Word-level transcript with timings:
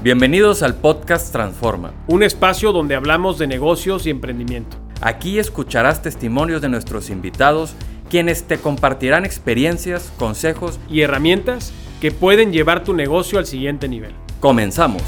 Bienvenidos 0.00 0.62
al 0.62 0.76
podcast 0.76 1.32
Transforma. 1.32 1.92
Un 2.06 2.22
espacio 2.22 2.70
donde 2.70 2.94
hablamos 2.94 3.36
de 3.36 3.48
negocios 3.48 4.06
y 4.06 4.10
emprendimiento. 4.10 4.76
Aquí 5.00 5.40
escucharás 5.40 6.02
testimonios 6.02 6.62
de 6.62 6.68
nuestros 6.68 7.10
invitados, 7.10 7.74
quienes 8.08 8.44
te 8.44 8.58
compartirán 8.58 9.24
experiencias, 9.24 10.12
consejos 10.16 10.78
y 10.88 11.00
herramientas 11.00 11.72
que 12.00 12.12
pueden 12.12 12.52
llevar 12.52 12.84
tu 12.84 12.94
negocio 12.94 13.40
al 13.40 13.46
siguiente 13.46 13.88
nivel. 13.88 14.12
Comenzamos. 14.38 15.02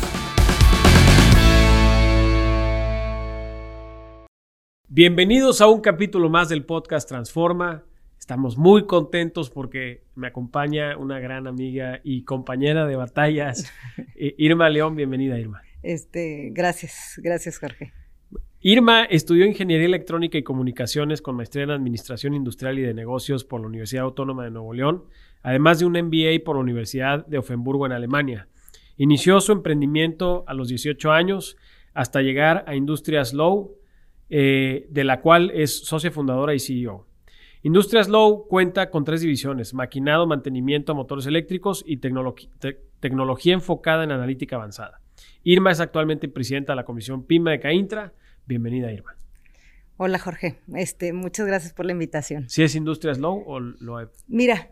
Bienvenidos 4.89 5.61
a 5.61 5.69
un 5.69 5.83
capítulo 5.83 6.31
más 6.31 6.49
del 6.49 6.65
podcast 6.65 7.09
Transforma. 7.09 7.85
Estamos 8.31 8.57
muy 8.57 8.87
contentos 8.87 9.51
porque 9.51 10.05
me 10.15 10.29
acompaña 10.29 10.97
una 10.97 11.19
gran 11.19 11.49
amiga 11.49 12.01
y 12.05 12.23
compañera 12.23 12.87
de 12.87 12.95
batallas, 12.95 13.73
Irma 14.15 14.71
León. 14.71 14.95
Bienvenida, 14.95 15.37
Irma. 15.37 15.63
Este, 15.83 16.51
gracias, 16.53 17.19
gracias, 17.21 17.59
Jorge. 17.59 17.93
Irma 18.61 19.03
estudió 19.03 19.47
Ingeniería 19.47 19.87
Electrónica 19.89 20.39
y 20.39 20.45
Comunicaciones 20.45 21.23
con 21.23 21.35
maestría 21.35 21.65
en 21.65 21.73
Administración 21.73 22.35
Industrial 22.35 22.79
y 22.79 22.83
de 22.83 22.95
Negocios 22.95 23.45
por 23.45 23.63
la 23.63 23.67
Universidad 23.67 24.05
Autónoma 24.05 24.45
de 24.45 24.53
Nuevo 24.53 24.75
León, 24.75 25.07
además 25.43 25.81
de 25.81 25.87
un 25.87 25.95
MBA 25.95 26.45
por 26.45 26.55
la 26.55 26.63
Universidad 26.63 27.27
de 27.27 27.39
Offenburgo 27.39 27.85
en 27.87 27.91
Alemania. 27.91 28.47
Inició 28.97 29.41
su 29.41 29.51
emprendimiento 29.51 30.45
a 30.47 30.55
los 30.55 30.69
18 30.69 31.11
años 31.11 31.57
hasta 31.95 32.23
llegar 32.23 32.63
a 32.69 32.77
Industrias 32.77 33.35
Low, 33.35 33.77
eh, 34.29 34.87
de 34.89 35.03
la 35.03 35.21
cual 35.21 35.51
es 35.53 35.81
socia 35.81 36.13
fundadora 36.13 36.55
y 36.55 36.61
CEO. 36.61 37.10
Industrias 37.63 38.09
Low 38.09 38.47
cuenta 38.49 38.89
con 38.89 39.05
tres 39.05 39.21
divisiones, 39.21 39.75
maquinado, 39.75 40.27
mantenimiento 40.27 40.93
a 40.93 40.95
motores 40.95 41.27
eléctricos 41.27 41.85
y 41.87 41.99
tecnología 41.99 43.53
enfocada 43.53 44.03
en 44.03 44.13
analítica 44.13 44.57
avanzada. 44.57 45.03
Irma 45.45 45.71
es 45.71 45.81
actualmente 45.81 46.27
presidenta 46.29 46.73
de 46.73 46.77
la 46.77 46.85
Comisión 46.85 47.23
PIMA 47.25 47.51
de 47.51 47.61
CAINTRA. 47.61 48.15
Bienvenida, 48.47 48.91
Irma. 48.91 49.15
Hola, 49.99 50.19
Jorge. 50.19 50.59
Este, 50.75 51.13
muchas 51.13 51.47
gracias 51.47 51.75
por 51.75 51.85
la 51.85 51.93
invitación. 51.93 52.49
¿Sí 52.49 52.63
es 52.63 52.75
Industrias 52.75 53.19
Low 53.19 53.45
o 53.47 53.61
lo 53.61 54.11
Mira, 54.27 54.71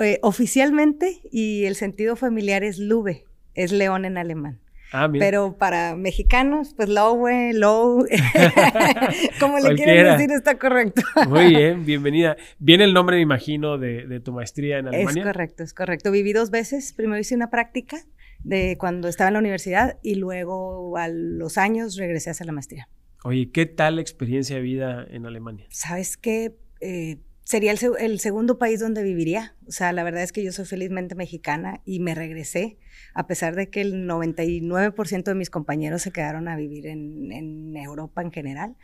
eh, 0.00 0.18
oficialmente 0.22 1.20
y 1.30 1.64
el 1.64 1.74
sentido 1.74 2.16
familiar 2.16 2.64
es 2.64 2.78
Lube, 2.78 3.24
es 3.54 3.72
león 3.72 4.06
en 4.06 4.16
alemán. 4.16 4.58
Ah, 4.92 5.08
Pero 5.12 5.56
para 5.56 5.94
mexicanos, 5.94 6.74
pues 6.74 6.88
low, 6.88 7.24
low, 7.52 8.04
como 9.40 9.58
le 9.58 9.74
quieren 9.76 10.04
decir, 10.04 10.32
está 10.32 10.58
correcto. 10.58 11.02
Muy 11.28 11.48
bien, 11.48 11.84
bienvenida. 11.84 12.36
Viene 12.58 12.84
el 12.84 12.92
nombre, 12.92 13.16
me 13.16 13.22
imagino, 13.22 13.78
de, 13.78 14.20
tu 14.20 14.32
maestría 14.32 14.78
en 14.78 14.88
Alemania. 14.88 15.22
Es 15.22 15.26
correcto, 15.26 15.62
es 15.62 15.74
correcto. 15.74 16.10
Viví 16.10 16.32
dos 16.32 16.50
veces. 16.50 16.92
Primero 16.92 17.20
hice 17.20 17.36
una 17.36 17.50
práctica 17.50 17.98
de 18.42 18.76
cuando 18.78 19.06
estaba 19.08 19.28
en 19.28 19.34
la 19.34 19.40
universidad 19.40 19.98
y 20.02 20.16
luego 20.16 20.96
a 20.96 21.08
los 21.08 21.56
años 21.56 21.96
regresé 21.96 22.30
a 22.30 22.32
hacer 22.32 22.46
la 22.46 22.52
maestría. 22.52 22.88
Oye, 23.22 23.50
¿qué 23.52 23.66
tal 23.66 23.96
la 23.96 24.02
experiencia 24.02 24.56
de 24.56 24.62
vida 24.62 25.06
en 25.08 25.26
Alemania? 25.26 25.66
Sabes 25.70 26.16
que 26.16 26.56
eh, 26.80 27.18
sería 27.50 27.72
el, 27.72 28.20
segundo 28.20 28.58
país 28.58 28.78
donde 28.78 29.02
viviría. 29.02 29.56
O 29.66 29.72
sea, 29.72 29.92
la 29.92 30.04
verdad 30.04 30.22
es 30.22 30.30
que 30.30 30.44
yo 30.44 30.52
soy 30.52 30.66
felizmente 30.66 31.16
mexicana 31.16 31.82
y 31.84 31.98
me 31.98 32.14
regresé, 32.14 32.78
a 33.12 33.26
pesar 33.26 33.56
de 33.56 33.68
que 33.68 33.80
el 33.80 34.06
99% 34.08 35.24
de 35.24 35.34
mis 35.34 35.50
compañeros 35.50 36.02
se 36.02 36.12
quedaron 36.12 36.46
a 36.46 36.54
vivir 36.54 36.86
en, 36.86 37.76
Europa 37.76 38.22
en 38.22 38.30
general. 38.30 38.76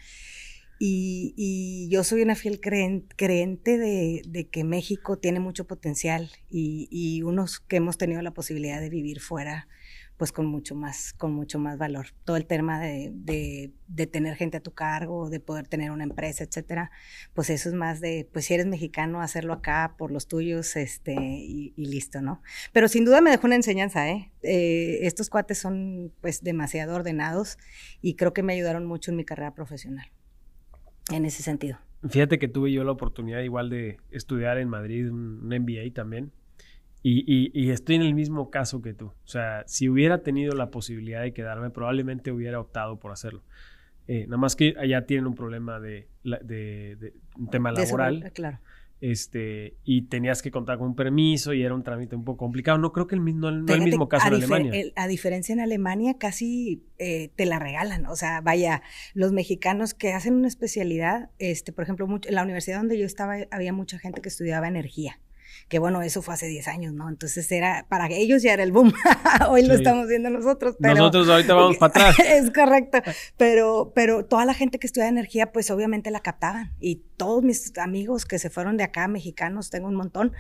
Y, 0.81 1.87
yo 1.93 2.03
soy 2.03 2.23
una 2.23 2.35
fiel 2.35 2.61
creyente 2.61 3.79
de, 3.79 4.49
que 4.51 4.65
México 4.65 5.17
tiene 5.17 5.39
mucho 5.39 5.69
potencial 5.69 6.29
y, 6.51 7.23
unos 7.23 7.61
que 7.61 7.77
hemos 7.77 7.99
tenido 7.99 8.21
la 8.21 8.33
posibilidad 8.33 8.81
de 8.81 8.91
vivir 8.91 9.21
fuera 9.21 9.69
pues 10.17 10.33
con 10.33 10.47
mucho 10.47 10.75
más, 10.75 11.13
con 11.13 11.33
mucho 11.33 11.59
más 11.59 11.79
valor. 11.79 12.07
Todo 12.25 12.37
el 12.37 12.47
tema 12.47 12.81
de, 12.81 13.13
de, 13.15 14.07
tener 14.07 14.37
gente 14.37 14.57
a 14.57 14.63
tu 14.63 14.73
cargo, 14.73 15.29
de 15.29 15.41
poder 15.41 15.69
tener 15.69 15.91
una 15.91 16.05
empresa, 16.05 16.45
etcétera, 16.45 16.91
pues 17.35 17.51
eso 17.51 17.69
es 17.69 17.75
más 17.75 18.01
de, 18.01 18.29
pues 18.33 18.47
si 18.47 18.55
eres 18.55 18.67
mexicano, 18.67 19.21
hacerlo 19.21 19.53
acá 19.53 19.95
por 19.99 20.11
los 20.11 20.27
tuyos, 20.27 20.77
este, 20.77 21.15
y, 21.15 21.73
listo, 21.77 22.23
¿no? 22.23 22.43
Pero 22.73 22.89
sin 22.89 23.05
duda 23.05 23.21
me 23.21 23.31
dejó 23.31 23.47
una 23.47 23.57
enseñanza, 23.57 24.09
¿eh? 24.09 24.33
¿eh? 24.43 25.01
Estos 25.03 25.29
cuates 25.29 25.59
son, 25.59 26.13
pues, 26.21 26.43
demasiado 26.43 26.95
ordenados 26.95 27.59
y 28.01 28.15
creo 28.15 28.33
que 28.33 28.43
me 28.43 28.55
ayudaron 28.55 28.87
mucho 28.87 29.11
en 29.11 29.19
mi 29.19 29.25
carrera 29.25 29.55
profesional, 29.55 30.07
en 31.13 31.27
ese 31.27 31.43
sentido. 31.43 31.79
Fíjate 32.09 32.39
que 32.39 32.49
tuve 32.49 32.73
yo 32.73 32.85
la 32.85 32.93
oportunidad 32.93 33.41
igual 33.41 33.69
de 33.69 33.99
estudiar 34.11 34.59
en 34.59 34.69
Madrid 34.69 35.11
un 35.11 35.47
MBA 35.49 35.93
también 35.93 36.33
y, 37.09 37.71
estoy 37.71 37.97
en 37.97 38.03
el 38.03 38.15
mismo 38.15 38.51
caso 38.51 38.83
que 38.83 38.93
tú. 38.93 39.07
O 39.07 39.29
sea, 39.29 39.63
si 39.67 39.89
hubiera 39.89 40.23
tenido 40.23 40.55
la 40.55 40.71
posibilidad 40.71 41.23
de 41.23 41.33
quedarme, 41.33 41.71
probablemente 41.71 42.33
hubiera 42.33 42.59
optado 42.59 42.99
por 42.99 43.13
hacerlo. 43.13 43.43
Eh, 44.09 44.25
nada 44.27 44.39
más 44.39 44.57
que 44.57 44.75
allá 44.79 45.07
tienen 45.07 45.27
un 45.27 45.35
problema 45.35 45.79
de, 45.79 46.09
un 46.25 47.51
tema 47.51 47.73
laboral. 47.73 48.33
claro. 48.35 48.59
Este, 48.99 49.77
y 49.85 50.07
tenías 50.07 50.41
que 50.41 50.51
contar 50.51 50.79
con 50.79 50.89
un 50.89 50.97
permiso 50.97 51.53
y 51.53 51.63
era 51.63 51.75
un 51.75 51.83
trámite 51.83 52.17
un 52.17 52.25
poco 52.25 52.39
complicado. 52.39 52.79
No 52.79 52.93
creo 52.93 53.07
que 53.07 53.15
el 53.15 53.21
mismo, 53.21 53.51
no, 53.51 53.75
el 53.75 53.83
mismo 53.83 54.09
caso 54.09 54.29
en 54.29 54.35
Alemania. 54.35 54.73
a 54.97 55.07
diferencia 55.07 55.53
en 55.53 55.61
Alemania, 55.61 56.17
casi 56.19 56.83
eh, 56.99 57.31
te 57.37 57.45
la 57.45 57.59
regalan. 57.59 58.07
O 58.07 58.17
sea, 58.17 58.41
vaya, 58.41 58.83
los 59.13 59.33
mexicanos 59.33 59.93
que 59.93 60.15
hacen 60.15 60.35
una 60.35 60.49
especialidad, 60.49 61.29
este, 61.39 61.73
por 61.73 61.85
ejemplo, 61.85 62.09
en 62.27 62.35
la 62.35 62.43
universidad 62.43 62.79
donde 62.79 62.99
yo 62.99 63.05
estaba 63.05 63.37
había 63.51 63.75
mucha 63.75 63.99
gente 63.99 64.23
que 64.23 64.31
estudiaba 64.31 64.67
energía 64.67 65.21
que 65.69 65.79
bueno, 65.79 66.03
eso 66.03 66.23
fue 66.23 66.35
hace 66.35 66.47
10 66.47 66.69
años, 66.69 66.93
¿no? 66.93 67.09
Entonces 67.09 67.51
era, 67.51 67.87
para 67.89 68.09
ellos 68.09 68.43
ya 68.43 68.53
era 68.53 68.63
el 68.63 68.73
boom, 68.73 68.93
hoy 69.49 69.67
lo 69.67 69.75
estamos 69.75 70.09
viendo 70.09 70.31
nosotros. 70.31 70.77
Pero, 70.81 70.95
nosotros 70.95 71.29
ahorita 71.29 71.55
vamos 71.55 71.77
para 71.79 72.11
atrás. 72.11 72.17
es 72.27 72.51
correcto, 72.53 72.99
pero, 73.37 73.93
pero 73.95 74.25
toda 74.25 74.45
la 74.45 74.55
gente 74.55 74.79
que 74.79 74.87
estudia 74.87 75.09
energía, 75.09 75.53
pues 75.53 75.71
obviamente 75.71 76.11
la 76.11 76.21
captaban 76.21 76.73
y 76.81 77.03
todos 77.17 77.43
mis 77.43 77.77
amigos 77.79 78.25
que 78.25 78.39
se 78.39 78.51
fueron 78.51 78.77
de 78.77 78.85
acá, 78.85 79.09
mexicanos, 79.09 79.71
tengo 79.71 79.89
un 79.89 79.95
montón, 79.95 80.33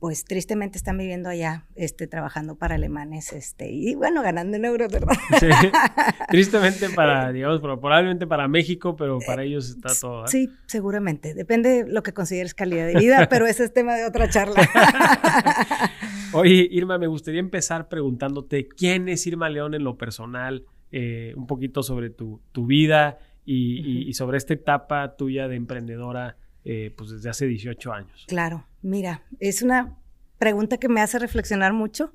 pues 0.00 0.24
tristemente 0.24 0.78
están 0.78 0.96
viviendo 0.96 1.28
allá, 1.28 1.66
este, 1.76 2.06
trabajando 2.06 2.56
para 2.56 2.76
alemanes, 2.76 3.34
este, 3.34 3.70
y 3.70 3.94
bueno, 3.94 4.22
ganando 4.22 4.56
en 4.56 4.64
euros, 4.64 4.90
¿verdad? 4.90 5.14
Sí, 5.38 5.46
tristemente 6.28 6.88
para, 6.88 7.30
digamos, 7.30 7.60
probablemente 7.60 8.26
para 8.26 8.48
México, 8.48 8.96
pero 8.96 9.18
para 9.26 9.44
ellos 9.44 9.68
está 9.68 9.90
todo. 10.00 10.24
¿eh? 10.24 10.28
Sí, 10.28 10.48
seguramente, 10.66 11.34
depende 11.34 11.84
de 11.84 11.92
lo 11.92 12.02
que 12.02 12.14
consideres 12.14 12.54
calidad 12.54 12.86
de 12.86 12.94
vida, 12.94 13.28
pero 13.28 13.46
ese 13.46 13.64
es 13.64 13.74
tema 13.74 13.94
de 13.94 14.06
otra 14.06 14.30
charla. 14.30 14.56
Oye, 16.32 16.66
Irma, 16.70 16.96
me 16.96 17.06
gustaría 17.06 17.40
empezar 17.40 17.88
preguntándote, 17.88 18.68
¿quién 18.68 19.06
es 19.10 19.26
Irma 19.26 19.50
León 19.50 19.74
en 19.74 19.84
lo 19.84 19.98
personal? 19.98 20.64
Eh, 20.92 21.34
un 21.36 21.46
poquito 21.46 21.82
sobre 21.82 22.08
tu, 22.08 22.40
tu 22.52 22.64
vida 22.64 23.18
y, 23.44 24.08
y 24.08 24.14
sobre 24.14 24.38
esta 24.38 24.54
etapa 24.54 25.14
tuya 25.16 25.46
de 25.46 25.56
emprendedora 25.56 26.36
eh, 26.64 26.92
pues 26.94 27.10
desde 27.10 27.30
hace 27.30 27.46
18 27.46 27.92
años? 27.92 28.24
Claro, 28.28 28.66
mira, 28.82 29.24
es 29.38 29.62
una 29.62 29.96
pregunta 30.38 30.78
que 30.78 30.88
me 30.88 31.00
hace 31.00 31.18
reflexionar 31.18 31.72
mucho 31.72 32.14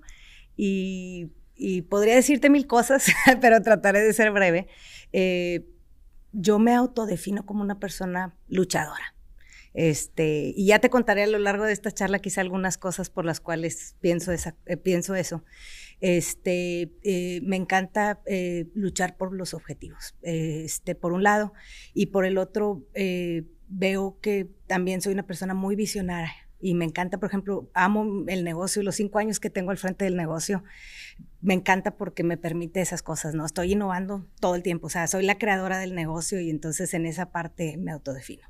y, 0.58 1.32
podría 1.90 2.16
decirte 2.16 2.50
mil 2.50 2.68
cosas, 2.68 3.08
pero 3.42 3.62
trataré 3.62 4.02
de 4.02 4.14
ser 4.14 4.32
breve. 4.32 4.68
Eh, 5.14 5.66
yo 6.34 6.60
me 6.60 6.74
autodefino 6.74 7.46
como 7.46 7.62
una 7.62 7.80
persona 7.80 8.36
luchadora. 8.50 9.16
Este, 9.74 10.54
y 10.56 10.68
ya 10.68 10.80
te 10.80 10.90
contaré 10.90 11.24
a 11.24 11.28
lo 11.28 11.38
largo 11.38 11.66
de 11.66 11.74
esta 11.74 11.92
charla 11.92 12.20
quizá 12.20 12.42
algunas 12.42 12.78
cosas 12.78 13.10
por 13.10 13.26
las 13.26 13.42
cuales 13.42 13.96
pienso, 14.02 14.32
eh, 14.34 14.78
pienso 14.78 15.16
eso. 15.16 15.44
Este, 16.02 16.92
me 17.44 17.56
encanta 17.56 18.22
luchar 18.74 19.16
por 19.16 19.34
los 19.34 19.54
objetivos, 19.54 20.16
este, 20.22 20.96
por 20.96 21.14
un 21.14 21.24
lado, 21.24 21.54
y 21.94 22.08
por 22.08 22.26
el 22.26 22.38
otro, 22.38 22.86
veo 23.68 24.20
que 24.22 24.50
también 24.68 25.02
soy 25.02 25.14
una 25.14 25.26
persona 25.26 25.54
muy 25.54 25.76
visionaria 25.76 26.45
y 26.60 26.74
me 26.74 26.86
encanta, 26.86 27.20
por 27.20 27.30
ejemplo, 27.30 27.70
amo 27.74 28.24
el 28.28 28.44
negocio, 28.44 28.82
los 28.82 28.96
cinco 28.96 29.20
años 29.20 29.40
que 29.40 29.50
tengo 29.50 29.72
al 29.72 29.78
frente 29.78 30.06
del 30.06 30.16
negocio, 30.16 30.64
me 31.42 31.54
encanta 31.54 31.96
porque 31.98 32.24
me 32.24 32.38
permite 32.38 32.82
esas 32.82 33.04
cosas, 33.04 33.36
¿no? 33.36 33.46
Estoy 33.46 33.74
innovando 33.74 34.28
todo 34.40 34.56
el 34.56 34.64
tiempo, 34.64 34.88
o 34.88 34.90
sea, 34.90 35.08
soy 35.08 35.26
la 35.26 35.38
creadora 35.38 35.78
del 35.78 35.94
negocio 35.94 36.40
y 36.40 36.50
entonces 36.50 36.94
en 36.94 37.06
esa 37.06 37.32
parte 37.32 37.78
me 37.78 37.92
autodefino. 37.92 38.48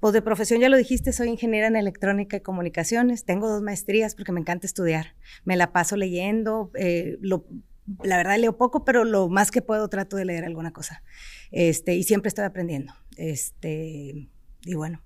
Pues 0.00 0.12
de 0.12 0.22
profesión 0.22 0.60
ya 0.60 0.68
lo 0.68 0.76
dijiste, 0.76 1.12
soy 1.12 1.28
ingeniera 1.28 1.66
en 1.66 1.74
electrónica 1.74 2.36
y 2.36 2.40
comunicaciones, 2.40 3.24
tengo 3.24 3.48
dos 3.48 3.62
maestrías 3.62 4.14
porque 4.14 4.30
me 4.30 4.40
encanta 4.40 4.66
estudiar, 4.66 5.16
me 5.44 5.56
la 5.56 5.72
paso 5.72 5.96
leyendo, 5.96 6.70
eh, 6.74 7.18
la 7.22 8.16
verdad 8.16 8.38
leo 8.38 8.56
poco, 8.56 8.84
pero 8.84 9.04
lo 9.04 9.28
más 9.28 9.50
que 9.50 9.62
puedo 9.62 9.88
trato 9.88 10.16
de 10.16 10.24
leer 10.24 10.44
alguna 10.44 10.72
cosa, 10.72 11.02
este, 11.50 11.96
y 11.96 12.04
siempre 12.04 12.28
estoy 12.28 12.44
aprendiendo, 12.44 12.92
este, 13.16 14.28
y 14.64 14.74
bueno, 14.74 15.02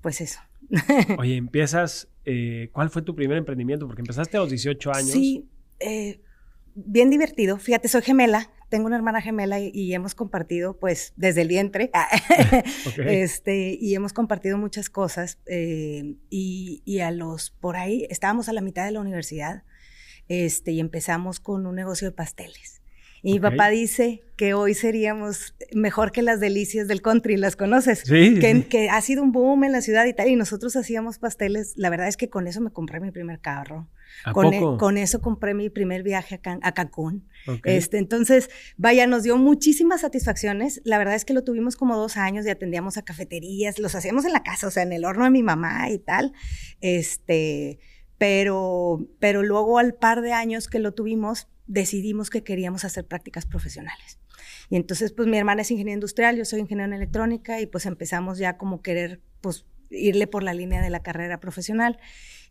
pues 0.00 0.20
eso. 0.20 0.38
Oye, 1.18 1.36
empiezas, 1.36 2.08
eh, 2.24 2.70
¿cuál 2.72 2.90
fue 2.90 3.02
tu 3.02 3.14
primer 3.14 3.38
emprendimiento? 3.38 3.86
Porque 3.86 4.02
empezaste 4.02 4.36
a 4.36 4.40
los 4.40 4.50
18 4.50 4.92
años. 4.92 5.10
Sí, 5.10 5.48
eh, 5.80 6.20
bien 6.74 7.10
divertido. 7.10 7.58
Fíjate, 7.58 7.88
soy 7.88 8.02
gemela, 8.02 8.50
tengo 8.68 8.86
una 8.86 8.96
hermana 8.96 9.20
gemela 9.22 9.58
y, 9.60 9.94
hemos 9.94 10.14
compartido, 10.14 10.78
pues, 10.78 11.12
desde 11.16 11.42
el 11.42 11.48
vientre, 11.48 11.90
este, 12.98 13.78
y 13.80 13.94
hemos 13.94 14.12
compartido 14.12 14.58
muchas 14.58 14.90
cosas. 14.90 15.38
Eh, 15.46 16.16
y, 16.30 16.82
y, 16.84 17.00
a 17.00 17.10
los, 17.10 17.50
por 17.50 17.76
ahí, 17.76 18.06
estábamos 18.10 18.48
a 18.48 18.52
la 18.52 18.60
mitad 18.60 18.84
de 18.84 18.92
la 18.92 19.00
universidad 19.00 19.62
este, 20.28 20.72
y 20.72 20.80
empezamos 20.80 21.40
con 21.40 21.66
un 21.66 21.74
negocio 21.74 22.08
de 22.08 22.12
pasteles. 22.12 22.82
Y 23.22 23.32
mi 23.32 23.40
papá 23.40 23.68
dice 23.68 24.22
que 24.36 24.54
hoy 24.54 24.74
seríamos 24.74 25.54
mejor 25.72 26.12
que 26.12 26.22
las 26.22 26.38
delicias 26.38 26.86
del 26.86 27.02
country, 27.02 27.36
¿las 27.36 27.56
conoces? 27.56 28.02
Sí. 28.04 28.38
Que, 28.38 28.88
ha 28.88 29.00
sido 29.00 29.22
un 29.24 29.32
boom 29.32 29.64
en 29.64 29.72
la 29.72 29.80
ciudad 29.80 30.06
y 30.06 30.14
tal, 30.14 30.28
y 30.28 30.36
nosotros 30.36 30.76
hacíamos 30.76 31.18
pasteles. 31.18 31.72
La 31.76 31.90
verdad 31.90 32.06
es 32.06 32.16
que 32.16 32.28
con 32.30 32.46
eso 32.46 32.60
me 32.60 32.70
compré 32.70 33.00
mi 33.00 33.10
primer 33.10 33.40
carro. 33.40 33.88
¿A 34.24 34.32
con, 34.32 34.54
e, 34.54 34.60
poco? 34.60 34.78
con 34.78 34.96
eso 34.96 35.20
compré 35.20 35.54
mi 35.54 35.68
primer 35.70 36.02
viaje 36.02 36.36
a, 36.36 36.38
Can- 36.38 36.60
a 36.62 36.72
Cancún. 36.72 37.28
Este, 37.64 37.98
entonces, 37.98 38.48
vaya, 38.76 39.06
nos 39.06 39.24
dio 39.24 39.36
muchísimas 39.36 40.02
satisfacciones. 40.02 40.80
La 40.84 40.98
verdad 40.98 41.14
es 41.16 41.24
que 41.24 41.34
lo 41.34 41.42
tuvimos 41.42 41.76
como 41.76 41.96
dos 41.96 42.16
años 42.16 42.46
y 42.46 42.50
atendíamos 42.50 42.96
a 42.96 43.02
cafeterías, 43.02 43.78
los 43.80 43.94
hacíamos 43.96 44.24
en 44.24 44.32
la 44.32 44.42
casa, 44.44 44.68
o 44.68 44.70
sea, 44.70 44.84
en 44.84 44.92
el 44.92 45.04
horno 45.04 45.24
de 45.24 45.30
mi 45.30 45.42
mamá 45.42 45.90
y 45.90 45.98
tal. 45.98 46.32
Este, 46.80 47.80
pero, 48.18 49.06
pero 49.18 49.42
luego 49.42 49.78
al 49.78 49.94
par 49.94 50.22
de 50.22 50.32
años 50.32 50.68
que 50.68 50.78
lo 50.78 50.92
tuvimos, 50.94 51.48
decidimos 51.68 52.30
que 52.30 52.42
queríamos 52.42 52.84
hacer 52.84 53.06
prácticas 53.06 53.46
profesionales. 53.46 54.18
Y 54.70 54.76
entonces, 54.76 55.12
pues 55.12 55.28
mi 55.28 55.38
hermana 55.38 55.62
es 55.62 55.70
ingeniera 55.70 55.94
industrial, 55.94 56.36
yo 56.36 56.44
soy 56.44 56.60
ingeniero 56.60 56.90
en 56.90 56.94
electrónica 56.94 57.60
y 57.60 57.66
pues 57.66 57.86
empezamos 57.86 58.38
ya 58.38 58.56
como 58.56 58.82
querer, 58.82 59.20
pues 59.40 59.66
irle 59.90 60.26
por 60.26 60.42
la 60.42 60.54
línea 60.54 60.82
de 60.82 60.90
la 60.90 61.02
carrera 61.02 61.40
profesional 61.40 61.98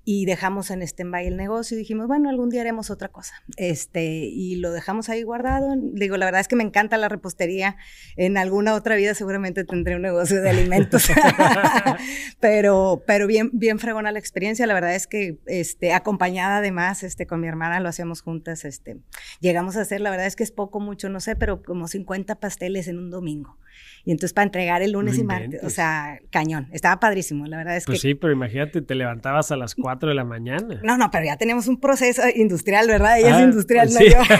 y 0.10 0.24
dejamos 0.24 0.72
en 0.72 0.82
stand-by 0.84 1.28
el 1.28 1.36
negocio 1.36 1.76
y 1.76 1.80
dijimos, 1.80 2.08
bueno, 2.08 2.30
algún 2.30 2.50
día 2.50 2.62
haremos 2.62 2.90
otra 2.90 3.10
cosa. 3.10 3.44
Este, 3.58 4.06
y 4.06 4.56
lo 4.56 4.72
dejamos 4.72 5.10
ahí 5.10 5.22
guardado. 5.22 5.76
Digo, 5.78 6.16
la 6.16 6.24
verdad 6.24 6.40
es 6.40 6.48
que 6.48 6.56
me 6.56 6.64
encanta 6.64 6.96
la 6.96 7.10
repostería. 7.10 7.76
En 8.16 8.38
alguna 8.38 8.74
otra 8.74 8.96
vida 8.96 9.14
seguramente 9.16 9.66
tendré 9.66 9.98
un 9.98 10.04
negocio 10.04 10.42
de 10.42 10.50
alimentos. 10.50 11.10
pero, 12.40 13.04
pero 13.06 13.28
bien, 13.28 13.50
bien 13.52 13.80
fregona 13.80 14.14
la 14.14 14.20
experiencia. 14.20 14.66
La 14.66 14.74
verdad 14.74 14.96
es 14.96 15.08
que, 15.08 15.40
este, 15.46 15.92
acompañada 15.92 16.60
además, 16.60 17.04
este, 17.04 17.28
con 17.28 17.42
mi 17.42 17.50
hermana 17.50 17.82
lo 17.82 17.90
hacíamos 17.90 18.22
juntas, 18.22 18.64
este, 18.64 18.96
llegamos 19.42 19.76
a 19.76 19.82
hacer, 19.82 20.00
la 20.00 20.10
verdad 20.10 20.28
es 20.28 20.38
que 20.38 20.44
es 20.44 20.54
poco, 20.54 20.80
mucho, 20.80 21.10
no 21.10 21.20
sé, 21.20 21.36
pero 21.36 21.62
como 21.62 21.90
50 21.90 22.40
pasteles 22.40 22.88
en 22.88 22.98
un 22.98 23.10
domingo. 23.10 23.58
Y 24.06 24.12
entonces 24.12 24.34
para 24.34 24.46
entregar 24.46 24.82
el 24.82 24.94
lunes 24.94 25.16
No 25.16 25.22
y 25.22 25.26
martes, 25.26 25.64
o 25.66 25.70
sea, 25.70 26.20
cañón. 26.32 26.70
Estaba 26.72 26.98
padrísimo, 27.02 27.46
la 27.46 27.58
verdad 27.58 27.76
es 27.76 27.86
Pues 27.86 28.02
que 28.02 28.08
sí, 28.08 28.16
pero 28.16 28.32
imagínate, 28.32 28.82
te 28.82 28.96
levantabas 28.96 29.52
a 29.52 29.58
las 29.58 29.76
4 29.76 29.97
de 30.06 30.14
la 30.14 30.24
mañana. 30.24 30.80
no, 30.84 30.98
no, 30.98 31.10
pero 31.10 31.26
ya 31.26 31.38
tenemos 31.38 31.68
un 31.68 31.80
proceso 31.80 32.22
industrial, 32.36 32.88
¿verdad? 32.88 33.18
Ella 33.20 33.36
Ah, 33.36 33.40
es 33.40 33.46
industrial, 33.46 33.90
pues 33.92 34.00
no 34.00 34.24
sí. 34.24 34.30
yo. 34.30 34.36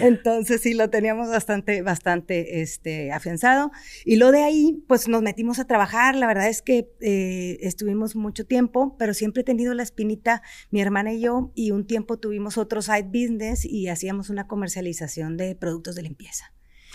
Entonces 0.06 0.60
sí, 0.60 0.74
lo 0.74 0.90
teníamos 0.90 1.28
bastante, 1.28 1.82
bastante 1.82 2.60
este, 2.62 3.12
afianzado. 3.12 3.70
Y 4.04 4.16
lo 4.16 4.30
de 4.32 4.42
ahí, 4.42 4.84
pues 4.86 5.08
nos 5.08 5.22
metimos 5.22 5.58
a 5.58 5.66
trabajar. 5.66 6.14
La 6.16 6.26
verdad 6.26 6.48
es 6.48 6.62
que 6.62 6.88
eh, 7.00 7.58
estuvimos 7.62 8.16
mucho 8.16 8.46
tiempo, 8.46 8.96
pero 8.98 9.14
siempre 9.14 9.42
he 9.42 9.44
tenido 9.44 9.74
la 9.74 9.82
espinita, 9.82 10.42
mi 10.70 10.80
hermana 10.80 11.12
y 11.12 11.20
yo, 11.20 11.52
y 11.54 11.70
un 11.72 11.86
tiempo 11.86 12.18
tuvimos 12.18 12.58
otro 12.58 12.82
side 12.82 13.04
business 13.12 13.64
y 13.64 13.88
hacíamos 13.88 14.30
una 14.30 14.46
comercialización 14.46 15.36
de 15.36 15.54
productos 15.54 15.94
de 15.94 16.02
limpieza. 16.02 16.52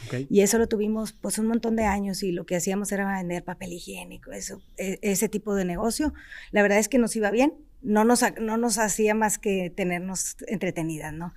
Ok. 0.08 0.26
Y 0.30 0.42
eso 0.42 0.58
lo 0.58 0.68
tuvimos 0.68 1.14
pues 1.14 1.38
un 1.40 1.48
montón 1.48 1.76
de 1.76 1.84
años 1.86 2.24
y 2.24 2.32
lo 2.32 2.46
que 2.46 2.56
hacíamos 2.56 2.92
era 2.92 3.12
vender 3.18 3.44
papel 3.44 3.74
higiénico, 3.74 4.32
eso, 4.32 4.62
e- 4.78 5.00
ese 5.02 5.30
tipo 5.30 5.56
de 5.56 5.66
negocio. 5.66 6.14
La 6.52 6.62
verdad 6.62 6.80
es 6.80 6.90
que 6.90 6.98
nos 6.98 7.16
iba 7.16 7.32
bien, 7.32 7.54
no 7.82 8.04
nos, 8.04 8.24
no 8.42 8.58
nos 8.58 8.78
hacía 8.78 9.14
más 9.14 9.38
que 9.38 9.70
tenernos 9.70 10.38
entretenidas, 10.48 11.14
¿no? 11.14 11.34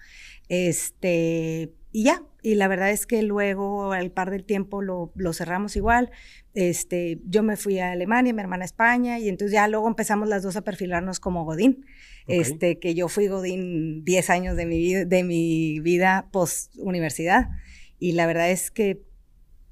Este, 0.49 1.73
y 1.93 2.05
ya, 2.05 2.23
y 2.43 2.55
la 2.55 2.69
verdad 2.69 2.91
es 2.91 3.07
que 3.07 3.23
luego 3.23 3.93
al 3.93 4.11
par 4.11 4.31
del 4.31 4.45
tiempo 4.45 4.83
lo, 4.83 5.13
lo 5.15 5.33
cerramos 5.33 5.77
igual. 5.77 6.11
Este, 6.55 7.19
yo 7.27 7.43
me 7.43 7.57
fui 7.57 7.79
a 7.79 7.93
Alemania, 7.93 8.33
mi 8.33 8.41
hermana 8.41 8.65
a 8.65 8.67
España, 8.67 9.19
y 9.19 9.29
entonces 9.29 9.53
ya 9.55 9.69
luego 9.69 9.89
empezamos 9.89 10.29
las 10.29 10.43
dos 10.43 10.57
a 10.57 10.63
perfilarnos 10.63 11.21
como 11.21 11.45
Godín. 11.45 11.85
Ok. 12.25 12.35
Este, 12.35 12.79
que 12.79 12.95
yo 12.95 13.09
fui 13.09 13.27
Godín 13.29 14.05
10 14.05 14.31
años 14.31 14.57
de 14.57 14.67
mi, 14.67 14.79
vida- 14.79 15.05
de 15.05 15.25
mi 15.25 15.81
vida 15.81 16.29
post 16.31 16.75
universidad. 16.79 17.49
Y 17.99 18.13
la 18.13 18.27
verdad 18.27 18.51
es 18.51 18.71
que 18.71 19.03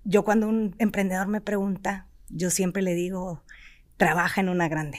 yo 0.04 0.24
cuando 0.24 0.48
un 0.48 0.74
emprendedor 0.78 1.26
me 1.28 1.40
pregunta, 1.40 2.06
yo 2.28 2.50
siempre 2.50 2.82
le 2.82 2.94
digo, 2.94 3.42
trabaja 3.96 4.40
en 4.40 4.48
una 4.48 4.68
grande, 4.68 4.98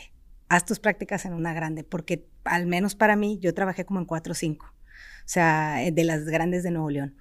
haz 0.49 0.65
tus 0.65 0.79
prácticas 0.79 1.25
en 1.25 1.33
una 1.33 1.53
grande, 1.53 1.83
porque 1.83 2.27
al 2.43 2.67
menos 2.67 2.95
para 2.95 3.15
mí 3.15 3.39
yo 3.39 3.53
trabajé 3.53 3.85
como 3.85 3.99
en 3.99 4.05
cuatro 4.05 4.31
o 4.31 4.35
cinco, 4.35 4.65
o 4.67 5.29
sea, 5.29 5.83
eh, 5.83 5.91
de 5.91 6.03
las 6.03 6.25
grandes 6.25 6.63
de 6.63 6.71
Nuevo 6.71 6.89
León. 6.89 7.15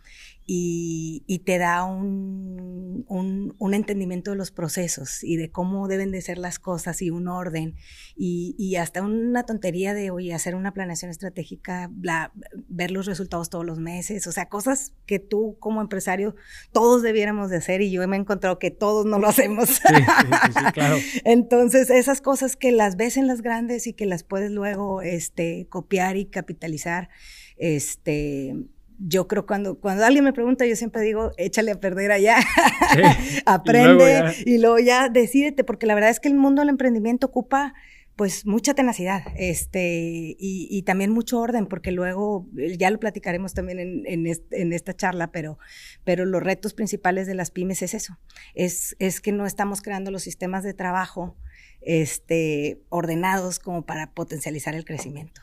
Y, 0.49 1.25
y 1.27 1.41
te 1.41 1.59
da 1.59 1.83
un, 1.83 3.05
un, 3.09 3.55
un 3.59 3.75
entendimiento 3.75 4.31
de 4.31 4.37
los 4.37 4.53
procesos 4.53 5.25
y 5.25 5.37
de 5.37 5.51
cómo 5.51 5.89
deben 5.89 6.13
de 6.13 6.21
ser 6.21 6.39
las 6.39 6.61
cosas 6.61 7.03
y 7.03 7.11
un 7.11 7.27
orden 7.27 7.75
y, 8.15 8.55
y 8.57 8.77
hasta 8.77 9.03
una 9.03 9.45
tontería 9.45 9.93
de, 9.93 10.11
oye, 10.11 10.33
hacer 10.33 10.55
una 10.55 10.73
planeación 10.73 11.11
estratégica, 11.11 11.89
bla, 11.91 12.33
ver 12.69 12.93
los 12.93 13.07
resultados 13.07 13.51
todos 13.51 13.67
los 13.67 13.81
meses, 13.81 14.27
o 14.27 14.33
sea, 14.33 14.49
cosas 14.49 14.93
que 15.05 15.19
tú 15.19 15.57
como 15.59 15.81
empresario 15.81 16.37
todos 16.73 17.03
debiéramos 17.03 17.51
de 17.51 17.57
hacer 17.57 17.81
y 17.83 17.91
yo 17.91 18.07
me 18.07 18.17
he 18.17 18.21
encontrado 18.21 18.59
que 18.59 18.71
todos 18.71 19.05
no 19.07 19.19
lo 19.19 19.29
hacemos. 19.29 19.69
Sí, 19.69 19.95
sí, 19.95 20.53
sí, 20.53 20.73
claro. 20.73 20.97
Entonces, 21.25 21.91
esas 21.91 22.21
cosas 22.21 22.57
que 22.57 22.73
las 22.73 22.97
ves 22.97 23.17
en 23.17 23.27
las 23.27 23.43
grandes 23.43 23.87
y 23.87 23.93
que 23.93 24.07
las 24.07 24.23
puedes 24.23 24.51
luego 24.51 25.03
este, 25.03 25.67
copiar 25.69 26.17
y 26.17 26.27
capitalizar, 26.27 27.09
este, 27.57 28.55
yo 28.99 29.29
creo 29.29 29.47
cuando, 29.47 29.79
cuando 29.81 30.05
alguien 30.05 30.25
me 30.25 30.33
pregunta, 30.33 30.65
yo 30.67 30.77
siempre 30.77 31.03
digo, 31.03 31.33
échale 31.37 31.71
a 31.73 31.81
perder 31.81 32.13
allá, 32.13 32.37
Sí. 32.95 33.41
aprende 33.47 33.87
Y 33.87 33.89
luego 33.89 34.33
ya- 34.33 34.35
y 34.47 34.59
luego 34.59 34.79
ya 34.79 35.09
decídete, 35.09 35.65
porque 35.65 35.87
la 35.87 35.95
verdad 35.95 36.11
es 36.11 36.21
que 36.21 36.29
el 36.29 36.35
mundo 36.35 36.63
del 36.63 36.69
emprendimiento 36.71 37.27
ocupa 37.27 37.75
pues 38.17 38.47
mucha 38.47 38.73
tenacidad 38.73 39.25
este, 39.37 40.35
y, 40.39 40.69
y 40.71 40.83
también 40.85 41.11
mucho 41.11 41.39
orden, 41.39 41.67
porque 41.67 41.93
luego 41.93 42.49
eh, 42.57 42.79
ya 42.79 42.91
lo 42.91 42.99
platicaremos 42.99 43.53
también 43.53 43.79
en, 43.79 44.05
en 44.07 44.73
esta 44.73 44.95
charla, 44.97 45.31
pero, 45.33 45.59
pero 46.03 46.25
los 46.25 46.43
retos 46.43 46.73
principales 46.73 47.27
de 47.27 47.35
las 47.35 47.51
pymes 47.51 47.83
es 47.83 47.93
eso, 47.93 48.19
es, 48.55 48.97
es 49.01 49.21
que 49.21 49.33
no 49.33 49.45
estamos 49.45 49.83
creando 49.83 50.11
los 50.11 50.23
sistemas 50.23 50.65
de 50.65 50.73
trabajo 50.73 51.37
este, 51.83 52.81
ordenados 52.89 53.59
como 53.59 53.85
para 53.85 54.13
potencializar 54.13 54.75
el 54.75 54.87
crecimiento. 54.87 55.43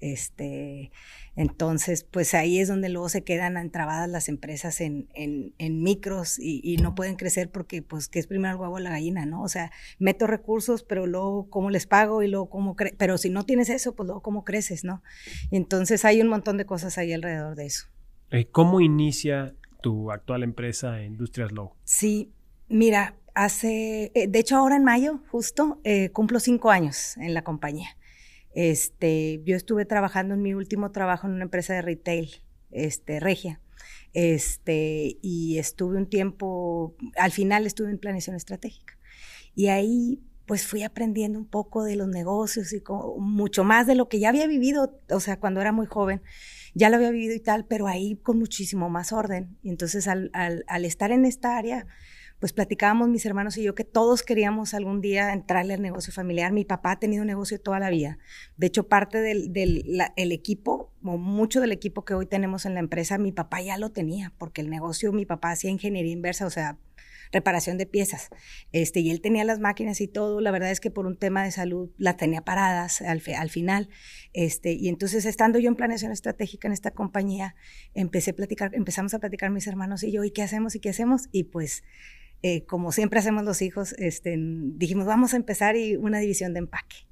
Este, 0.00 0.90
entonces, 1.34 2.04
pues 2.04 2.34
ahí 2.34 2.58
es 2.58 2.68
donde 2.68 2.90
luego 2.90 3.08
se 3.08 3.24
quedan 3.24 3.56
entrabadas 3.56 4.08
las 4.08 4.28
empresas 4.28 4.80
en, 4.82 5.08
en, 5.14 5.54
en 5.58 5.82
micros 5.82 6.38
y, 6.38 6.60
y 6.62 6.76
no 6.76 6.94
pueden 6.94 7.16
crecer 7.16 7.50
porque, 7.50 7.80
pues, 7.80 8.08
que 8.08 8.18
es 8.18 8.26
primero 8.26 8.54
el 8.54 8.60
huevo 8.60 8.74
o 8.74 8.78
la 8.78 8.90
gallina, 8.90 9.24
¿no? 9.24 9.42
O 9.42 9.48
sea, 9.48 9.72
meto 9.98 10.26
recursos, 10.26 10.82
pero 10.82 11.06
luego 11.06 11.48
cómo 11.48 11.70
les 11.70 11.86
pago 11.86 12.22
y 12.22 12.28
luego 12.28 12.50
cómo 12.50 12.76
cre 12.76 12.94
pero 12.98 13.16
si 13.16 13.30
no 13.30 13.44
tienes 13.44 13.70
eso, 13.70 13.94
pues 13.94 14.06
luego 14.06 14.20
cómo 14.20 14.44
creces, 14.44 14.84
¿no? 14.84 15.02
Y 15.50 15.56
entonces 15.56 16.04
hay 16.04 16.20
un 16.20 16.28
montón 16.28 16.58
de 16.58 16.66
cosas 16.66 16.98
ahí 16.98 17.12
alrededor 17.12 17.56
de 17.56 17.66
eso. 17.66 17.86
Eh, 18.30 18.46
¿Cómo 18.50 18.80
inicia 18.80 19.54
tu 19.82 20.10
actual 20.10 20.42
empresa 20.42 21.02
Industrias 21.02 21.52
Low? 21.52 21.72
Sí, 21.84 22.32
mira, 22.68 23.16
hace, 23.34 24.12
eh, 24.14 24.26
de 24.28 24.38
hecho 24.38 24.56
ahora 24.56 24.76
en 24.76 24.84
mayo, 24.84 25.20
justo, 25.30 25.80
eh, 25.84 26.10
cumplo 26.10 26.40
cinco 26.40 26.70
años 26.70 27.16
en 27.16 27.34
la 27.34 27.42
compañía. 27.42 27.96
Este, 28.54 29.42
yo 29.44 29.56
estuve 29.56 29.84
trabajando 29.84 30.34
en 30.34 30.42
mi 30.42 30.54
último 30.54 30.90
trabajo 30.92 31.26
en 31.26 31.34
una 31.34 31.44
empresa 31.44 31.74
de 31.74 31.82
retail, 31.82 32.30
este, 32.70 33.20
Regia. 33.20 33.60
Este, 34.12 35.16
y 35.22 35.58
estuve 35.58 35.96
un 35.96 36.06
tiempo, 36.06 36.94
al 37.16 37.32
final 37.32 37.66
estuve 37.66 37.90
en 37.90 37.98
planeación 37.98 38.36
estratégica. 38.36 38.98
Y 39.54 39.68
ahí 39.68 40.20
pues 40.46 40.66
fui 40.66 40.82
aprendiendo 40.82 41.38
un 41.38 41.46
poco 41.46 41.84
de 41.84 41.96
los 41.96 42.08
negocios 42.08 42.72
y 42.72 42.82
mucho 43.18 43.64
más 43.64 43.86
de 43.86 43.94
lo 43.94 44.08
que 44.08 44.18
ya 44.18 44.28
había 44.28 44.46
vivido, 44.46 45.00
o 45.08 45.20
sea, 45.20 45.38
cuando 45.38 45.60
era 45.60 45.72
muy 45.72 45.86
joven, 45.86 46.20
ya 46.74 46.90
lo 46.90 46.96
había 46.96 47.10
vivido 47.10 47.34
y 47.34 47.40
tal, 47.40 47.64
pero 47.64 47.86
ahí 47.86 48.16
con 48.16 48.38
muchísimo 48.38 48.90
más 48.90 49.12
orden. 49.12 49.56
Y 49.62 49.70
entonces 49.70 50.08
al 50.08 50.84
estar 50.84 51.12
en 51.12 51.24
esta 51.24 51.56
área, 51.56 51.86
pues 52.42 52.52
platicábamos 52.52 53.08
mis 53.08 53.24
hermanos 53.24 53.56
y 53.56 53.62
yo 53.62 53.76
que 53.76 53.84
todos 53.84 54.24
queríamos 54.24 54.74
algún 54.74 55.00
día 55.00 55.32
entrarle 55.32 55.74
al 55.74 55.80
negocio 55.80 56.12
familiar. 56.12 56.50
Mi 56.50 56.64
papá 56.64 56.90
ha 56.90 56.98
tenido 56.98 57.24
negocio 57.24 57.60
toda 57.60 57.78
la 57.78 57.88
vida. 57.88 58.18
De 58.56 58.66
hecho, 58.66 58.88
parte 58.88 59.18
del, 59.18 59.52
equipo, 60.16 60.92
o 61.04 61.18
mucho 61.18 61.60
del 61.60 61.70
equipo 61.70 62.04
que 62.04 62.14
hoy 62.14 62.26
tenemos 62.26 62.66
en 62.66 62.74
la 62.74 62.80
empresa, 62.80 63.16
mi 63.16 63.30
papá 63.30 63.62
ya 63.62 63.78
lo 63.78 63.92
tenía, 63.92 64.32
porque 64.38 64.60
el 64.60 64.70
negocio, 64.70 65.12
mi 65.12 65.24
papá 65.24 65.52
hacía 65.52 65.70
ingeniería 65.70 66.10
inversa, 66.10 66.44
o 66.44 66.50
sea, 66.50 66.80
reparación 67.30 67.78
de 67.78 67.86
piezas. 67.86 68.28
Este, 68.72 68.98
y 68.98 69.12
él 69.12 69.20
tenía 69.20 69.44
las 69.44 69.60
máquinas 69.60 70.00
y 70.00 70.08
todo. 70.08 70.40
La 70.40 70.50
verdad 70.50 70.72
es 70.72 70.80
que 70.80 70.90
por 70.90 71.06
un 71.06 71.16
tema 71.16 71.44
de 71.44 71.52
salud 71.52 71.90
las 71.96 72.16
tenía 72.16 72.40
paradas 72.42 73.02
al 73.02 73.20
final. 73.20 73.88
Este, 74.32 74.72
y 74.72 74.88
entonces, 74.88 75.26
estando 75.26 75.60
yo 75.60 75.68
en 75.68 75.76
planeación 75.76 76.10
estratégica 76.10 76.66
en 76.66 76.72
esta 76.72 76.90
compañía, 76.90 77.54
empecé 77.94 78.32
a 78.32 78.34
platicar, 78.34 78.74
empezamos 78.74 79.14
a 79.14 79.20
platicar 79.20 79.52
mis 79.52 79.68
hermanos 79.68 80.02
y 80.02 80.10
yo, 80.10 80.24
¿y 80.24 80.32
qué 80.32 80.42
hacemos? 80.42 80.74
¿Y 80.74 80.80
qué 80.80 80.90
hacemos? 80.90 81.28
Y 81.30 81.44
pues, 81.44 81.84
eh, 82.42 82.64
como 82.64 82.92
siempre 82.92 83.20
hacemos 83.20 83.44
los 83.44 83.62
hijos, 83.62 83.94
este, 83.98 84.36
dijimos, 84.38 85.06
vamos 85.06 85.32
a 85.32 85.36
empezar 85.36 85.76
y 85.76 85.96
una 85.96 86.18
división 86.18 86.52
de 86.54 86.60
empaque. 86.60 87.06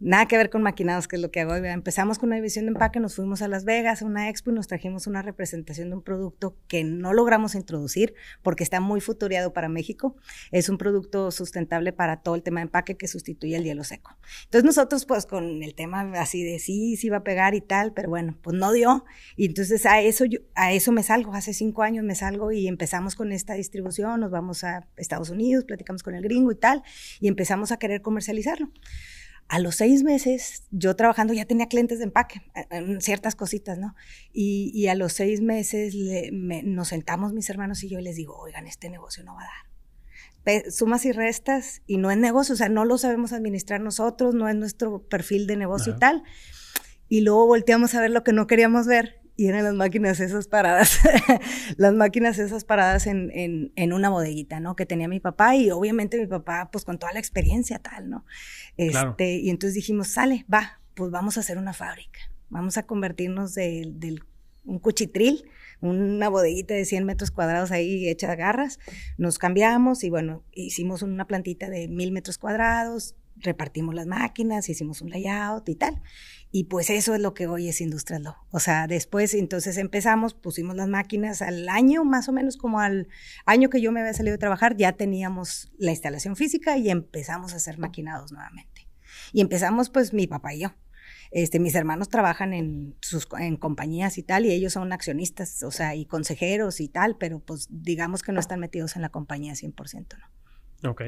Nada 0.00 0.26
que 0.26 0.36
ver 0.36 0.48
con 0.48 0.62
maquinados, 0.62 1.08
que 1.08 1.16
es 1.16 1.22
lo 1.22 1.32
que 1.32 1.40
hago. 1.40 1.56
Empezamos 1.56 2.18
con 2.18 2.28
una 2.28 2.36
división 2.36 2.66
de 2.66 2.70
empaque, 2.70 3.00
nos 3.00 3.16
fuimos 3.16 3.42
a 3.42 3.48
Las 3.48 3.64
Vegas 3.64 4.00
a 4.02 4.04
una 4.04 4.28
expo 4.28 4.50
y 4.50 4.54
nos 4.54 4.68
trajimos 4.68 5.08
una 5.08 5.22
representación 5.22 5.90
de 5.90 5.96
un 5.96 6.02
producto 6.02 6.56
que 6.68 6.84
no 6.84 7.12
logramos 7.12 7.56
introducir 7.56 8.14
porque 8.42 8.62
está 8.62 8.80
muy 8.80 9.00
futureado 9.00 9.52
para 9.52 9.68
México. 9.68 10.14
Es 10.52 10.68
un 10.68 10.78
producto 10.78 11.32
sustentable 11.32 11.92
para 11.92 12.22
todo 12.22 12.36
el 12.36 12.44
tema 12.44 12.60
de 12.60 12.66
empaque 12.66 12.96
que 12.96 13.08
sustituye 13.08 13.56
el 13.56 13.64
hielo 13.64 13.82
seco. 13.82 14.16
Entonces 14.44 14.64
nosotros 14.64 15.04
pues 15.04 15.26
con 15.26 15.64
el 15.64 15.74
tema 15.74 16.12
así 16.14 16.44
de 16.44 16.60
sí, 16.60 16.96
sí 16.96 17.08
va 17.08 17.18
a 17.18 17.24
pegar 17.24 17.56
y 17.56 17.60
tal, 17.60 17.92
pero 17.92 18.08
bueno, 18.08 18.38
pues 18.40 18.56
no 18.56 18.72
dio. 18.72 19.04
Y 19.36 19.46
entonces 19.46 19.84
a 19.84 20.00
eso, 20.00 20.24
yo, 20.24 20.38
a 20.54 20.72
eso 20.72 20.92
me 20.92 21.02
salgo. 21.02 21.34
Hace 21.34 21.52
cinco 21.52 21.82
años 21.82 22.04
me 22.04 22.14
salgo 22.14 22.52
y 22.52 22.68
empezamos 22.68 23.16
con 23.16 23.32
esta 23.32 23.54
distribución, 23.54 24.20
nos 24.20 24.30
vamos 24.30 24.62
a 24.62 24.86
Estados 24.96 25.30
Unidos, 25.30 25.64
platicamos 25.64 26.04
con 26.04 26.14
el 26.14 26.22
gringo 26.22 26.52
y 26.52 26.56
tal, 26.56 26.84
y 27.18 27.26
empezamos 27.26 27.72
a 27.72 27.78
querer 27.78 28.00
comercializarlo. 28.00 28.70
A 29.48 29.58
los 29.58 29.76
seis 29.76 30.02
meses, 30.02 30.64
yo 30.70 30.94
trabajando 30.94 31.32
ya 31.32 31.46
tenía 31.46 31.68
clientes 31.68 31.98
de 31.98 32.04
empaque, 32.04 32.42
eh, 32.54 32.66
en 32.70 33.00
ciertas 33.00 33.34
cositas, 33.34 33.78
¿no? 33.78 33.94
Y, 34.32 34.86
a 34.88 34.94
los 34.94 35.14
seis 35.14 35.40
meses 35.40 35.94
nos 36.32 36.88
sentamos 36.88 37.32
mis 37.32 37.48
hermanos 37.48 37.82
y 37.82 37.88
yo 37.88 37.98
y 37.98 38.02
les 38.02 38.16
digo, 38.16 38.36
oigan, 38.38 38.66
este 38.66 38.90
negocio 38.90 39.24
no 39.24 39.34
va 39.34 39.42
a 39.42 40.52
dar. 40.54 40.70
sumas 40.70 41.04
y 41.06 41.12
restas 41.12 41.82
y 41.86 41.96
no 41.96 42.10
es 42.10 42.18
negocio, 42.18 42.54
o 42.54 42.56
sea, 42.56 42.68
no 42.68 42.84
lo 42.84 42.98
sabemos 42.98 43.32
administrar 43.32 43.80
nosotros, 43.80 44.34
no 44.34 44.48
es 44.48 44.54
nuestro 44.54 45.02
perfil 45.08 45.46
de 45.46 45.56
negocio 45.56 45.94
y 45.96 45.98
tal. 45.98 46.22
Y 47.08 47.22
luego 47.22 47.46
volteamos 47.46 47.94
a 47.94 48.02
ver 48.02 48.10
lo 48.10 48.22
que 48.22 48.32
no 48.32 48.46
queríamos 48.46 48.86
ver 48.86 49.18
y 49.38 49.46
eran 49.46 49.62
las 49.62 49.74
máquinas 49.74 50.18
esas 50.18 50.48
paradas, 50.48 50.98
las 51.76 51.94
máquinas 51.94 52.40
esas 52.40 52.64
paradas 52.64 53.06
en, 53.06 53.30
en, 53.76 53.92
una 53.92 54.10
bodeguita, 54.10 54.58
¿no? 54.58 54.74
Que 54.74 54.84
tenía 54.84 55.06
mi 55.06 55.20
papá 55.20 55.54
y 55.54 55.70
obviamente 55.70 56.18
mi 56.18 56.26
papá, 56.26 56.70
pues 56.72 56.84
con 56.84 56.98
toda 56.98 57.12
la 57.12 57.20
experiencia 57.20 57.78
tal, 57.78 58.10
¿no? 58.10 58.26
Este, 58.76 59.36
Y 59.36 59.48
entonces 59.50 59.74
dijimos, 59.74 60.08
sale, 60.08 60.44
va, 60.52 60.80
pues 60.94 61.12
vamos 61.12 61.36
a 61.36 61.40
hacer 61.40 61.56
una 61.56 61.72
fábrica, 61.72 62.18
vamos 62.50 62.78
a 62.78 62.82
convertirnos 62.82 63.54
de, 63.54 64.20
un 64.64 64.80
cuchitril, 64.80 65.44
una 65.80 66.28
bodeguita 66.28 66.74
de 66.74 66.84
100 66.84 67.04
metros 67.04 67.30
cuadrados 67.30 67.70
ahí 67.70 68.08
hecha 68.08 68.28
de 68.28 68.34
garras, 68.34 68.80
nos 69.18 69.38
cambiamos 69.38 70.02
y 70.02 70.10
bueno, 70.10 70.42
hicimos 70.50 71.02
una 71.02 71.28
plantita 71.28 71.70
de 71.70 71.86
mil 71.86 72.10
metros 72.10 72.38
cuadrados, 72.38 73.14
repartimos 73.36 73.94
las 73.94 74.08
máquinas, 74.08 74.68
hicimos 74.68 75.00
un 75.00 75.10
layout 75.10 75.68
y 75.68 75.76
tal. 75.76 76.02
Y 76.50 76.64
pues 76.64 76.88
eso 76.88 77.14
es 77.14 77.20
lo 77.20 77.34
que 77.34 77.46
hoy 77.46 77.68
es 77.68 77.80
Industrial 77.80 78.22
Law. 78.22 78.36
O 78.50 78.58
sea, 78.58 78.86
después 78.86 79.34
entonces 79.34 79.76
empezamos, 79.76 80.32
pusimos 80.32 80.76
las 80.76 80.88
máquinas 80.88 81.42
al 81.42 81.68
año, 81.68 82.04
más 82.04 82.28
o 82.28 82.32
menos 82.32 82.56
como 82.56 82.80
al 82.80 83.08
año 83.44 83.68
que 83.68 83.82
yo 83.82 83.92
me 83.92 84.00
había 84.00 84.14
salido 84.14 84.34
de 84.34 84.38
trabajar, 84.38 84.76
ya 84.76 84.92
teníamos 84.92 85.70
la 85.78 85.90
instalación 85.90 86.36
física 86.36 86.78
y 86.78 86.88
empezamos 86.88 87.52
a 87.52 87.56
hacer 87.56 87.78
maquinados 87.78 88.32
nuevamente. 88.32 88.88
Y 89.32 89.42
empezamos 89.42 89.90
pues 89.90 90.14
mi 90.14 90.26
papá 90.26 90.54
y 90.54 90.60
yo. 90.60 90.74
Este, 91.30 91.58
mis 91.58 91.74
hermanos 91.74 92.08
trabajan 92.08 92.54
en, 92.54 92.96
sus, 93.02 93.28
en 93.38 93.56
compañías 93.56 94.16
y 94.16 94.22
tal, 94.22 94.46
y 94.46 94.52
ellos 94.52 94.72
son 94.72 94.92
accionistas, 94.92 95.62
o 95.62 95.70
sea, 95.70 95.94
y 95.94 96.06
consejeros 96.06 96.80
y 96.80 96.88
tal, 96.88 97.18
pero 97.18 97.40
pues 97.40 97.68
digamos 97.70 98.22
que 98.22 98.32
no 98.32 98.40
están 98.40 98.60
metidos 98.60 98.96
en 98.96 99.02
la 99.02 99.10
compañía 99.10 99.52
100%, 99.52 100.18
¿no? 100.18 100.26
Ok. 100.84 101.02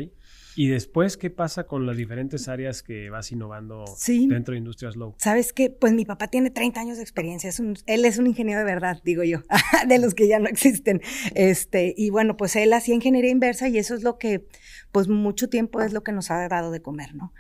¿Y 0.57 0.69
después 0.69 1.17
qué 1.17 1.31
pasa 1.31 1.65
con 1.65 1.87
las 1.87 1.97
diferentes 1.97 2.49
áreas 2.49 2.83
que 2.83 3.09
vas 3.09 3.31
innovando 3.31 3.85
dentro 4.07 4.53
de 4.53 4.59
Industrias 4.59 4.97
Low? 4.97 5.15
Sabes 5.17 5.53
que, 5.53 5.71
pues 5.71 5.93
mi 5.93 6.05
papá 6.05 6.29
tiene 6.29 6.50
30 6.50 6.81
años 6.81 6.97
de 6.97 7.03
experiencia, 7.03 7.50
él 7.87 8.05
es 8.05 8.19
un 8.19 8.27
ingeniero 8.27 8.59
de 8.59 8.65
verdad, 8.65 9.00
digo 9.05 9.23
yo, 9.23 9.43
de 9.89 9.99
los 9.99 10.15
que 10.15 10.27
ya 10.27 10.41
no 10.41 10.49
existen. 10.49 11.00
Este, 11.35 11.95
y 11.97 12.11
bueno, 12.11 12.37
pues 12.37 12.57
él 12.57 12.73
hacía 12.73 12.95
ingeniería 12.95 13.31
inversa 13.31 13.69
y 13.69 13.79
eso 13.79 13.95
es 13.95 14.03
lo 14.03 14.19
que, 14.19 14.45
pues 14.91 15.09
mucho 15.09 15.49
tiempo 15.49 15.81
es 15.83 15.93
lo 15.93 16.03
que 16.03 16.12
nos 16.12 16.31
ha 16.33 16.49
dado 16.49 16.73
de 16.73 16.83
comer, 16.83 17.15
¿no? 17.15 17.33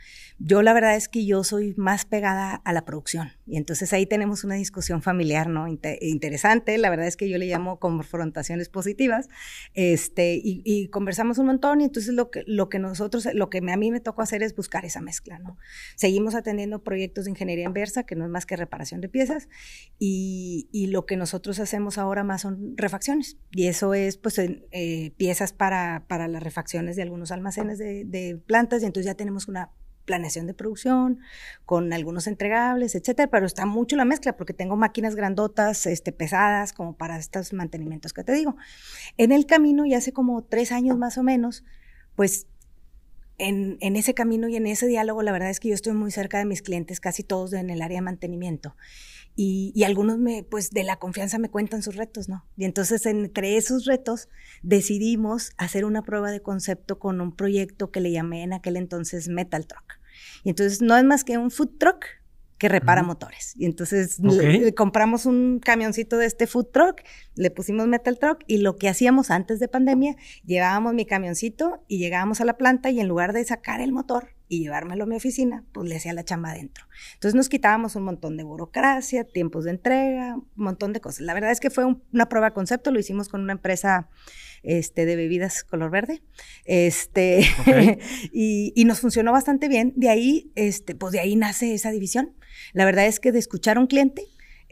Yo 0.42 0.62
la 0.62 0.72
verdad 0.72 0.96
es 0.96 1.08
que 1.08 1.26
yo 1.26 1.44
soy 1.44 1.74
más 1.76 2.06
pegada 2.06 2.54
a 2.64 2.72
la 2.72 2.86
producción 2.86 3.32
y 3.46 3.58
entonces 3.58 3.92
ahí 3.92 4.06
tenemos 4.06 4.42
una 4.42 4.54
discusión 4.54 5.02
familiar, 5.02 5.50
¿no? 5.50 5.66
interesante, 5.68 6.78
la 6.78 6.88
verdad 6.88 7.06
es 7.08 7.18
que 7.18 7.28
yo 7.28 7.36
le 7.36 7.44
llamo 7.44 7.78
confrontaciones 7.78 8.70
positivas, 8.70 9.28
este, 9.74 10.40
y, 10.42 10.88
conversamos 10.88 11.36
un 11.36 11.46
montón 11.46 11.82
y 11.82 11.84
entonces 11.84 12.14
lo 12.14 12.30
que, 12.30 12.42
lo 12.46 12.70
que 12.70 12.78
nosotros, 12.78 13.28
lo 13.34 13.50
que 13.50 13.58
a 13.58 13.76
mí 13.76 13.90
me 13.90 14.00
tocó 14.00 14.22
hacer 14.22 14.42
es 14.42 14.56
buscar 14.56 14.86
esa 14.86 15.02
mezcla, 15.02 15.38
¿no? 15.38 15.58
Seguimos 15.94 16.34
atendiendo 16.34 16.82
proyectos 16.82 17.26
de 17.26 17.32
ingeniería 17.32 17.66
inversa, 17.66 18.04
que 18.04 18.16
no 18.16 18.24
es 18.24 18.30
más 18.30 18.46
que 18.46 18.56
reparación 18.56 19.02
de 19.02 19.10
piezas, 19.10 19.48
y, 19.98 20.68
y 20.72 20.86
lo 20.86 21.04
que 21.04 21.18
nosotros 21.18 21.60
hacemos 21.60 21.98
ahora 21.98 22.24
más 22.24 22.40
son 22.42 22.78
refacciones, 22.78 23.36
y 23.50 23.66
eso 23.66 23.92
es 23.92 24.16
pues 24.16 24.38
eh, 24.38 25.12
piezas 25.18 25.52
para, 25.52 26.06
para 26.08 26.28
las 26.28 26.42
refacciones 26.42 26.96
de 26.96 27.02
algunos 27.02 27.30
almacenes 27.30 27.76
de, 27.78 28.04
de 28.06 28.38
plantas, 28.38 28.82
y 28.82 28.86
entonces 28.86 29.06
ya 29.06 29.14
tenemos 29.14 29.46
una 29.46 29.70
planeación 30.10 30.48
de 30.48 30.54
producción, 30.54 31.20
con 31.64 31.92
algunos 31.92 32.26
entregables, 32.26 32.96
etcétera, 32.96 33.30
pero 33.30 33.46
está 33.46 33.64
mucho 33.64 33.94
la 33.94 34.04
mezcla 34.04 34.36
porque 34.36 34.52
tengo 34.52 34.76
máquinas 34.76 35.14
grandotas, 35.14 35.86
este, 35.86 36.10
pesadas, 36.10 36.72
como 36.72 36.96
para 36.96 37.16
estos 37.16 37.52
mantenimientos 37.52 38.12
que 38.12 38.24
te 38.24 38.32
digo. 38.32 38.56
En 39.18 39.30
el 39.30 39.46
camino, 39.46 39.86
y 39.86 39.94
hace 39.94 40.12
como 40.12 40.42
tres 40.42 40.72
años 40.72 40.98
más 40.98 41.16
o 41.16 41.22
menos, 41.22 41.62
pues 42.16 42.48
en, 43.38 43.78
en, 43.80 43.94
ese 43.94 44.14
camino 44.14 44.48
y 44.48 44.56
en 44.56 44.66
ese 44.66 44.88
diálogo, 44.88 45.22
la 45.22 45.30
verdad 45.30 45.48
es 45.48 45.60
que 45.60 45.68
yo 45.68 45.74
estoy 45.74 45.92
muy 45.92 46.10
cerca 46.10 46.38
de 46.38 46.44
mis 46.44 46.60
clientes, 46.60 46.98
casi 46.98 47.22
todos 47.22 47.52
en 47.52 47.70
el 47.70 47.82
área 47.82 47.98
de 47.98 48.02
mantenimiento. 48.02 48.74
Y, 49.36 49.70
y, 49.76 49.84
algunos 49.84 50.18
me, 50.18 50.42
pues 50.42 50.70
de 50.70 50.82
la 50.82 50.96
confianza 50.96 51.38
me 51.38 51.50
cuentan 51.50 51.84
sus 51.84 51.94
retos, 51.94 52.28
¿no? 52.28 52.44
Y 52.56 52.64
entonces 52.64 53.06
entre 53.06 53.56
esos 53.56 53.84
retos 53.84 54.28
decidimos 54.62 55.52
hacer 55.56 55.84
una 55.84 56.02
prueba 56.02 56.32
de 56.32 56.42
concepto 56.42 56.98
con 56.98 57.20
un 57.20 57.36
proyecto 57.36 57.92
que 57.92 58.00
le 58.00 58.10
llamé 58.10 58.42
en 58.42 58.52
aquel 58.52 58.76
entonces 58.76 59.28
Metal 59.28 59.68
Truck. 59.68 59.99
Y 60.44 60.50
entonces 60.50 60.82
no 60.82 60.96
es 60.96 61.04
más 61.04 61.24
que 61.24 61.38
un 61.38 61.50
food 61.50 61.78
truck 61.78 62.04
que 62.60 62.68
repara 62.68 63.02
motores. 63.02 63.54
Y 63.56 63.64
entonces 63.64 64.20
compramos 64.76 65.24
un 65.24 65.60
camioncito 65.60 66.18
de 66.18 66.26
este 66.26 66.46
food 66.46 66.66
truck, 66.66 67.00
le 67.34 67.50
pusimos 67.50 67.86
metal 67.88 68.18
truck 68.18 68.44
y 68.46 68.58
lo 68.58 68.76
que 68.76 68.90
hacíamos 68.90 69.30
antes 69.30 69.60
de 69.60 69.68
pandemia, 69.68 70.14
llevábamos 70.44 70.92
mi 70.92 71.06
camioncito 71.06 71.82
y 71.88 71.96
llegábamos 71.96 72.42
a 72.42 72.44
la 72.44 72.58
planta 72.58 72.90
y 72.90 73.00
en 73.00 73.08
lugar 73.08 73.32
de 73.32 73.42
sacar 73.44 73.80
el 73.80 73.92
motor 73.92 74.34
y 74.46 74.58
llevármelo 74.58 75.04
a 75.04 75.06
mi 75.06 75.16
oficina, 75.16 75.64
pues 75.72 75.88
le 75.88 75.96
hacía 75.96 76.12
la 76.12 76.22
chamba 76.22 76.50
adentro. 76.50 76.84
Entonces 77.14 77.34
nos 77.34 77.48
quitábamos 77.48 77.96
un 77.96 78.02
montón 78.02 78.36
de 78.36 78.44
burocracia, 78.44 79.24
tiempos 79.24 79.64
de 79.64 79.70
entrega, 79.70 80.34
un 80.34 80.44
montón 80.54 80.92
de 80.92 81.00
cosas. 81.00 81.22
La 81.22 81.32
verdad 81.32 81.52
es 81.52 81.60
que 81.60 81.70
fue 81.70 81.86
una 82.12 82.28
prueba 82.28 82.48
de 82.48 82.52
concepto, 82.52 82.90
lo 82.90 83.00
hicimos 83.00 83.30
con 83.30 83.40
una 83.40 83.52
empresa 83.52 84.10
este, 84.62 85.06
de 85.06 85.16
bebidas 85.16 85.64
color 85.64 85.90
verde. 85.90 86.22
Este, 86.64 87.46
y, 88.32 88.84
nos 88.84 89.00
funcionó 89.00 89.32
bastante 89.32 89.68
bien. 89.68 89.92
De 89.96 90.08
ahí, 90.08 90.50
este, 90.54 90.94
pues 90.94 91.12
de 91.12 91.20
ahí 91.20 91.36
nace 91.36 91.74
esa 91.74 91.90
división. 91.90 92.34
La 92.72 92.84
verdad 92.84 93.06
es 93.06 93.20
que 93.20 93.32
de 93.32 93.38
escuchar 93.38 93.76
a 93.76 93.80
un 93.80 93.86
cliente, 93.86 94.22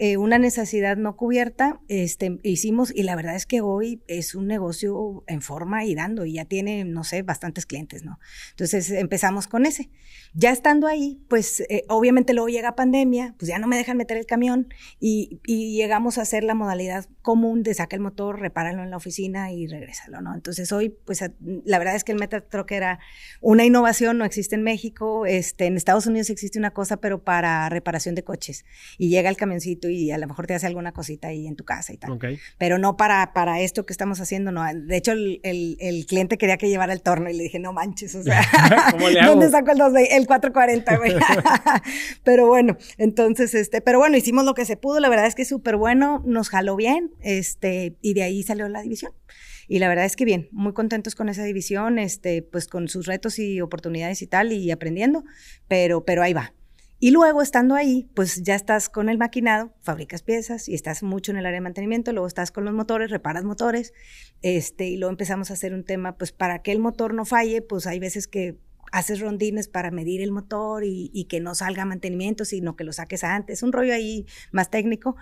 eh, 0.00 0.17
una 0.17 0.38
necesidad 0.38 0.97
no 0.97 1.17
cubierta, 1.17 1.81
este, 1.88 2.38
hicimos, 2.45 2.95
y 2.95 3.02
la 3.02 3.17
verdad 3.17 3.35
es 3.35 3.47
que 3.47 3.61
hoy 3.61 4.00
es 4.07 4.37
un 4.37 4.47
negocio 4.47 5.25
en 5.26 5.43
forma 5.43 5.85
y 5.85 5.97
dando, 5.97 6.25
y 6.25 6.35
ya 6.35 6.45
tiene, 6.45 6.85
no 6.85 7.02
sé, 7.02 7.23
bastantes 7.23 7.67
clientes, 7.67 8.05
¿no? 8.05 8.21
Entonces 8.50 8.93
empezamos 8.93 9.49
con 9.49 9.67
ese. 9.67 9.90
Ya 10.35 10.52
estando 10.52 10.87
ahí, 10.87 11.21
pues 11.28 11.64
eh, 11.69 11.83
obviamente 11.88 12.33
luego 12.33 12.49
llega 12.49 12.76
pandemia, 12.76 13.35
pues 13.38 13.49
ya 13.49 13.59
no 13.59 13.67
me 13.67 13.76
dejan 13.76 13.97
meter 13.97 14.17
el 14.17 14.26
camión, 14.26 14.73
y, 15.00 15.40
y, 15.45 15.76
llegamos 15.76 16.19
a 16.19 16.23
hacer 16.23 16.45
la 16.45 16.55
modalidad 16.55 17.07
común 17.23 17.64
de 17.64 17.75
sacar 17.75 17.99
el 17.99 18.02
motor, 18.05 18.38
repáralo 18.38 18.85
en 18.85 18.90
la 18.90 18.97
oficina 18.97 19.50
y 19.50 19.67
regrésalo, 19.67 20.21
¿no? 20.21 20.33
Entonces 20.33 20.71
hoy, 20.71 20.90
pues 20.90 21.25
la 21.64 21.78
verdad 21.78 21.97
es 21.97 22.05
que 22.05 22.12
el 22.12 22.19
Metatruck 22.19 22.71
era 22.71 23.00
una 23.40 23.64
innovación, 23.64 24.17
no 24.19 24.25
existe 24.25 24.55
en 24.55 24.62
México, 24.62 25.26
este, 25.26 25.67
en 25.67 25.76
Estados 25.76 26.07
Unidos 26.07 26.31
existe 26.31 26.59
una 26.59 26.71
cosa, 26.71 26.99
pero 26.99 27.25
para 27.25 27.69
reparación 27.69 28.14
de 28.14 28.23
coches, 28.23 28.64
y 28.97 29.11
llega 29.11 29.28
el 29.28 29.37
camioncito 29.37 29.88
y 29.88 30.11
a 30.11 30.18
lo 30.18 30.26
mejor 30.26 30.47
te 30.47 30.54
hace 30.54 30.66
alguna 30.66 30.92
cosita 30.92 31.28
ahí 31.28 31.47
en 31.47 31.57
tu 31.57 31.64
casa 31.64 31.92
y 31.92 31.97
tal. 31.97 32.18
Pero 32.59 32.78
no 32.78 32.97
para, 32.97 33.33
para 33.33 33.61
esto 33.61 33.87
que 33.87 33.92
estamos 33.92 34.21
haciendo, 34.21 34.52
no. 34.52 34.62
De 34.73 34.97
hecho, 34.97 35.12
el, 35.12 35.40
el, 35.42 36.07
cliente 36.07 36.38
quería 36.38 36.57
que 36.57 36.68
llevara 36.68 36.92
el 36.92 37.02
torno 37.02 37.30
y 37.30 37.35
le 37.35 37.45
dije, 37.45 37.59
no 37.59 37.73
manches, 37.73 38.14
o 38.14 38.23
sea, 38.23 38.42
¿dónde 39.26 39.50
saco 39.50 39.73
el, 39.73 39.80
el 40.11 40.26
440, 40.26 40.97
güey? 40.97 41.14
pero 42.25 42.47
bueno, 42.47 42.76
entonces, 42.97 43.54
este, 43.54 43.80
pero 43.80 43.99
bueno, 43.99 44.16
hicimos 44.16 44.45
lo 44.45 44.54
que 44.54 44.64
se 44.64 44.76
pudo, 44.76 45.00
la 45.00 45.09
verdad 45.09 45.26
es 45.26 45.35
que 45.35 45.42
es 45.42 45.49
súper 45.49 45.76
bueno, 45.76 46.23
nos 46.25 46.49
jaló 46.49 46.76
bien, 46.76 47.12
este, 47.21 47.97
y 48.02 48.14
de 48.14 48.23
ahí 48.23 48.42
salió 48.42 48.68
la 48.68 48.83
división. 48.83 49.12
Y 49.71 49.80
la 49.80 49.88
verdad 49.88 50.07
es 50.07 50.16
que 50.16 50.25
bien, 50.25 50.49
muy 50.50 50.73
contentos 50.73 51.14
con 51.14 51.28
esa 51.28 51.45
división, 51.45 51.99
este, 51.99 52.40
pues 52.42 52.66
con 52.66 52.88
sus 52.88 53.07
retos 53.07 53.38
y 53.38 53.61
oportunidades 53.61 54.23
y 54.23 54.26
tal, 54.26 54.52
y 54.52 54.71
aprendiendo, 54.71 55.25
pero, 55.68 56.04
pero 56.04 56.23
ahí 56.23 56.33
va. 56.33 56.54
Y 57.00 57.12
luego, 57.12 57.43
estando 57.43 57.76
ahí, 57.76 58.11
pues 58.14 58.43
ya 58.43 58.57
estás 58.57 58.88
con 58.88 59.09
el 59.09 59.19
maquinado, 59.19 59.73
fabricas 59.83 60.23
piezas 60.23 60.69
y 60.69 60.75
estás 60.75 61.05
mucho 61.05 61.31
en 61.31 61.38
el 61.38 61.47
área 61.47 61.59
de 61.59 61.61
mantenimiento, 61.61 62.12
luego 62.12 62.26
estás 62.26 62.50
con 62.50 62.64
los 62.64 62.75
motores, 62.75 63.11
reparas 63.11 63.45
motores, 63.45 63.93
este, 64.43 64.88
y 64.88 64.97
luego 64.97 65.11
empezamos 65.11 65.50
a 65.50 65.55
hacer 65.55 65.75
un 65.75 65.85
tema, 65.85 66.17
pues 66.17 66.33
para 66.33 66.61
que 66.61 66.73
el 66.73 66.81
motor 66.81 67.14
no 67.14 67.25
falle, 67.25 67.62
pues 67.62 67.87
hay 67.87 68.00
veces 68.00 68.26
que 68.26 68.59
haces 68.90 69.21
rondines 69.21 69.69
para 69.69 69.93
medir 69.93 70.23
el 70.23 70.33
motor 70.33 70.83
y, 70.83 71.11
y 71.14 71.26
que 71.26 71.38
no 71.38 71.55
salga 71.55 71.85
mantenimiento, 71.85 72.45
sino 72.45 72.75
que 72.75 72.83
lo 72.83 72.93
saques 72.93 73.23
antes, 73.23 73.62
un 73.62 73.73
rollo 73.73 73.95
ahí 73.95 74.26
más 74.50 74.69
técnico. 74.69 75.14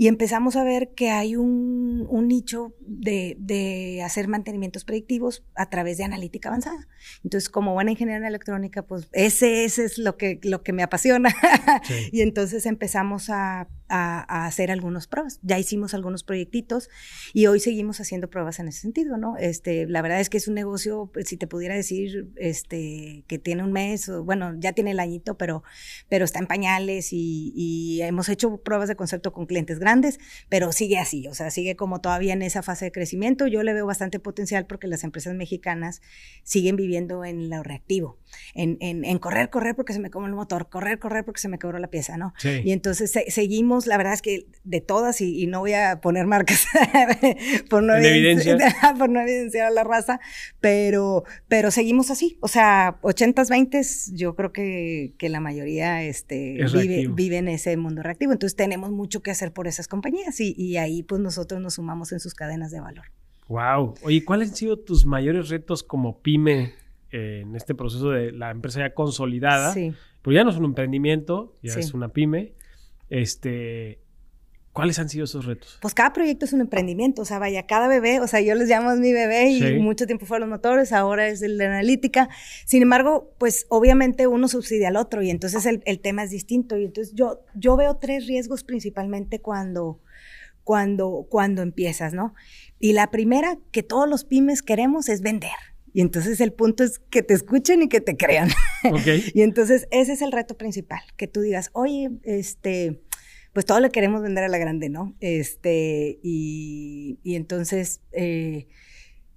Y 0.00 0.06
empezamos 0.06 0.54
a 0.54 0.62
ver 0.62 0.94
que 0.94 1.10
hay 1.10 1.34
un, 1.34 2.06
un 2.08 2.28
nicho 2.28 2.72
de, 2.78 3.36
de, 3.40 4.00
hacer 4.04 4.28
mantenimientos 4.28 4.84
predictivos 4.84 5.42
a 5.56 5.68
través 5.70 5.98
de 5.98 6.04
analítica 6.04 6.50
avanzada. 6.50 6.86
Entonces, 7.24 7.48
como 7.48 7.74
buena 7.74 7.90
ingeniera 7.90 8.20
en 8.20 8.24
electrónica, 8.24 8.82
pues 8.82 9.08
ese, 9.10 9.64
ese 9.64 9.84
es 9.84 9.98
lo 9.98 10.16
que, 10.16 10.38
lo 10.44 10.62
que 10.62 10.72
me 10.72 10.84
apasiona. 10.84 11.34
y 12.12 12.20
entonces 12.20 12.64
empezamos 12.66 13.28
a, 13.28 13.66
a, 13.88 14.46
hacer 14.46 14.70
algunas 14.70 15.06
pruebas. 15.06 15.40
Ya 15.42 15.58
hicimos 15.58 15.94
algunos 15.94 16.24
proyectitos 16.24 16.88
y 17.32 17.46
hoy 17.46 17.60
seguimos 17.60 18.00
haciendo 18.00 18.28
pruebas 18.28 18.58
en 18.58 18.68
ese 18.68 18.80
sentido, 18.80 19.16
¿no? 19.16 19.36
Este, 19.38 19.86
la 19.86 20.02
verdad 20.02 20.20
es 20.20 20.30
que 20.30 20.38
es 20.38 20.48
un 20.48 20.54
negocio, 20.54 21.10
pues, 21.12 21.28
si 21.28 21.36
te 21.36 21.46
pudiera 21.46 21.74
decir, 21.74 22.28
este, 22.36 23.24
que 23.26 23.38
tiene 23.38 23.62
un 23.62 23.72
mes, 23.72 24.10
bueno, 24.24 24.54
ya 24.58 24.72
tiene 24.72 24.92
el 24.92 25.00
añito, 25.00 25.36
pero, 25.36 25.62
pero 26.08 26.24
está 26.24 26.38
en 26.38 26.46
pañales 26.46 27.12
y, 27.12 27.52
y 27.54 28.02
hemos 28.02 28.28
hecho 28.28 28.58
pruebas 28.58 28.88
de 28.88 28.96
concepto 28.96 29.32
con 29.32 29.46
clientes 29.46 29.78
grandes, 29.78 30.18
pero 30.48 30.72
sigue 30.72 30.98
así, 30.98 31.26
o 31.28 31.34
sea, 31.34 31.50
sigue 31.50 31.76
como 31.76 32.00
todavía 32.00 32.32
en 32.32 32.42
esa 32.42 32.62
fase 32.62 32.86
de 32.86 32.92
crecimiento. 32.92 33.46
Yo 33.46 33.62
le 33.62 33.74
veo 33.74 33.86
bastante 33.86 34.20
potencial 34.20 34.66
porque 34.66 34.86
las 34.86 35.04
empresas 35.04 35.34
mexicanas 35.34 36.00
siguen 36.42 36.76
viviendo 36.76 37.24
en 37.24 37.50
lo 37.50 37.62
reactivo, 37.62 38.18
en, 38.54 38.76
en, 38.80 39.18
correr, 39.18 39.48
correr 39.50 39.74
porque 39.74 39.92
se 39.92 40.00
me 40.00 40.10
come 40.10 40.26
el 40.26 40.34
motor, 40.34 40.68
correr, 40.68 40.98
correr 40.98 41.24
porque 41.24 41.40
se 41.40 41.48
me 41.48 41.58
quebró 41.58 41.78
la 41.78 41.88
pieza, 41.88 42.16
¿no? 42.18 42.34
Y 42.44 42.72
entonces 42.72 43.12
seguimos, 43.28 43.86
la 43.86 43.96
verdad 43.96 44.12
es 44.12 44.22
que 44.22 44.46
de 44.64 44.80
todas, 44.80 45.20
y, 45.20 45.46
no 45.46 45.60
voy 45.60 45.72
a 45.72 46.00
poner 46.02 46.26
marcas 46.26 46.66
por, 47.70 47.82
no 47.82 47.94
evidenciar, 47.94 48.58
por 48.98 49.08
no 49.08 49.20
evidenciar 49.20 49.68
a 49.68 49.70
la 49.70 49.84
raza, 49.84 50.20
pero, 50.60 51.24
pero 51.48 51.70
seguimos 51.70 52.10
así, 52.10 52.36
o 52.40 52.48
sea, 52.48 52.98
80s, 53.02 53.48
20 53.48 53.80
yo 54.12 54.34
creo 54.34 54.52
que, 54.52 55.14
que 55.18 55.28
la 55.28 55.40
mayoría 55.40 56.02
este, 56.02 56.58
vive, 56.72 57.08
vive 57.08 57.38
en 57.38 57.48
ese 57.48 57.76
mundo 57.76 58.02
reactivo, 58.02 58.32
entonces 58.32 58.56
tenemos 58.56 58.90
mucho 58.90 59.22
que 59.22 59.30
hacer 59.30 59.52
por 59.52 59.66
eso 59.66 59.78
compañías 59.86 60.40
y, 60.40 60.76
ahí 60.76 61.02
pues 61.02 61.20
nosotros 61.20 61.60
nos 61.60 61.74
sumamos 61.74 62.12
en 62.12 62.20
sus 62.20 62.34
cadenas 62.34 62.70
de 62.70 62.80
valor. 62.80 63.06
Wow. 63.48 63.94
Oye, 64.02 64.24
¿cuáles 64.24 64.50
han 64.50 64.56
sido 64.56 64.78
tus 64.78 65.06
mayores 65.06 65.48
retos 65.48 65.82
como 65.82 66.20
pyme 66.20 66.74
eh, 67.10 67.40
en 67.42 67.56
este 67.56 67.74
proceso 67.74 68.10
de 68.10 68.32
la 68.32 68.50
empresa 68.50 68.80
ya 68.80 68.94
consolidada? 68.94 69.72
Sí. 69.72 69.92
Porque 70.22 70.36
ya 70.36 70.44
no 70.44 70.50
es 70.50 70.56
un 70.56 70.64
emprendimiento, 70.64 71.56
ya 71.62 71.74
es 71.74 71.94
una 71.94 72.08
pyme. 72.08 72.54
Este, 73.08 74.00
¿Cuáles 74.78 75.00
han 75.00 75.08
sido 75.08 75.24
esos 75.24 75.44
retos? 75.44 75.76
Pues 75.80 75.92
cada 75.92 76.12
proyecto 76.12 76.44
es 76.44 76.52
un 76.52 76.60
emprendimiento, 76.60 77.22
o 77.22 77.24
sea, 77.24 77.40
vaya, 77.40 77.66
cada 77.66 77.88
bebé, 77.88 78.20
o 78.20 78.28
sea, 78.28 78.40
yo 78.40 78.54
les 78.54 78.68
llamo 78.68 78.94
mi 78.94 79.12
bebé 79.12 79.50
y 79.50 79.80
mucho 79.80 80.06
tiempo 80.06 80.24
fue 80.24 80.38
los 80.38 80.48
motores, 80.48 80.92
ahora 80.92 81.26
es 81.26 81.42
el 81.42 81.58
de 81.58 81.66
analítica. 81.66 82.28
Sin 82.64 82.82
embargo, 82.82 83.34
pues 83.38 83.66
obviamente 83.70 84.28
uno 84.28 84.46
subsidia 84.46 84.86
al 84.86 84.96
otro 84.96 85.20
y 85.20 85.30
entonces 85.30 85.66
el, 85.66 85.82
el, 85.84 85.98
tema 85.98 86.22
es 86.22 86.30
distinto. 86.30 86.76
Y 86.76 86.84
entonces 86.84 87.12
yo, 87.16 87.40
yo 87.56 87.76
veo 87.76 87.96
tres 87.96 88.28
riesgos 88.28 88.62
principalmente 88.62 89.40
cuando, 89.40 90.00
cuando, 90.62 91.26
cuando 91.28 91.62
empiezas, 91.62 92.14
¿no? 92.14 92.34
Y 92.78 92.92
la 92.92 93.10
primera 93.10 93.58
que 93.72 93.82
todos 93.82 94.08
los 94.08 94.24
pymes 94.24 94.62
queremos 94.62 95.08
es 95.08 95.22
vender. 95.22 95.50
Y 95.92 96.00
entonces 96.00 96.40
el 96.40 96.52
punto 96.52 96.84
es 96.84 96.98
que 96.98 97.22
te 97.22 97.34
escuchen 97.34 97.82
y 97.82 97.88
que 97.88 98.00
te 98.00 98.16
crean. 98.16 98.50
Okay. 98.84 99.24
y 99.34 99.42
entonces 99.42 99.88
ese 99.90 100.12
es 100.12 100.22
el 100.22 100.30
reto 100.30 100.56
principal, 100.56 101.00
que 101.16 101.26
tú 101.26 101.40
digas, 101.40 101.70
oye, 101.72 102.10
este 102.22 103.02
pues 103.58 103.66
todo 103.66 103.80
le 103.80 103.90
queremos 103.90 104.22
vender 104.22 104.44
a 104.44 104.48
la 104.48 104.58
grande, 104.58 104.88
¿no? 104.88 105.16
Este, 105.18 106.20
y, 106.22 107.18
entonces, 107.24 108.02
eh, 108.12 108.68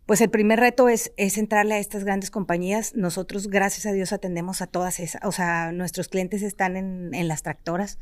pues 0.05 0.21
el 0.21 0.29
primer 0.29 0.59
reto 0.59 0.89
es, 0.89 1.11
es 1.17 1.39
entrarle 1.39 1.75
a 1.75 1.79
estas 1.79 2.03
grandes 2.03 2.29
compañías. 2.29 2.93
Nosotros, 2.95 3.47
gracias 3.47 3.87
a 3.87 3.93
Dios, 3.93 4.13
atendemos 4.13 4.61
a 4.61 4.67
todas 4.67 4.99
esas, 4.99 5.23
o 5.23 5.31
sea, 5.31 5.71
nuestros 5.71 6.07
clientes 6.07 6.43
están 6.43 6.77
en, 6.77 7.27
las 7.27 7.41
tractoras, 7.41 7.97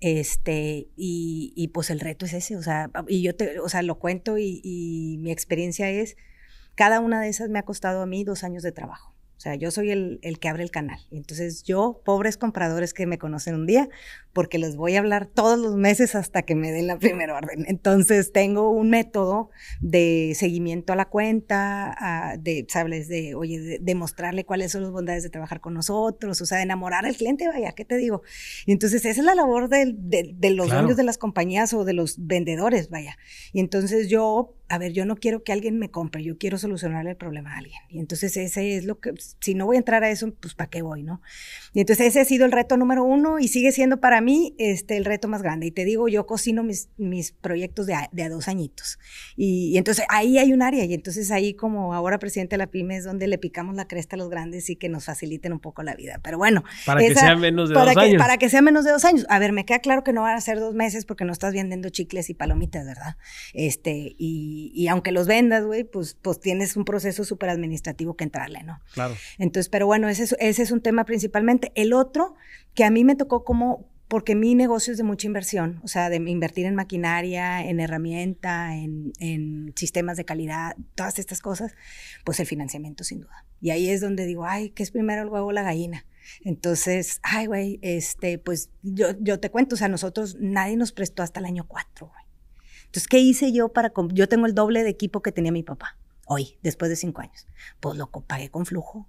este, 0.00 0.88
y, 0.94 1.70
pues 1.72 1.88
el 1.88 2.00
reto 2.00 2.26
es 2.26 2.34
ese, 2.34 2.56
o 2.56 2.62
sea, 2.62 2.90
y 3.08 3.22
yo 3.22 3.34
te, 3.34 3.58
o 3.60 3.68
sea, 3.70 3.80
lo 3.80 3.98
cuento 3.98 4.36
y, 4.36 4.60
y 4.62 5.16
mi 5.20 5.30
experiencia 5.30 5.88
es, 5.88 6.16
cada 6.74 7.00
una 7.00 7.20
de 7.20 7.28
esas 7.28 7.48
me 7.48 7.58
ha 7.58 7.64
costado 7.64 8.02
a 8.02 8.06
mí 8.06 8.24
dos 8.24 8.44
años 8.44 8.62
de 8.62 8.72
trabajo. 8.72 9.12
O 9.36 9.40
sea, 9.42 9.56
yo 9.56 9.72
soy 9.72 9.90
el, 9.90 10.20
el, 10.22 10.38
que 10.38 10.48
abre 10.48 10.62
el 10.62 10.70
canal. 10.70 11.00
Entonces 11.10 11.64
yo, 11.64 12.00
pobres 12.04 12.36
compradores 12.36 12.94
que 12.94 13.06
me 13.06 13.18
conocen 13.18 13.56
un 13.56 13.66
día, 13.66 13.88
porque 14.32 14.56
les 14.56 14.76
voy 14.76 14.94
a 14.94 15.00
hablar 15.00 15.26
todos 15.26 15.58
los 15.58 15.74
meses 15.74 16.14
hasta 16.14 16.42
que 16.42 16.54
me 16.54 16.70
den 16.70 16.86
la 16.86 16.96
primera 17.00 17.34
orden. 17.34 17.64
Entonces 17.66 18.30
tengo 18.30 18.70
un 18.70 18.88
método 18.88 19.50
de 19.80 20.34
seguimiento 20.36 20.92
a 20.92 20.96
la 20.96 21.06
cuenta, 21.06 22.36
de, 22.38 22.66
¿sabes? 22.68 23.08
De, 23.08 23.34
oye, 23.34 23.80
de, 23.80 23.94
mostrarle 23.96 24.44
cuáles 24.44 24.70
son 24.70 24.82
las 24.82 24.92
bondades 24.92 25.24
de 25.24 25.30
trabajar 25.30 25.60
con 25.60 25.74
nosotros, 25.74 26.40
o 26.40 26.46
sea, 26.46 26.58
de 26.58 26.62
enamorar 26.62 27.04
al 27.04 27.16
cliente, 27.16 27.48
vaya, 27.48 27.72
¿qué 27.72 27.84
te 27.84 27.96
digo? 27.96 28.22
Y 28.64 28.70
entonces 28.70 29.04
esa 29.04 29.20
es 29.20 29.26
la 29.26 29.34
labor 29.34 29.68
de, 29.68 29.92
de 29.92 30.50
los 30.50 30.70
dueños 30.70 30.96
de 30.96 31.02
las 31.02 31.18
compañías 31.18 31.74
o 31.74 31.84
de 31.84 31.94
los 31.94 32.14
vendedores, 32.28 32.90
vaya. 32.90 33.18
Y 33.52 33.58
entonces 33.58 34.08
yo 34.08 34.54
a 34.72 34.78
ver, 34.78 34.94
yo 34.94 35.04
no 35.04 35.16
quiero 35.16 35.44
que 35.44 35.52
alguien 35.52 35.78
me 35.78 35.90
compre, 35.90 36.24
yo 36.24 36.38
quiero 36.38 36.56
solucionarle 36.56 37.10
el 37.10 37.16
problema 37.18 37.52
a 37.52 37.58
alguien. 37.58 37.78
Y 37.90 37.98
entonces 37.98 38.34
ese 38.38 38.74
es 38.78 38.86
lo 38.86 39.00
que, 39.00 39.12
si 39.38 39.54
no 39.54 39.66
voy 39.66 39.76
a 39.76 39.80
entrar 39.80 40.02
a 40.02 40.08
eso, 40.08 40.32
pues 40.40 40.54
¿para 40.54 40.70
qué 40.70 40.80
voy, 40.80 41.02
no? 41.02 41.20
Y 41.74 41.80
entonces 41.80 42.06
ese 42.06 42.20
ha 42.20 42.24
sido 42.24 42.46
el 42.46 42.52
reto 42.52 42.78
número 42.78 43.04
uno 43.04 43.38
y 43.38 43.48
sigue 43.48 43.70
siendo 43.70 44.00
para 44.00 44.22
mí 44.22 44.54
este, 44.56 44.96
el 44.96 45.04
reto 45.04 45.28
más 45.28 45.42
grande. 45.42 45.66
Y 45.66 45.72
te 45.72 45.84
digo, 45.84 46.08
yo 46.08 46.24
cocino 46.24 46.62
mis, 46.62 46.88
mis 46.96 47.32
proyectos 47.32 47.84
de 47.84 47.92
a, 47.92 48.08
de 48.12 48.30
dos 48.30 48.48
añitos. 48.48 48.98
Y, 49.36 49.76
entonces 49.76 50.06
ahí 50.08 50.38
hay 50.38 50.54
un 50.54 50.62
área 50.62 50.86
y 50.86 50.94
entonces 50.94 51.30
ahí 51.32 51.52
como 51.52 51.92
ahora 51.92 52.18
presidente 52.18 52.54
de 52.54 52.58
la 52.58 52.66
PYME 52.66 52.96
es 52.96 53.04
donde 53.04 53.26
le 53.26 53.36
picamos 53.36 53.76
la 53.76 53.86
cresta 53.86 54.16
a 54.16 54.18
los 54.18 54.30
grandes 54.30 54.70
y 54.70 54.76
que 54.76 54.88
nos 54.88 55.04
faciliten 55.04 55.52
un 55.52 55.60
poco 55.60 55.82
la 55.82 55.94
vida. 55.94 56.18
Pero 56.24 56.38
bueno. 56.38 56.64
Para 56.86 57.00
que 57.00 57.14
sea 57.14 57.36
menos 57.36 57.68
de 57.68 57.74
dos 57.74 57.94
años. 57.94 58.22
Para 58.22 58.38
que 58.38 58.48
sea 58.48 58.62
menos 58.62 58.86
de 58.86 58.92
dos 58.92 59.04
años. 59.04 59.26
A 59.28 59.38
ver, 59.38 59.52
me 59.52 59.66
queda 59.66 59.80
claro 59.80 60.02
que 60.02 60.14
no 60.14 60.22
van 60.22 60.34
a 60.34 60.40
ser 60.40 60.60
dos 60.60 60.72
meses 60.72 61.04
porque 61.04 61.26
no 61.26 61.32
estás 61.32 61.52
vendiendo 61.52 61.90
chicles 61.90 62.30
y 62.30 62.34
palomitas, 62.34 62.86
¿verdad? 62.86 63.18
Este, 63.52 64.14
y 64.16 64.61
y, 64.74 64.88
aunque 64.88 65.12
los 65.12 65.26
vendas, 65.26 65.64
güey, 65.64 65.84
pues, 65.84 66.16
pues 66.20 66.40
tienes 66.40 66.76
un 66.76 66.84
proceso 66.84 67.24
súper 67.24 67.50
administrativo 67.50 68.16
que 68.16 68.24
entrarle, 68.24 68.62
¿no? 68.62 68.80
Claro. 68.92 69.14
Entonces, 69.38 69.68
pero 69.68 69.86
bueno, 69.86 70.08
ese 70.08 70.24
es, 70.24 70.36
ese 70.38 70.62
es 70.62 70.70
un 70.70 70.80
tema 70.80 71.04
principalmente. 71.04 71.72
El 71.74 71.92
otro, 71.92 72.34
que 72.74 72.84
a 72.84 72.90
mí 72.90 73.04
me 73.04 73.16
tocó 73.16 73.44
como, 73.44 73.88
porque 74.08 74.34
mi 74.34 74.54
negocio 74.54 74.92
es 74.92 74.98
de 74.98 75.04
mucha 75.04 75.26
inversión, 75.26 75.80
o 75.82 75.88
sea, 75.88 76.10
de 76.10 76.16
invertir 76.16 76.66
en 76.66 76.74
maquinaria, 76.74 77.64
en 77.66 77.80
herramienta, 77.80 78.76
en, 78.76 79.12
en, 79.18 79.72
sistemas 79.76 80.16
de 80.16 80.24
calidad, 80.24 80.76
todas 80.94 81.18
estas 81.18 81.40
cosas, 81.40 81.74
pues 82.24 82.38
el 82.40 82.46
financiamiento 82.46 83.04
sin 83.04 83.20
duda. 83.20 83.44
Y 83.60 83.70
ahí 83.70 83.88
es 83.88 84.00
donde 84.00 84.26
digo, 84.26 84.44
ay, 84.44 84.70
¿qué 84.70 84.82
es 84.82 84.90
primero 84.90 85.22
el 85.22 85.28
huevo 85.28 85.46
o 85.46 85.52
la 85.52 85.62
gallina? 85.62 86.04
Entonces, 86.42 87.20
ay, 87.22 87.46
güey, 87.46 87.78
este, 87.82 88.38
pues 88.38 88.70
yo, 88.82 89.18
yo 89.20 89.40
te 89.40 89.50
cuento, 89.50 89.74
o 89.74 89.78
sea, 89.78 89.88
nosotros 89.88 90.36
nadie 90.38 90.76
nos 90.76 90.92
prestó 90.92 91.22
hasta 91.22 91.40
el 91.40 91.46
año 91.46 91.66
4, 91.66 92.06
güey. 92.06 92.21
Entonces, 92.92 93.08
¿qué 93.08 93.20
hice 93.20 93.52
yo 93.52 93.70
para... 93.70 93.90
Yo 94.12 94.28
tengo 94.28 94.44
el 94.44 94.54
doble 94.54 94.84
de 94.84 94.90
equipo 94.90 95.22
que 95.22 95.32
tenía 95.32 95.50
mi 95.50 95.62
papá 95.62 95.96
hoy, 96.26 96.58
después 96.62 96.90
de 96.90 96.96
cinco 96.96 97.22
años. 97.22 97.46
Pues 97.80 97.96
lo 97.96 98.08
pagué 98.08 98.50
con 98.50 98.66
flujo. 98.66 99.08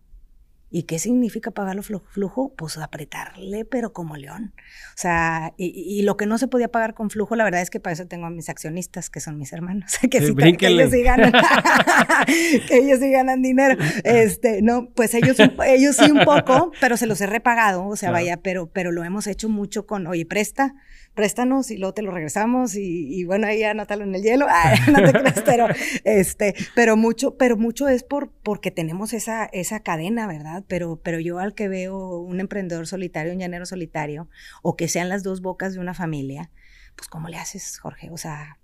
¿Y 0.72 0.84
qué 0.84 1.00
significa 1.00 1.52
pagarlo 1.52 1.84
flujo? 1.84 2.54
Pues 2.56 2.78
apretarle, 2.78 3.66
pero 3.66 3.92
como 3.92 4.16
león. 4.16 4.54
O 4.96 4.98
sea, 4.98 5.54
y, 5.58 6.02
lo 6.04 6.16
que 6.16 6.26
no 6.26 6.38
se 6.38 6.48
podía 6.48 6.70
pagar 6.70 6.94
con 6.94 7.10
flujo, 7.10 7.36
la 7.36 7.44
verdad 7.44 7.62
es 7.62 7.70
que 7.70 7.82
para 7.82 7.94
eso 7.94 8.08
tengo 8.08 8.26
a 8.26 8.30
mis 8.30 8.48
accionistas, 8.48 9.10
que 9.10 9.20
son 9.20 9.38
mis 9.38 9.52
hermanos, 9.52 10.00
que, 10.10 10.22
sí, 10.22 10.34
que 10.34 10.68
ellos 10.68 10.92
sí 10.92 11.04
ganan, 11.04 11.34
que 12.68 12.78
ellos 12.78 13.00
sí 13.00 13.12
ganan 13.12 13.42
dinero. 13.42 13.78
Este, 14.06 14.62
no, 14.64 14.90
pues 14.96 15.14
ellos, 15.14 15.38
ellos 15.68 15.98
sí 15.98 16.10
un 16.10 16.24
poco, 16.24 16.72
pero 16.80 16.96
se 16.96 17.06
los 17.06 17.20
he 17.20 17.28
repagado, 17.28 17.86
o 17.86 17.98
sea, 17.98 18.10
vaya, 18.12 18.38
pero, 18.38 18.66
pero 18.66 18.94
lo 18.94 19.04
hemos 19.04 19.28
hecho 19.28 19.50
mucho 19.50 19.86
con, 19.86 20.08
oye, 20.08 20.26
presta, 20.26 20.74
préstanos 21.14 21.72
y 21.72 21.78
luego 21.78 21.94
te 21.94 22.02
lo 22.02 22.12
regresamos 22.12 22.76
y, 22.76 23.24
bueno, 23.26 23.48
ahí 23.48 23.64
anótalo 23.64 24.04
en 24.04 24.16
el 24.16 24.24
hielo, 24.24 24.48
no 24.92 25.04
te 25.04 25.12
creas, 25.12 25.42
pero, 25.46 25.68
este, 26.04 26.56
pero 26.76 26.98
mucho, 26.98 27.38
pero 27.38 27.58
mucho 27.58 27.88
es 27.88 28.04
por, 28.04 28.32
porque 28.32 28.72
tenemos 28.72 29.14
esa, 29.14 29.46
esa 29.46 29.82
cadena, 29.82 30.28
¿verdad? 30.28 30.64
Pero, 30.68 31.00
pero 31.04 31.20
yo 31.20 31.40
al 31.40 31.54
que 31.54 31.68
veo 31.68 32.20
un 32.20 32.40
emprendedor 32.40 32.88
solitario, 32.88 33.34
un 33.34 33.40
llanero 33.40 33.66
solitario, 33.66 34.30
o 34.62 34.76
que 34.76 34.88
sean 34.88 35.10
las 35.10 35.24
dos 35.24 35.42
bocas 35.42 35.74
de 35.74 35.80
una 35.80 35.94
familia, 35.94 36.52
pues 36.96 37.08
¿cómo 37.08 37.28
le 37.28 37.38
haces, 37.38 37.80
Jorge? 37.80 38.10
O 38.12 38.18
sea, 38.18 38.58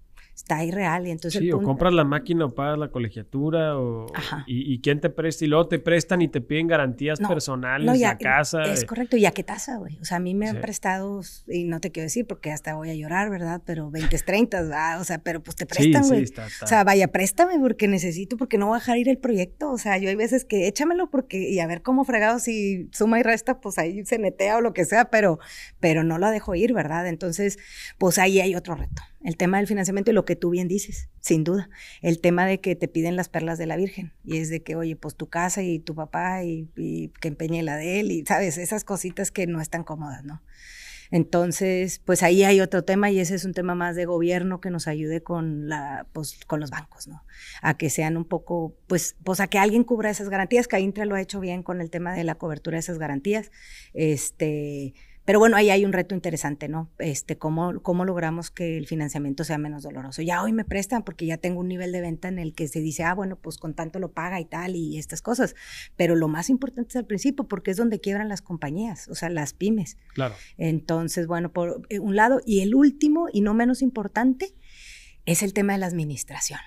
está 0.49 0.63
irreal. 0.63 1.07
Y 1.07 1.11
entonces 1.11 1.39
sí, 1.39 1.51
o 1.51 1.61
compras 1.61 1.93
la 1.93 2.03
máquina 2.03 2.45
o 2.45 2.55
pagas 2.55 2.77
la 2.77 2.89
colegiatura 2.89 3.77
o, 3.77 4.07
y, 4.47 4.81
quién 4.81 4.99
te 4.99 5.09
presta 5.09 5.45
y 5.45 5.47
luego 5.47 5.67
te 5.67 5.79
prestan 5.79 6.21
y 6.21 6.27
te 6.27 6.41
piden 6.41 6.67
garantías 6.67 7.19
personales 7.19 7.85
no, 7.85 7.95
ya, 7.95 8.17
casa. 8.17 8.63
Es 8.63 8.83
correcto. 8.83 9.15
¿Y 9.15 9.25
a 9.25 9.31
qué 9.31 9.43
tasa, 9.43 9.77
güey? 9.77 9.99
O 10.01 10.05
sea, 10.05 10.17
a 10.17 10.19
mí 10.19 10.33
me 10.33 10.49
han 10.49 10.59
prestado, 10.59 11.21
y 11.47 11.65
no 11.65 11.79
te 11.79 11.91
quiero 11.91 12.05
decir 12.05 12.25
porque 12.25 12.51
hasta 12.51 12.73
voy 12.73 12.89
a 12.89 12.95
llorar, 12.95 13.29
¿verdad? 13.29 13.61
Pero 13.65 13.91
20, 13.91 14.17
30, 14.17 14.97
o 14.99 15.03
sea, 15.03 15.19
pero 15.19 15.41
pues 15.41 15.55
te 15.55 15.65
prestan, 15.65 16.07
güey. 16.07 16.25
O 16.63 16.67
sea, 16.67 16.83
vaya, 16.83 17.09
préstame 17.09 17.59
porque 17.59 17.87
necesito, 17.87 18.37
porque 18.37 18.57
no 18.57 18.67
voy 18.67 18.77
a 18.77 18.79
dejar 18.79 18.97
ir 18.97 19.09
el 19.09 19.17
proyecto. 19.17 19.71
O 19.71 19.77
sea, 19.77 19.97
yo 19.97 20.09
hay 20.09 20.15
veces 20.15 20.45
que 20.45 20.67
échamelo 20.67 21.09
porque, 21.09 21.49
y 21.49 21.59
a 21.59 21.67
ver 21.67 21.81
cómo 21.81 22.03
fregado, 22.05 22.39
si 22.39 22.89
suma 22.91 23.19
y 23.19 23.23
resta, 23.23 23.59
pues 23.59 23.77
ahí 23.77 24.03
se 24.05 24.17
netea 24.17 24.57
o 24.57 24.61
lo 24.61 24.73
que 24.73 24.85
sea, 24.85 25.09
pero, 25.09 25.39
pero 25.79 26.03
no 26.03 26.17
lo 26.17 26.29
dejo 26.29 26.55
ir, 26.55 26.73
¿verdad? 26.73 27.07
Entonces, 27.07 27.57
pues 27.97 28.17
ahí 28.17 28.39
hay 28.39 28.55
otro 28.55 28.75
reto. 28.75 29.01
El 29.21 29.35
tema 29.35 29.57
del 29.57 29.67
financiamiento 29.67 30.11
y 30.11 30.13
lo 30.13 30.23
que 30.23 30.37
tú 30.37 30.49
bien 30.49 30.67
dices, 30.67 31.09
sin 31.19 31.43
duda. 31.43 31.69
El 32.01 32.21
tema 32.21 32.45
de 32.45 32.61
que 32.61 32.75
te 32.75 32.87
piden 32.87 33.17
las 33.17 33.27
perlas 33.27 33.57
de 33.57 33.65
la 33.65 33.75
Virgen 33.75 34.13
y 34.23 34.37
es 34.37 34.49
de 34.49 34.63
que, 34.63 34.75
oye, 34.75 34.95
pues 34.95 35.15
tu 35.15 35.27
casa 35.27 35.61
y 35.61 35.79
tu 35.79 35.93
papá 35.93 36.43
y, 36.43 36.69
que 37.19 37.27
empeñe 37.27 37.61
la 37.63 37.75
de 37.75 37.99
él 37.99 38.11
y, 38.11 38.25
¿sabes? 38.25 38.57
Esas 38.57 38.85
cositas 38.85 39.31
que 39.31 39.45
no 39.45 39.59
están 39.59 39.83
cómodas, 39.83 40.23
¿no? 40.23 40.41
Entonces, 41.11 41.99
pues 42.05 42.21
ahí 42.21 42.43
hay 42.43 42.61
otro 42.61 42.83
tema 42.83 43.09
y 43.09 43.19
ese 43.19 43.33
es 43.35 43.43
un 43.43 43.53
tema 43.53 43.73
más 43.73 43.95
de 43.95 44.05
gobierno 44.05 44.61
que 44.61 44.69
nos 44.69 44.87
ayude 44.87 45.23
con 45.23 45.67
la, 45.67 46.07
pues, 46.13 46.39
con 46.45 46.59
los 46.59 46.69
bancos, 46.69 47.07
¿no? 47.07 47.23
A 47.61 47.77
que 47.77 47.89
sean 47.89 48.15
un 48.15 48.25
poco, 48.25 48.75
pues, 48.87 49.15
pues 49.23 49.39
a 49.39 49.47
que 49.47 49.57
alguien 49.57 49.83
cubra 49.83 50.11
esas 50.11 50.29
garantías, 50.29 50.67
que 50.67 50.79
Intra 50.79 51.05
lo 51.05 51.15
ha 51.15 51.21
hecho 51.21 51.39
bien 51.39 51.63
con 51.63 51.81
el 51.81 51.89
tema 51.89 52.13
de 52.13 52.23
la 52.23 52.35
cobertura 52.35 52.75
de 52.75 52.81
esas 52.81 52.99
garantías. 52.99 53.51
Este, 53.93 54.93
pero 55.25 55.39
bueno, 55.39 55.57
ahí 55.57 55.69
hay 55.69 55.85
un 55.85 55.93
reto 55.93 56.15
interesante, 56.15 56.67
¿no? 56.67 56.89
Este, 56.97 57.37
cómo, 57.37 57.81
cómo 57.81 58.03
logramos 58.05 58.49
que 58.49 58.77
el 58.77 58.87
financiamiento 58.87 59.43
sea 59.43 59.57
menos 59.57 59.83
doloroso. 59.83 60.21
Ya 60.21 60.41
hoy 60.41 60.53
me 60.53 60.65
prestan 60.65 61.03
porque 61.03 61.25
ya 61.25 61.37
tengo 61.37 61.59
un 61.59 61.67
nivel 61.67 61.91
de 61.91 62.01
venta 62.01 62.27
en 62.27 62.39
el 62.39 62.53
que 62.53 62.67
se 62.67 62.79
dice, 62.79 63.03
ah, 63.03 63.13
bueno, 63.13 63.35
pues 63.35 63.57
con 63.57 63.73
tanto 63.73 63.99
lo 63.99 64.11
paga 64.11 64.39
y 64.39 64.45
tal 64.45 64.75
y 64.75 64.97
estas 64.97 65.21
cosas. 65.21 65.55
Pero 65.95 66.15
lo 66.15 66.27
más 66.27 66.49
importante 66.49 66.89
es 66.89 66.95
al 66.95 67.05
principio 67.05 67.47
porque 67.47 67.71
es 67.71 67.77
donde 67.77 67.99
quiebran 67.99 68.27
las 68.27 68.41
compañías, 68.41 69.07
o 69.07 69.15
sea, 69.15 69.29
las 69.29 69.53
pymes. 69.53 69.97
Claro. 70.13 70.35
Entonces, 70.57 71.27
bueno, 71.27 71.51
por 71.51 71.85
eh, 71.89 71.99
un 71.99 72.15
lado. 72.15 72.41
Y 72.45 72.61
el 72.61 72.73
último 72.73 73.27
y 73.31 73.41
no 73.41 73.53
menos 73.53 73.81
importante 73.81 74.55
es 75.25 75.43
el 75.43 75.53
tema 75.53 75.73
de 75.73 75.79
la 75.79 75.85
administración. 75.85 76.59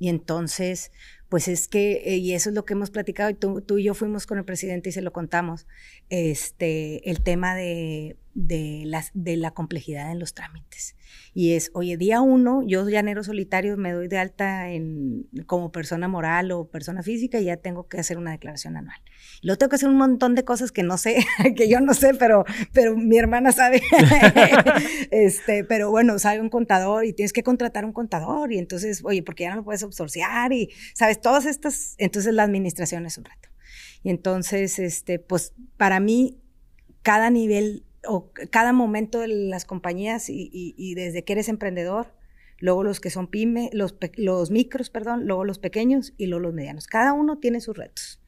Y 0.00 0.08
entonces, 0.08 0.90
pues 1.28 1.46
es 1.46 1.68
que, 1.68 2.02
eh, 2.06 2.16
y 2.16 2.32
eso 2.32 2.48
es 2.48 2.56
lo 2.56 2.64
que 2.64 2.72
hemos 2.72 2.90
platicado, 2.90 3.30
y 3.30 3.34
tú, 3.34 3.60
tú, 3.60 3.78
y 3.78 3.84
yo 3.84 3.94
fuimos 3.94 4.26
con 4.26 4.38
el 4.38 4.44
presidente 4.44 4.88
y 4.88 4.92
se 4.92 5.02
lo 5.02 5.12
contamos, 5.12 5.68
este, 6.08 7.08
el 7.08 7.22
tema 7.22 7.54
de, 7.54 8.16
de, 8.34 8.82
las, 8.86 9.10
de 9.14 9.36
la 9.36 9.50
complejidad 9.50 10.10
en 10.10 10.18
los 10.18 10.34
trámites. 10.34 10.96
Y 11.34 11.54
es, 11.54 11.70
oye, 11.74 11.96
día 11.96 12.20
uno, 12.20 12.62
yo 12.64 12.88
llanero 12.88 13.24
solitario 13.24 13.76
me 13.76 13.92
doy 13.92 14.08
de 14.08 14.18
alta 14.18 14.70
en, 14.70 15.28
como 15.46 15.72
persona 15.72 16.08
moral 16.08 16.52
o 16.52 16.68
persona 16.68 17.02
física 17.02 17.40
y 17.40 17.44
ya 17.44 17.56
tengo 17.56 17.88
que 17.88 17.98
hacer 17.98 18.18
una 18.18 18.32
declaración 18.32 18.76
anual. 18.76 19.00
Luego 19.42 19.58
tengo 19.58 19.70
que 19.70 19.76
hacer 19.76 19.88
un 19.88 19.96
montón 19.96 20.34
de 20.34 20.44
cosas 20.44 20.72
que 20.72 20.82
no 20.82 20.98
sé, 20.98 21.24
que 21.56 21.68
yo 21.68 21.80
no 21.80 21.94
sé, 21.94 22.14
pero, 22.14 22.44
pero 22.72 22.96
mi 22.96 23.18
hermana 23.18 23.52
sabe. 23.52 23.82
este, 25.10 25.64
pero 25.64 25.90
bueno, 25.90 26.18
sabe 26.18 26.40
un 26.40 26.50
contador 26.50 27.04
y 27.04 27.12
tienes 27.12 27.32
que 27.32 27.42
contratar 27.42 27.84
un 27.84 27.92
contador 27.92 28.52
y 28.52 28.58
entonces, 28.58 29.02
oye, 29.04 29.22
porque 29.22 29.44
ya 29.44 29.50
no 29.50 29.56
lo 29.56 29.64
puedes 29.64 29.82
absorciar 29.82 30.52
y, 30.52 30.70
sabes, 30.94 31.20
todas 31.20 31.46
estas, 31.46 31.94
entonces 31.98 32.34
la 32.34 32.44
administración 32.44 33.06
es 33.06 33.18
un 33.18 33.24
reto. 33.24 33.48
Y 34.02 34.10
entonces, 34.10 34.78
este, 34.78 35.18
pues 35.18 35.52
para 35.76 36.00
mí, 36.00 36.38
cada 37.02 37.30
nivel 37.30 37.84
o 38.06 38.30
cada 38.50 38.72
momento 38.72 39.20
de 39.20 39.28
las 39.28 39.64
compañías 39.64 40.26
y, 40.28 40.94
desde 40.94 41.24
que 41.24 41.34
eres 41.34 41.48
emprendedor, 41.48 42.14
luego 42.58 42.84
los 42.84 43.00
que 43.00 43.10
son 43.10 43.26
pyme, 43.26 43.70
los, 43.72 43.96
los 44.16 44.50
micros, 44.50 44.90
perdón, 44.90 45.26
luego 45.26 45.44
los 45.44 45.58
pequeños 45.58 46.12
y 46.16 46.26
luego 46.26 46.44
los 46.44 46.54
medianos. 46.54 46.86
Cada 46.86 47.12
uno 47.12 47.38
tiene 47.38 47.60
sus 47.60 47.76
retos. 47.76 48.20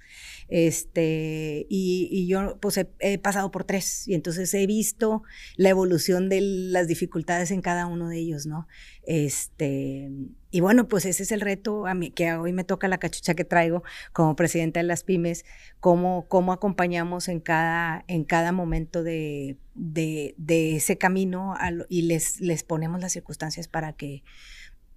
Este, 0.54 1.64
y, 1.70 2.26
yo 2.26 2.58
pues 2.60 2.78
he, 2.98 3.18
pasado 3.18 3.50
por 3.50 3.64
tres 3.64 4.06
y 4.06 4.12
entonces 4.12 4.52
he 4.52 4.66
visto 4.66 5.22
la 5.56 5.70
evolución 5.70 6.28
de 6.28 6.42
las 6.42 6.88
dificultades 6.88 7.50
en 7.50 7.62
cada 7.62 7.86
uno 7.86 8.10
de 8.10 8.18
ellos, 8.18 8.44
¿no? 8.44 8.68
Este, 9.02 10.10
y 10.50 10.60
bueno, 10.60 10.88
pues 10.88 11.06
ese 11.06 11.22
es 11.22 11.32
el 11.32 11.40
reto 11.40 11.86
a 11.86 11.94
mí, 11.94 12.10
que 12.10 12.34
hoy 12.34 12.52
me 12.52 12.64
toca 12.64 12.86
la 12.86 12.98
cachucha 12.98 13.32
que 13.32 13.46
traigo 13.46 13.82
como 14.12 14.36
presidenta 14.36 14.80
de 14.80 14.84
las 14.84 15.04
pymes, 15.04 15.46
cómo, 15.80 16.26
cómo 16.28 16.52
acompañamos 16.52 17.28
en 17.28 17.40
cada, 17.40 18.04
en 18.06 18.24
cada 18.24 18.52
momento 18.52 19.02
de, 19.02 19.56
de, 19.74 20.76
ese 20.76 20.98
camino 20.98 21.54
y 21.88 22.02
les, 22.02 22.42
les 22.42 22.62
ponemos 22.62 23.00
las 23.00 23.12
circunstancias 23.12 23.68
para 23.68 23.94
que 23.94 24.22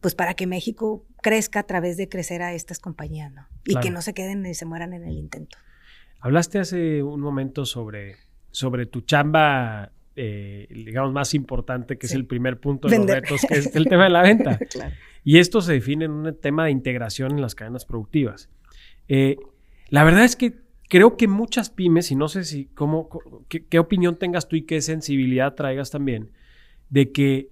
pues 0.02 0.16
para 0.16 0.34
que 0.36 0.48
México 0.48 1.06
crezca 1.22 1.62
a 1.62 1.64
través 1.64 1.98
de 1.98 2.08
crecer 2.10 2.42
a 2.42 2.54
estas 2.54 2.80
compañías, 2.80 3.32
¿no? 3.32 3.48
Y 3.66 3.76
que 3.80 3.90
no 3.90 4.02
se 4.02 4.14
queden 4.14 4.46
y 4.46 4.54
se 4.54 4.66
mueran 4.66 4.94
en 4.94 5.04
el 5.04 5.18
intento. 5.18 5.58
Hablaste 6.20 6.60
hace 6.60 7.04
un 7.04 7.22
momento 7.22 7.66
sobre, 7.66 8.18
sobre 8.52 8.86
tu 8.86 9.02
chamba, 9.02 9.92
eh, 10.16 10.68
digamos, 10.70 11.12
más 11.12 11.34
importante, 11.34 11.98
que 11.98 12.08
es 12.08 12.14
el 12.14 12.26
primer 12.26 12.60
punto 12.60 12.88
de 12.88 12.98
los 12.98 13.08
retos, 13.08 13.42
que 13.48 13.56
es 13.56 13.76
el 13.76 13.86
tema 13.86 14.06
de 14.06 14.10
la 14.10 14.22
venta. 14.22 14.60
Y 15.28 15.40
esto 15.40 15.60
se 15.60 15.74
define 15.74 16.06
en 16.06 16.12
un 16.12 16.40
tema 16.40 16.66
de 16.66 16.72
integración 16.72 17.32
en 17.32 17.42
las 17.42 17.56
cadenas 17.56 17.84
productivas. 17.84 18.48
Eh, 19.08 19.38
la 19.90 20.04
verdad 20.04 20.24
es 20.24 20.36
que 20.36 20.54
creo 20.88 21.18
que 21.18 21.28
muchas 21.28 21.72
pymes, 21.72 22.12
y 22.12 22.16
no 22.16 22.28
sé 22.28 22.44
si 22.44 22.66
cómo, 22.66 23.10
qué, 23.50 23.66
qué 23.66 23.80
opinión 23.80 24.20
tengas 24.20 24.48
tú 24.48 24.56
y 24.56 24.62
qué 24.62 24.82
sensibilidad 24.82 25.56
traigas 25.56 25.90
también, 25.90 26.30
de 26.92 27.12
que 27.12 27.50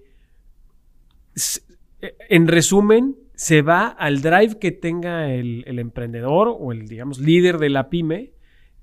en 2.30 2.48
resumen, 2.48 3.16
se 3.36 3.62
va 3.62 3.88
al 3.88 4.22
drive 4.22 4.60
que 4.60 4.72
tenga 4.72 5.34
el, 5.34 5.64
emprendedor 5.80 6.56
o 6.58 6.72
el, 6.72 6.88
digamos, 6.88 7.20
líder 7.20 7.58
de 7.58 7.70
la 7.70 7.90
pyme 7.90 8.32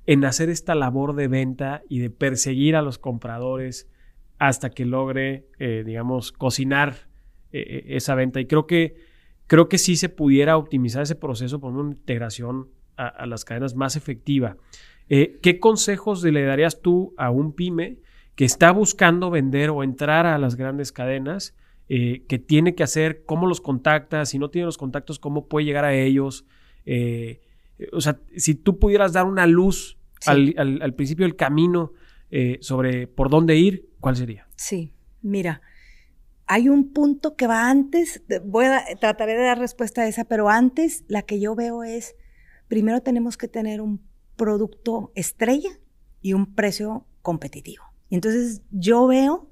en 0.06 0.24
hacer 0.24 0.50
esta 0.50 0.74
labor 0.74 1.14
de 1.14 1.28
venta 1.28 1.83
y 1.88 2.00
de 2.00 2.11
perseguir 2.11 2.74
a 2.74 2.83
los 2.83 2.98
compradores 2.98 3.88
hasta 4.38 4.70
que 4.70 4.85
logre, 4.85 5.46
eh, 5.59 5.83
digamos, 5.87 6.33
cocinar 6.33 7.09
eh, 7.52 7.61
eh, 7.61 7.85
esa 7.96 8.14
venta. 8.14 8.40
Y 8.40 8.46
creo 8.46 8.66
que, 8.66 8.96
creo 9.46 9.68
que 9.68 9.78
sí 9.78 9.96
se 9.96 10.09
pudiera 10.09 10.56
optimizar 10.56 11.02
ese 11.02 11.14
proceso 11.14 11.61
por 11.61 11.72
una 11.72 11.92
integración 11.92 12.68
a, 12.96 13.24
las 13.26 13.46
cadenas 13.46 13.74
más 13.74 13.96
efectiva. 13.96 14.59
¿Qué 15.09 15.59
consejos 15.59 16.22
le 16.22 16.42
darías 16.42 16.83
tú 16.83 17.14
a 17.16 17.30
un 17.30 17.54
pyme 17.54 17.96
que 18.35 18.44
está 18.44 18.72
buscando 18.72 19.30
vender 19.30 19.70
o 19.70 19.83
entrar 19.83 20.26
a 20.26 20.37
las 20.37 20.54
grandes 20.54 20.92
cadenas? 20.92 21.56
Eh, 21.92 22.24
que 22.29 22.38
tiene 22.38 22.76
que 22.76 22.85
hacer, 22.85 23.24
cómo 23.24 23.48
los 23.48 23.61
contacta, 23.61 24.24
si 24.24 24.38
no 24.38 24.48
tiene 24.48 24.66
los 24.66 24.79
contactos, 24.79 25.18
cómo 25.18 25.48
puede 25.48 25.66
llegar 25.66 25.85
a 25.85 25.92
ellos. 25.92 26.46
Eh, 26.87 27.40
o 27.92 28.00
sea, 28.00 28.20
si 28.37 28.55
tú 28.55 28.79
pudieras 28.79 29.12
dar 29.12 29.26
una 29.26 29.44
luz 29.48 29.98
al, 30.24 30.94
principio 30.94 31.26
del 31.26 31.35
camino 31.35 31.92
eh, 32.31 32.59
sobre 32.61 33.09
por 33.09 33.29
dónde 33.29 33.57
ir, 33.57 33.88
¿cuál 33.98 34.14
sería? 34.14 34.46
Sí, 34.55 34.94
mira, 35.20 35.62
hay 36.46 36.68
un 36.68 36.92
punto 36.92 37.35
que 37.35 37.48
va 37.48 37.68
antes, 37.68 38.22
voy 38.44 38.66
a 38.66 38.85
trataré 39.00 39.35
de 39.35 39.42
dar 39.42 39.59
respuesta 39.59 40.03
a 40.03 40.07
esa, 40.07 40.24
pero 40.26 40.48
antes 40.48 41.03
la 41.09 41.22
que 41.22 41.40
yo 41.40 41.57
veo 41.57 41.83
es, 41.83 42.14
primero 42.68 43.00
tenemos 43.00 43.37
que 43.37 43.48
tener 43.48 43.81
un 43.81 44.00
producto 44.37 45.11
estrella 45.16 45.70
y 46.22 46.35
un 46.35 46.55
precio 46.55 47.05
competitivo. 47.20 47.83
Y 48.11 48.14
entonces 48.14 48.62
yo 48.70 49.09
veo 49.09 49.50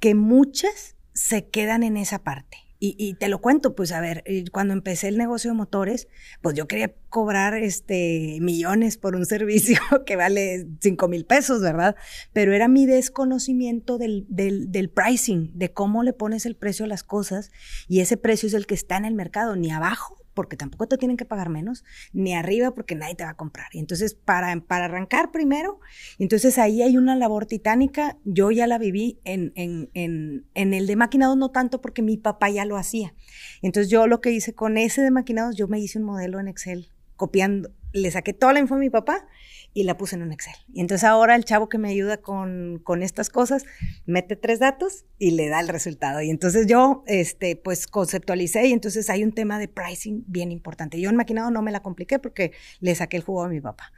que 0.00 0.14
muchas 0.14 0.96
se 1.12 1.48
quedan 1.48 1.82
en 1.82 1.96
esa 1.96 2.18
parte. 2.20 2.58
Y, 2.84 3.14
te 3.14 3.28
lo 3.28 3.40
cuento, 3.40 3.76
pues 3.76 3.92
a 3.92 4.00
ver, 4.00 4.24
eh, 4.26 4.42
cuando 4.50 4.74
empecé 4.74 5.06
el 5.06 5.16
negocio 5.16 5.52
de 5.52 5.56
motores, 5.56 6.08
pues 6.40 6.56
yo 6.56 6.66
quería 6.66 6.92
cobrar 7.10 7.54
este 7.54 8.38
millones 8.40 8.98
por 8.98 9.14
un 9.14 9.24
servicio 9.26 9.78
que 10.04 10.16
vale 10.16 10.66
5 10.80 11.06
mil 11.06 11.24
pesos, 11.24 11.62
¿verdad? 11.62 11.94
Pero 12.32 12.52
era 12.52 12.66
mi 12.66 12.84
desconocimiento 12.84 13.98
del, 13.98 14.26
del, 14.28 14.72
del, 14.72 14.90
pricing, 14.90 15.52
de 15.54 15.72
cómo 15.72 16.02
le 16.02 16.12
pones 16.12 16.44
el 16.44 16.56
precio 16.56 16.84
a 16.84 16.88
las 16.88 17.04
cosas, 17.04 17.52
y 17.86 18.00
ese 18.00 18.16
precio 18.16 18.48
es 18.48 18.54
el 18.54 18.66
que 18.66 18.74
está 18.74 18.96
en 18.96 19.04
el 19.04 19.14
mercado, 19.14 19.54
ni 19.54 19.70
abajo 19.70 20.21
porque 20.34 20.56
tampoco 20.56 20.86
te 20.86 20.96
tienen 20.96 21.16
que 21.16 21.24
pagar 21.24 21.48
menos, 21.48 21.84
ni 22.12 22.34
arriba 22.34 22.72
porque 22.74 22.94
nadie 22.94 23.14
te 23.14 23.24
va 23.24 23.30
a 23.30 23.36
comprar. 23.36 23.68
Y 23.72 23.78
entonces, 23.78 24.14
para, 24.14 24.58
para 24.60 24.86
arrancar 24.86 25.30
primero, 25.30 25.80
entonces 26.18 26.58
ahí 26.58 26.82
hay 26.82 26.96
una 26.96 27.16
labor 27.16 27.46
titánica. 27.46 28.16
Yo 28.24 28.50
ya 28.50 28.66
la 28.66 28.78
viví 28.78 29.20
en, 29.24 29.52
en, 29.54 29.90
en, 29.94 30.46
en 30.54 30.74
el 30.74 30.86
de 30.86 30.96
maquinados, 30.96 31.36
no 31.36 31.50
tanto 31.50 31.80
porque 31.80 32.02
mi 32.02 32.16
papá 32.16 32.50
ya 32.50 32.64
lo 32.64 32.76
hacía. 32.76 33.14
Entonces, 33.62 33.90
yo 33.90 34.06
lo 34.06 34.20
que 34.20 34.32
hice 34.32 34.54
con 34.54 34.76
ese 34.78 35.02
de 35.02 35.10
maquinados, 35.10 35.56
yo 35.56 35.68
me 35.68 35.78
hice 35.78 35.98
un 35.98 36.04
modelo 36.04 36.40
en 36.40 36.48
Excel, 36.48 36.88
copiando, 37.16 37.70
le 37.92 38.10
saqué 38.10 38.32
toda 38.32 38.52
la 38.52 38.60
info 38.60 38.74
a 38.74 38.78
mi 38.78 38.90
papá 38.90 39.26
y 39.74 39.84
la 39.84 39.96
puse 39.96 40.16
en 40.16 40.22
un 40.22 40.32
Excel. 40.32 40.54
Y 40.72 40.80
entonces 40.80 41.04
ahora 41.04 41.34
el 41.34 41.44
chavo 41.44 41.68
que 41.68 41.78
me 41.78 41.88
ayuda 41.88 42.18
con, 42.18 42.80
con, 42.84 43.02
estas 43.02 43.30
cosas 43.30 43.64
mete 44.06 44.36
tres 44.36 44.58
datos 44.58 45.04
y 45.18 45.32
le 45.32 45.48
da 45.48 45.60
el 45.60 45.68
resultado. 45.68 46.20
Y 46.20 46.30
entonces 46.30 46.66
yo, 46.66 47.02
este, 47.06 47.56
pues 47.56 47.86
conceptualicé 47.86 48.66
y 48.66 48.72
entonces 48.72 49.08
hay 49.10 49.24
un 49.24 49.32
tema 49.32 49.58
de 49.58 49.68
pricing 49.68 50.24
bien 50.26 50.52
importante. 50.52 51.00
Yo 51.00 51.10
en 51.10 51.16
maquinado 51.16 51.50
no 51.50 51.62
me 51.62 51.72
la 51.72 51.80
compliqué 51.80 52.18
porque 52.18 52.52
le 52.80 52.94
saqué 52.94 53.16
el 53.16 53.22
jugo 53.22 53.44
a 53.44 53.48
mi 53.48 53.60
papá. 53.60 53.92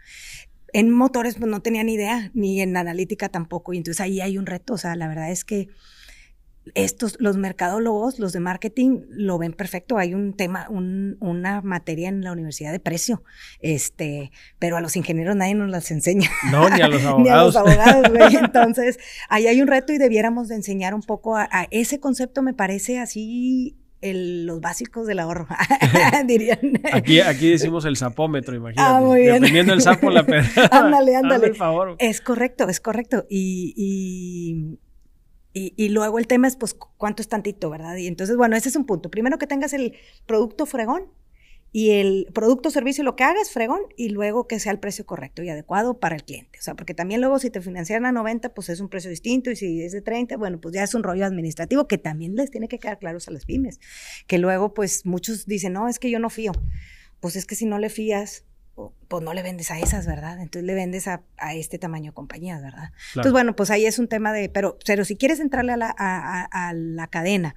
En 0.73 0.91
motores 0.91 1.37
pues 1.37 1.51
no 1.51 1.63
tenía 1.63 1.85
ni 1.85 1.95
idea, 1.95 2.31
ni 2.35 2.61
en 2.61 2.77
analítica 2.77 3.29
tampoco. 3.29 3.73
Y 3.73 3.79
entonces 3.79 4.01
ahí 4.01 4.21
hay 4.21 4.39
un 4.39 4.47
reto. 4.47 4.75
O 4.75 4.79
sea, 4.79 4.97
la 4.97 5.09
verdad 5.09 5.31
es 5.31 5.45
que 5.45 5.69
estos, 6.75 7.17
los 7.21 7.37
mercadólogos, 7.37 8.19
los 8.19 8.33
de 8.33 8.41
marketing, 8.41 9.03
lo 9.11 9.39
ven 9.39 9.53
perfecto. 9.53 9.99
Hay 9.99 10.15
un 10.15 10.35
tema, 10.35 10.67
una 10.71 11.61
materia 11.61 12.09
en 12.09 12.23
la 12.23 12.33
universidad 12.33 12.73
de 12.73 12.81
precio, 12.81 13.23
este, 13.61 14.33
pero 14.59 14.77
a 14.77 14.81
los 14.81 14.97
ingenieros 14.97 15.37
nadie 15.37 15.55
nos 15.55 15.71
las 15.71 15.91
enseña. 15.91 16.31
No, 16.51 16.69
ni 16.71 16.81
a 16.81 16.89
los 16.89 17.05
abogados. 17.05 17.23
ni 17.25 17.29
a 17.29 17.37
los 17.37 17.57
abogados, 17.57 18.11
güey. 18.11 18.37
Entonces, 18.43 18.99
ahí 19.29 19.47
hay 19.47 19.61
un 19.61 19.69
reto 19.69 19.93
y 19.93 19.99
debiéramos 19.99 20.49
de 20.49 20.57
enseñar 20.57 20.95
un 20.95 21.03
poco 21.03 21.37
a, 21.37 21.49
ese 21.71 22.01
concepto, 22.01 22.43
me 22.43 22.55
parece 22.55 22.99
así 22.99 23.77
los 24.03 24.61
básicos 24.61 25.07
del 25.07 25.19
ahorro, 25.19 25.47
dirían. 26.27 26.59
Aquí, 26.93 27.21
aquí 27.21 27.51
decimos 27.51 27.87
el 27.87 27.97
sapómetro, 27.97 28.55
imagínate. 28.55 28.97
Ah, 28.97 29.01
muy 29.01 29.23
bien. 29.23 29.35
Dependiendo 29.37 29.73
del 29.73 29.81
sapo, 29.81 30.11
la 30.11 30.27
pedra. 30.27 30.47
ándale, 30.71 31.17
ándale. 31.17 31.53
Es 31.99 32.21
correcto, 32.21 32.69
es 32.69 32.81
correcto. 32.81 33.25
y, 33.31 33.73
y, 33.75 34.79
luego 35.89 36.19
el 36.19 36.27
tema 36.27 36.49
es, 36.49 36.57
pues, 36.57 36.75
cuánto 36.75 37.23
es 37.23 37.29
tantito, 37.29 37.71
¿verdad? 37.71 37.97
Y 37.97 38.07
entonces, 38.07 38.37
bueno, 38.37 38.57
ese 38.57 38.69
es 38.69 38.77
un 38.77 38.87
punto. 38.87 39.11
Primero 39.11 39.39
que 39.39 39.47
tengas 39.47 39.73
el 39.73 39.95
producto 40.27 40.67
fregón 40.67 41.11
y 41.77 41.91
el 41.91 42.29
producto 42.33 42.71
servicio 42.71 43.03
lo 43.03 43.17
que 43.17 43.25
haga 43.25 43.41
es 43.41 43.51
fregón 43.51 43.81
y 43.97 44.11
luego 44.11 44.47
que 44.47 44.61
sea 44.61 44.71
el 44.71 44.79
precio 44.79 45.05
correcto 45.07 45.43
y 45.43 45.49
adecuado 45.49 45.99
para 45.99 46.15
el 46.15 46.23
cliente. 46.23 46.57
O 46.61 46.63
sea, 46.63 46.77
porque 46.77 46.95
también 46.95 47.21
luego 47.21 47.41
si 47.41 47.51
te 47.51 47.61
financian 47.61 48.07
a 48.07 48.13
90, 48.13 48.55
pues 48.55 48.69
es 48.69 48.79
un 48.79 48.89
precio 48.89 49.11
distinto 49.11 49.51
y 49.51 49.57
si 49.57 49.83
es 49.83 49.91
de 49.91 50.01
30, 50.01 50.37
bueno, 50.37 50.61
pues 50.61 50.73
ya 50.73 50.85
es 50.85 50.95
un 50.95 51.03
rollo 51.03 51.27
administrativo 51.27 51.89
que 51.89 51.99
también 51.99 52.37
les 52.37 52.53
tiene 52.53 52.69
que 52.69 52.79
quedar 52.79 53.01
claros 53.01 53.27
a 53.27 53.33
las 53.33 53.45
pymes. 53.45 53.81
Que 54.29 54.39
luego 54.39 54.73
pues 54.73 55.05
muchos 55.05 55.47
dicen, 55.47 55.73
no, 55.73 55.89
es 55.89 55.99
que 55.99 56.11
yo 56.11 56.21
no 56.21 56.31
fío. 56.31 56.53
Pues 57.19 57.35
es 57.35 57.45
que 57.45 57.57
si 57.57 57.67
no 57.67 57.81
le 57.81 57.91
fías, 57.91 58.45
pues 58.75 59.23
no 59.23 59.35
le 59.35 59.43
vendes 59.43 59.71
a 59.71 59.79
esas, 59.79 60.07
¿verdad? 60.07 60.41
Entonces 60.41 60.65
le 60.65 60.75
vendes 60.75 61.07
a, 61.07 61.23
este 61.55 61.79
tamaño 61.79 62.11
de 62.11 62.15
compañías, 62.15 62.61
¿verdad? 62.61 62.91
Entonces, 63.11 63.33
bueno, 63.33 63.55
pues 63.55 63.71
ahí 63.71 63.87
es 63.87 63.99
un 63.99 64.09
tema 64.09 64.33
de, 64.33 64.49
pero, 64.49 64.79
pero 64.85 65.05
si 65.05 65.17
quieres 65.17 65.39
entrarle 65.39 65.73
a 65.73 65.77
la, 65.77 65.95
a, 65.97 66.73
la 66.75 67.07
cadena 67.07 67.55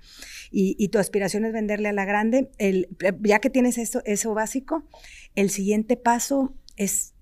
y, 0.51 0.87
tu 0.89 0.99
aspiración 0.99 1.45
es 1.45 1.53
venderle 1.53 1.89
a 1.89 1.93
la 1.93 2.05
grande, 2.05 2.51
el, 2.59 2.87
ya 3.21 3.39
que 3.39 3.49
tienes 3.49 3.77
eso, 3.77 4.01
eso 4.05 4.33
básico, 4.33 4.87
el 5.35 5.49
siguiente 5.49 5.97
paso 5.97 6.55
es, 6.75 7.15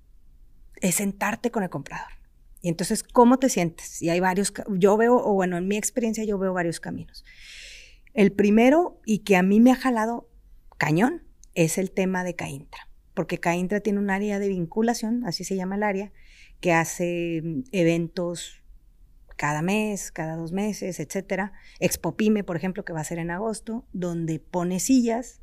es 0.81 0.95
sentarte 0.95 1.49
con 1.51 1.63
el 1.63 1.69
comprador. 1.69 2.11
Y 2.61 2.67
entonces, 2.67 3.03
¿cómo 3.03 3.39
te 3.39 3.47
sientes? 3.47 4.01
Y 4.01 4.09
hay 4.09 4.19
varios, 4.19 4.51
yo 4.69 4.97
veo, 4.97 5.15
o 5.15 5.33
bueno, 5.33 5.57
en 5.57 5.67
mi 5.67 5.77
experiencia 5.77 6.23
yo 6.25 6.37
veo 6.37 6.51
varios 6.51 6.79
caminos. 6.79 7.23
El 8.13 8.33
primero, 8.33 8.99
y 9.05 9.19
que 9.19 9.37
a 9.37 9.43
mí 9.43 9.59
me 9.59 9.71
ha 9.71 9.75
jalado 9.75 10.27
cañón, 10.77 11.23
es 11.53 11.77
el 11.77 11.91
tema 11.91 12.25
de 12.25 12.35
Caintra 12.35 12.89
porque 13.15 13.39
Caintra 13.39 13.79
tiene 13.79 13.99
un 13.99 14.11
área 14.11 14.37
de 14.37 14.49
vinculación, 14.49 15.25
así 15.25 15.43
se 15.43 15.55
llama 15.55 15.75
el 15.75 15.83
área, 15.83 16.11
que 16.59 16.73
hace 16.73 17.41
mm, 17.43 17.63
eventos 17.71 18.61
cada 19.35 19.61
mes, 19.61 20.11
cada 20.11 20.35
dos 20.35 20.51
meses, 20.51 20.99
etcétera. 20.99 21.53
Expopime, 21.79 22.43
por 22.43 22.55
ejemplo, 22.55 22.85
que 22.85 22.93
va 22.93 23.01
a 23.01 23.05
ser 23.05 23.17
en 23.17 23.31
agosto, 23.31 23.85
donde 23.91 24.39
pone 24.39 24.79
sillas 24.79 25.41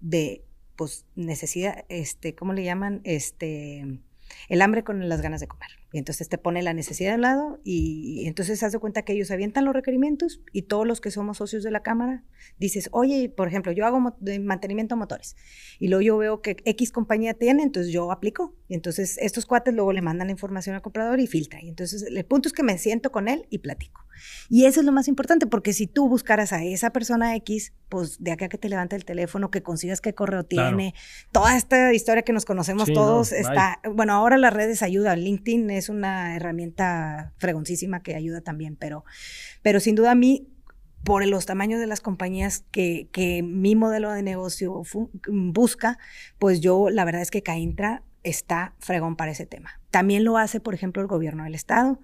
de 0.00 0.44
pues 0.76 1.06
necesidad, 1.14 1.84
este, 1.88 2.34
¿cómo 2.34 2.52
le 2.52 2.62
llaman? 2.62 3.00
Este, 3.04 4.00
el 4.48 4.62
hambre 4.62 4.84
con 4.84 5.08
las 5.08 5.22
ganas 5.22 5.40
de 5.40 5.48
comer. 5.48 5.68
Y 5.92 5.98
entonces 5.98 6.28
te 6.28 6.38
pone 6.38 6.62
la 6.62 6.74
necesidad 6.74 7.10
de 7.10 7.16
un 7.16 7.22
lado 7.22 7.60
y, 7.64 8.26
entonces 8.26 8.62
haz 8.62 8.72
de 8.72 8.78
cuenta 8.78 9.02
que 9.02 9.12
ellos 9.12 9.30
avientan 9.30 9.64
los 9.64 9.74
requerimientos 9.74 10.40
y 10.52 10.62
todos 10.62 10.86
los 10.86 11.00
que 11.00 11.10
somos 11.10 11.38
socios 11.38 11.62
de 11.62 11.70
la 11.70 11.82
Cámara 11.82 12.24
dices, 12.58 12.88
oye, 12.92 13.28
por 13.28 13.48
ejemplo, 13.48 13.72
yo 13.72 13.86
hago 13.86 14.00
mantenimiento 14.00 14.94
de 14.94 14.98
motores 14.98 15.36
y 15.78 15.88
luego 15.88 16.02
yo 16.02 16.18
veo 16.18 16.42
que 16.42 16.56
X 16.64 16.92
compañía 16.92 17.34
tiene, 17.34 17.62
entonces 17.62 17.92
yo 17.92 18.12
aplico. 18.12 18.54
Y 18.68 18.74
entonces 18.74 19.18
estos 19.18 19.46
cuates 19.46 19.74
luego 19.74 19.92
le 19.92 20.02
mandan 20.02 20.28
la 20.28 20.32
información 20.32 20.74
al 20.74 20.82
comprador 20.82 21.20
y 21.20 21.26
filtra. 21.26 21.62
Y 21.62 21.68
entonces 21.68 22.02
el 22.02 22.24
punto 22.24 22.48
es 22.48 22.52
que 22.52 22.62
me 22.62 22.78
siento 22.78 23.10
con 23.10 23.28
él 23.28 23.46
y 23.50 23.58
platico. 23.58 24.05
Y 24.48 24.66
eso 24.66 24.80
es 24.80 24.86
lo 24.86 24.92
más 24.92 25.08
importante 25.08 25.46
porque 25.46 25.72
si 25.72 25.86
tú 25.86 26.08
buscaras 26.08 26.52
a 26.52 26.62
esa 26.64 26.90
persona 26.90 27.34
X, 27.36 27.72
pues 27.88 28.22
de 28.22 28.32
acá 28.32 28.48
que 28.48 28.58
te 28.58 28.68
levanta 28.68 28.96
el 28.96 29.04
teléfono, 29.04 29.50
que 29.50 29.62
consigas 29.62 30.00
qué 30.00 30.14
correo 30.14 30.44
tiene, 30.44 30.94
toda 31.32 31.56
esta 31.56 31.92
historia 31.92 32.22
que 32.22 32.32
nos 32.32 32.44
conocemos 32.44 32.92
todos 32.92 33.32
está, 33.32 33.80
bueno, 33.90 34.14
ahora 34.14 34.38
las 34.38 34.52
redes 34.52 34.82
ayudan, 34.82 35.20
LinkedIn 35.20 35.70
es 35.70 35.88
una 35.88 36.36
herramienta 36.36 37.32
fregoncísima 37.38 38.02
que 38.02 38.14
ayuda 38.14 38.40
también, 38.40 38.76
pero, 38.76 39.04
pero 39.62 39.80
sin 39.80 39.94
duda 39.94 40.12
a 40.12 40.14
mí, 40.14 40.48
por 41.04 41.24
los 41.24 41.46
tamaños 41.46 41.78
de 41.78 41.86
las 41.86 42.00
compañías 42.00 42.64
que, 42.72 43.08
que 43.12 43.44
mi 43.44 43.76
modelo 43.76 44.10
de 44.10 44.22
negocio 44.24 44.82
busca, 45.28 45.98
pues 46.38 46.60
yo 46.60 46.90
la 46.90 47.04
verdad 47.04 47.22
es 47.22 47.30
que 47.30 47.42
Caintra 47.42 48.02
está 48.24 48.74
fregón 48.80 49.14
para 49.14 49.30
ese 49.30 49.46
tema. 49.46 49.80
También 49.92 50.24
lo 50.24 50.36
hace, 50.36 50.58
por 50.58 50.74
ejemplo, 50.74 51.00
el 51.00 51.08
gobierno 51.08 51.44
del 51.44 51.54
estado. 51.54 52.00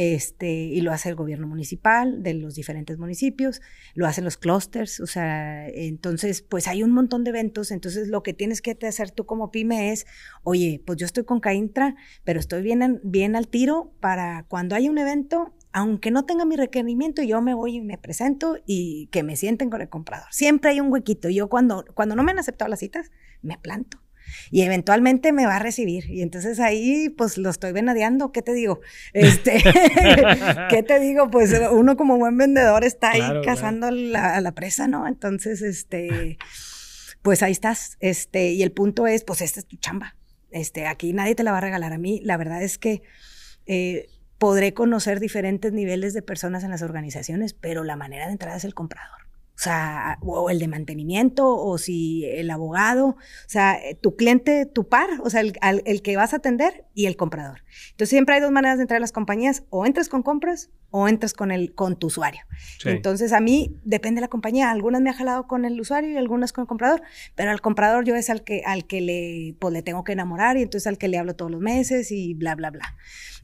Este, 0.00 0.48
y 0.48 0.80
lo 0.80 0.92
hace 0.92 1.08
el 1.08 1.16
gobierno 1.16 1.48
municipal 1.48 2.22
de 2.22 2.32
los 2.32 2.54
diferentes 2.54 2.98
municipios, 2.98 3.60
lo 3.94 4.06
hacen 4.06 4.22
los 4.22 4.36
clusters, 4.36 5.00
o 5.00 5.08
sea, 5.08 5.68
entonces, 5.70 6.40
pues 6.40 6.68
hay 6.68 6.84
un 6.84 6.92
montón 6.92 7.24
de 7.24 7.30
eventos, 7.30 7.72
entonces 7.72 8.06
lo 8.06 8.22
que 8.22 8.32
tienes 8.32 8.62
que 8.62 8.78
hacer 8.86 9.10
tú 9.10 9.26
como 9.26 9.50
pyme 9.50 9.90
es, 9.90 10.06
oye, 10.44 10.80
pues 10.86 10.98
yo 10.98 11.04
estoy 11.04 11.24
con 11.24 11.40
Caintra, 11.40 11.96
pero 12.22 12.38
estoy 12.38 12.62
bien, 12.62 13.00
bien 13.02 13.34
al 13.34 13.48
tiro 13.48 13.92
para 13.98 14.44
cuando 14.46 14.76
haya 14.76 14.88
un 14.88 14.98
evento, 14.98 15.52
aunque 15.72 16.12
no 16.12 16.24
tenga 16.24 16.44
mi 16.44 16.54
requerimiento, 16.54 17.20
yo 17.24 17.42
me 17.42 17.54
voy 17.54 17.78
y 17.78 17.80
me 17.80 17.98
presento 17.98 18.56
y 18.66 19.08
que 19.08 19.24
me 19.24 19.34
sienten 19.34 19.68
con 19.68 19.80
el 19.80 19.88
comprador. 19.88 20.28
Siempre 20.30 20.70
hay 20.70 20.80
un 20.80 20.92
huequito. 20.92 21.28
Yo 21.28 21.48
cuando, 21.48 21.84
cuando 21.94 22.14
no 22.14 22.22
me 22.22 22.30
han 22.30 22.38
aceptado 22.38 22.68
las 22.68 22.78
citas, 22.78 23.10
me 23.42 23.58
planto 23.58 23.98
y 24.50 24.62
eventualmente 24.62 25.32
me 25.32 25.46
va 25.46 25.56
a 25.56 25.58
recibir. 25.58 26.10
Y 26.10 26.22
entonces 26.22 26.60
ahí, 26.60 27.08
pues 27.10 27.38
lo 27.38 27.50
estoy 27.50 27.72
venadeando, 27.72 28.32
¿qué 28.32 28.42
te 28.42 28.52
digo? 28.52 28.80
Este, 29.12 29.62
¿qué 30.70 30.82
te 30.82 31.00
digo? 31.00 31.30
Pues 31.30 31.54
uno 31.72 31.96
como 31.96 32.16
buen 32.16 32.36
vendedor 32.36 32.84
está 32.84 33.10
ahí 33.10 33.42
cazando 33.44 33.90
la, 33.90 34.40
la, 34.40 34.52
presa, 34.52 34.88
¿no? 34.88 35.06
Entonces, 35.06 35.62
este, 35.62 36.38
pues 37.22 37.42
ahí 37.42 37.52
estás. 37.52 37.96
Este, 38.00 38.52
y 38.52 38.62
el 38.62 38.72
punto 38.72 39.06
es, 39.06 39.24
pues 39.24 39.40
esta 39.40 39.60
es 39.60 39.66
tu 39.66 39.76
chamba. 39.76 40.16
Este, 40.50 40.86
aquí 40.86 41.12
nadie 41.12 41.34
te 41.34 41.42
la 41.42 41.52
va 41.52 41.58
a 41.58 41.62
regalar 41.62 41.92
a 41.92 41.98
mí. 41.98 42.20
La 42.24 42.36
verdad 42.36 42.62
es 42.62 42.78
que 42.78 43.02
eh, 43.66 44.08
podré 44.38 44.72
conocer 44.72 45.20
diferentes 45.20 45.72
niveles 45.72 46.14
de 46.14 46.22
personas 46.22 46.64
en 46.64 46.70
las 46.70 46.82
organizaciones, 46.82 47.54
pero 47.54 47.84
la 47.84 47.96
manera 47.96 48.26
de 48.26 48.32
entrada 48.32 48.56
es 48.56 48.64
el 48.64 48.74
comprador 48.74 49.27
o 49.58 49.60
sea, 49.60 50.18
o 50.22 50.50
el 50.50 50.60
de 50.60 50.68
mantenimiento, 50.68 51.52
o 51.56 51.78
si 51.78 52.24
el 52.24 52.48
abogado, 52.48 53.08
o 53.08 53.16
sea, 53.48 53.76
tu 54.00 54.14
cliente, 54.14 54.66
tu 54.66 54.88
par, 54.88 55.08
o 55.24 55.30
sea, 55.30 55.40
el, 55.40 55.52
el, 55.84 56.00
que 56.00 56.16
vas 56.16 56.32
a 56.32 56.36
atender 56.36 56.84
y 56.94 57.06
el 57.06 57.16
comprador. 57.16 57.64
Entonces 57.90 58.10
siempre 58.10 58.36
hay 58.36 58.40
dos 58.40 58.52
maneras 58.52 58.78
de 58.78 58.82
entrar 58.82 58.98
a 58.98 59.00
las 59.00 59.10
compañías, 59.10 59.64
o 59.70 59.84
entras 59.84 60.08
con 60.08 60.22
compras 60.22 60.70
o 60.90 61.08
entras 61.08 61.34
con, 61.34 61.50
el, 61.50 61.74
con 61.74 61.98
tu 61.98 62.06
usuario. 62.06 62.40
Entonces 62.84 63.32
a 63.32 63.40
mí 63.40 63.76
depende 63.84 64.20
de 64.20 64.22
la 64.22 64.28
compañía, 64.28 64.70
algunas 64.70 65.02
me 65.02 65.10
ha 65.10 65.12
jalado 65.14 65.48
con 65.48 65.64
el 65.64 65.78
usuario 65.80 66.10
y 66.12 66.16
algunas 66.16 66.52
con 66.52 66.62
el 66.62 66.68
comprador, 66.68 67.02
pero 67.34 67.50
al 67.50 67.60
comprador 67.60 68.04
yo 68.04 68.14
es 68.14 68.30
al 68.30 68.44
que, 68.44 68.62
al 68.64 68.86
que 68.86 69.00
le, 69.00 69.56
pues, 69.58 69.72
le 69.74 69.82
tengo 69.82 70.04
que 70.04 70.12
enamorar 70.12 70.56
y 70.56 70.62
entonces 70.62 70.86
al 70.86 70.98
que 70.98 71.08
le 71.08 71.18
hablo 71.18 71.34
todos 71.34 71.50
los 71.50 71.60
meses 71.60 72.12
y 72.12 72.34
bla, 72.34 72.54
bla, 72.54 72.70
bla. 72.70 72.94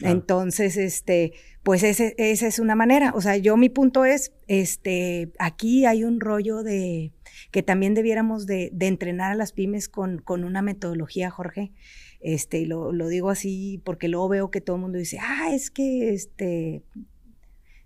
Entonces, 0.01 0.77
este, 0.77 1.33
pues 1.65 1.83
ese, 1.83 2.15
esa 2.19 2.47
es 2.47 2.59
una 2.59 2.77
manera. 2.77 3.13
O 3.17 3.23
sea, 3.23 3.39
yo 3.39 3.57
mi 3.57 3.71
punto 3.71 4.05
es, 4.05 4.33
este, 4.47 5.33
aquí 5.39 5.87
hay 5.87 6.05
un 6.05 6.21
rollo 6.21 6.63
de 6.63 7.13
que 7.51 7.63
también 7.63 7.95
debiéramos 7.95 8.47
de, 8.47 8.69
de 8.73 8.87
entrenar 8.87 9.33
a 9.33 9.35
las 9.35 9.53
pymes 9.53 9.89
con, 9.89 10.19
con 10.19 10.45
una 10.45 10.61
metodología, 10.61 11.31
Jorge. 11.31 11.73
Este, 12.21 12.59
y 12.59 12.67
lo, 12.67 12.93
lo, 12.93 13.09
digo 13.09 13.31
así 13.31 13.81
porque 13.85 14.09
luego 14.09 14.29
veo 14.29 14.51
que 14.51 14.61
todo 14.61 14.77
el 14.77 14.83
mundo 14.83 14.99
dice, 14.99 15.19
ah, 15.21 15.53
es 15.53 15.71
que 15.71 16.13
este, 16.13 16.83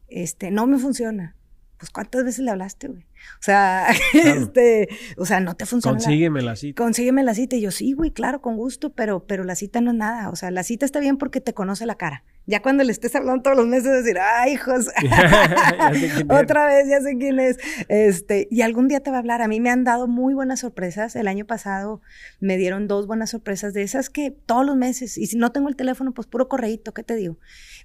este, 0.09 0.51
no 0.51 0.67
me 0.67 0.79
funciona. 0.79 1.37
Pues 1.79 1.91
cuántas 1.91 2.25
veces 2.25 2.41
le 2.41 2.51
hablaste, 2.51 2.89
güey. 2.89 3.03
O 3.03 3.43
sea, 3.43 3.87
este, 4.13 4.89
o 5.17 5.25
sea, 5.25 5.39
no 5.39 5.55
te 5.55 5.67
funciona. 5.67 5.97
Consígueme 5.97 6.43
la, 6.43 6.57
cita. 6.57 6.83
Consígueme 6.83 7.23
la 7.23 7.35
cita. 7.35 7.55
Y 7.55 7.61
yo, 7.61 7.71
sí, 7.71 7.93
güey, 7.93 8.11
claro, 8.11 8.41
con 8.41 8.57
gusto, 8.57 8.93
pero, 8.93 9.25
pero 9.25 9.45
la 9.45 9.55
cita 9.55 9.81
no 9.81 9.93
es 9.93 9.97
nada. 9.97 10.31
O 10.31 10.35
sea, 10.37 10.51
la 10.51 10.65
cita 10.65 10.85
está 10.85 10.99
bien 10.99 11.17
porque 11.17 11.41
te 11.41 11.55
conoce 11.55 11.87
la 11.87 11.95
cara. 11.95 12.25
Ya 12.49 12.63
cuando 12.63 12.83
le 12.83 12.93
estés 12.93 13.15
hablando 13.15 13.43
todos 13.43 13.59
los 13.59 13.67
meses, 13.67 13.93
decir, 13.93 14.19
ay, 14.19 14.55
hijos, 14.55 14.89
otra 16.31 16.67
vez, 16.67 16.89
ya 16.89 17.01
sé 17.03 17.17
quién 17.19 17.39
es. 17.39 17.59
Este, 17.89 18.49
y 18.51 18.63
algún 18.63 18.89
día 18.89 19.01
te 19.01 19.11
va 19.11 19.17
a 19.17 19.21
hablar. 19.21 19.43
A 19.43 19.49
mí 19.49 19.61
me 19.61 19.69
han 19.69 19.85
dado 19.85 20.09
muy 20.09 20.33
buenas 20.33 20.61
sorpresas. 20.61 21.15
El 21.15 21.29
año 21.29 21.45
pasado 21.45 22.01
me 22.41 22.57
dieron 22.57 22.89
dos 22.89 23.07
buenas 23.07 23.31
sorpresas 23.31 23.75
de 23.75 23.83
esas 23.83 24.09
que 24.09 24.31
todos 24.31 24.65
los 24.65 24.77
meses, 24.77 25.19
y 25.19 25.27
si 25.27 25.37
no 25.37 25.53
tengo 25.53 25.69
el 25.69 25.77
teléfono, 25.77 26.15
pues 26.15 26.27
puro 26.27 26.49
correíto, 26.49 26.95
¿qué 26.95 27.03
te 27.03 27.17
digo? 27.17 27.39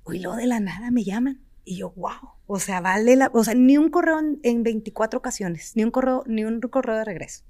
Uy, 0.06 0.20
luego 0.20 0.38
de 0.38 0.48
la 0.48 0.62
nada 0.62 0.92
me 0.92 1.04
llaman 1.04 1.42
y 1.66 1.78
yo, 1.78 1.92
wow, 1.92 2.34
o 2.46 2.60
sea, 2.60 2.82
vale 2.82 3.16
la, 3.16 3.30
o 3.34 3.44
sea, 3.44 3.54
ni 3.54 3.78
un 3.78 3.90
correo 3.90 4.20
en, 4.44 4.64
24 4.64 5.18
ocasiones, 5.18 5.74
ni 5.76 5.84
un 5.84 5.92
correo, 5.92 6.24
ni 6.26 6.44
un 6.44 6.60
correo 6.62 6.98
de 6.98 7.06
regreso. 7.06 7.44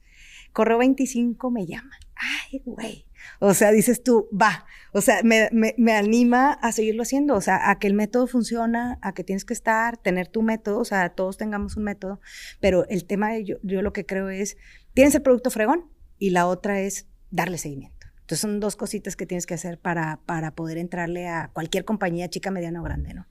Correo 0.52 0.78
25 0.78 1.50
me 1.50 1.66
llama. 1.66 1.98
Ay, 2.16 2.62
güey. 2.66 3.06
O 3.40 3.54
sea, 3.54 3.72
dices 3.72 4.04
tú, 4.04 4.28
va. 4.32 4.66
O 4.92 5.02
sea, 5.02 5.22
me, 5.24 5.50
me, 5.52 5.94
anima 5.94 6.54
a 6.54 6.72
seguirlo 6.72 7.04
haciendo. 7.04 7.36
O 7.36 7.42
sea, 7.42 7.70
a 7.70 7.80
que 7.80 7.88
el 7.88 7.94
método 7.94 8.28
funciona, 8.28 9.00
a 9.02 9.14
que 9.14 9.24
tienes 9.24 9.46
que 9.46 9.54
estar, 9.54 9.98
tener 9.98 10.28
tu 10.28 10.42
método. 10.42 10.80
O 10.80 10.86
sea, 10.86 11.10
todos 11.10 11.38
tengamos 11.38 11.78
un 11.78 11.84
método. 11.84 12.20
Pero 12.60 12.88
el 12.90 13.06
tema, 13.06 13.32
de 13.32 13.44
yo, 13.44 13.58
yo 13.64 13.82
lo 13.82 13.94
que 13.94 14.06
creo 14.06 14.30
es, 14.30 14.58
tienes 14.94 15.16
el 15.16 15.22
producto 15.22 15.50
fregón 15.50 15.86
y 16.20 16.30
la 16.30 16.48
otra 16.48 16.80
es 16.80 17.08
darle 17.32 17.58
seguimiento. 17.58 18.08
Entonces 18.22 18.40
son 18.40 18.60
dos 18.60 18.76
cositas 18.76 19.16
que 19.16 19.26
tienes 19.26 19.46
que 19.46 19.56
hacer 19.56 19.78
para, 19.80 20.22
para 20.26 20.52
poder 20.52 20.78
entrarle 20.78 21.28
a 21.28 21.50
cualquier 21.52 21.84
compañía, 21.84 22.30
chica, 22.30 22.52
mediana 22.52 22.80
o 22.80 22.84
grande, 22.84 23.14
¿no? 23.14 23.28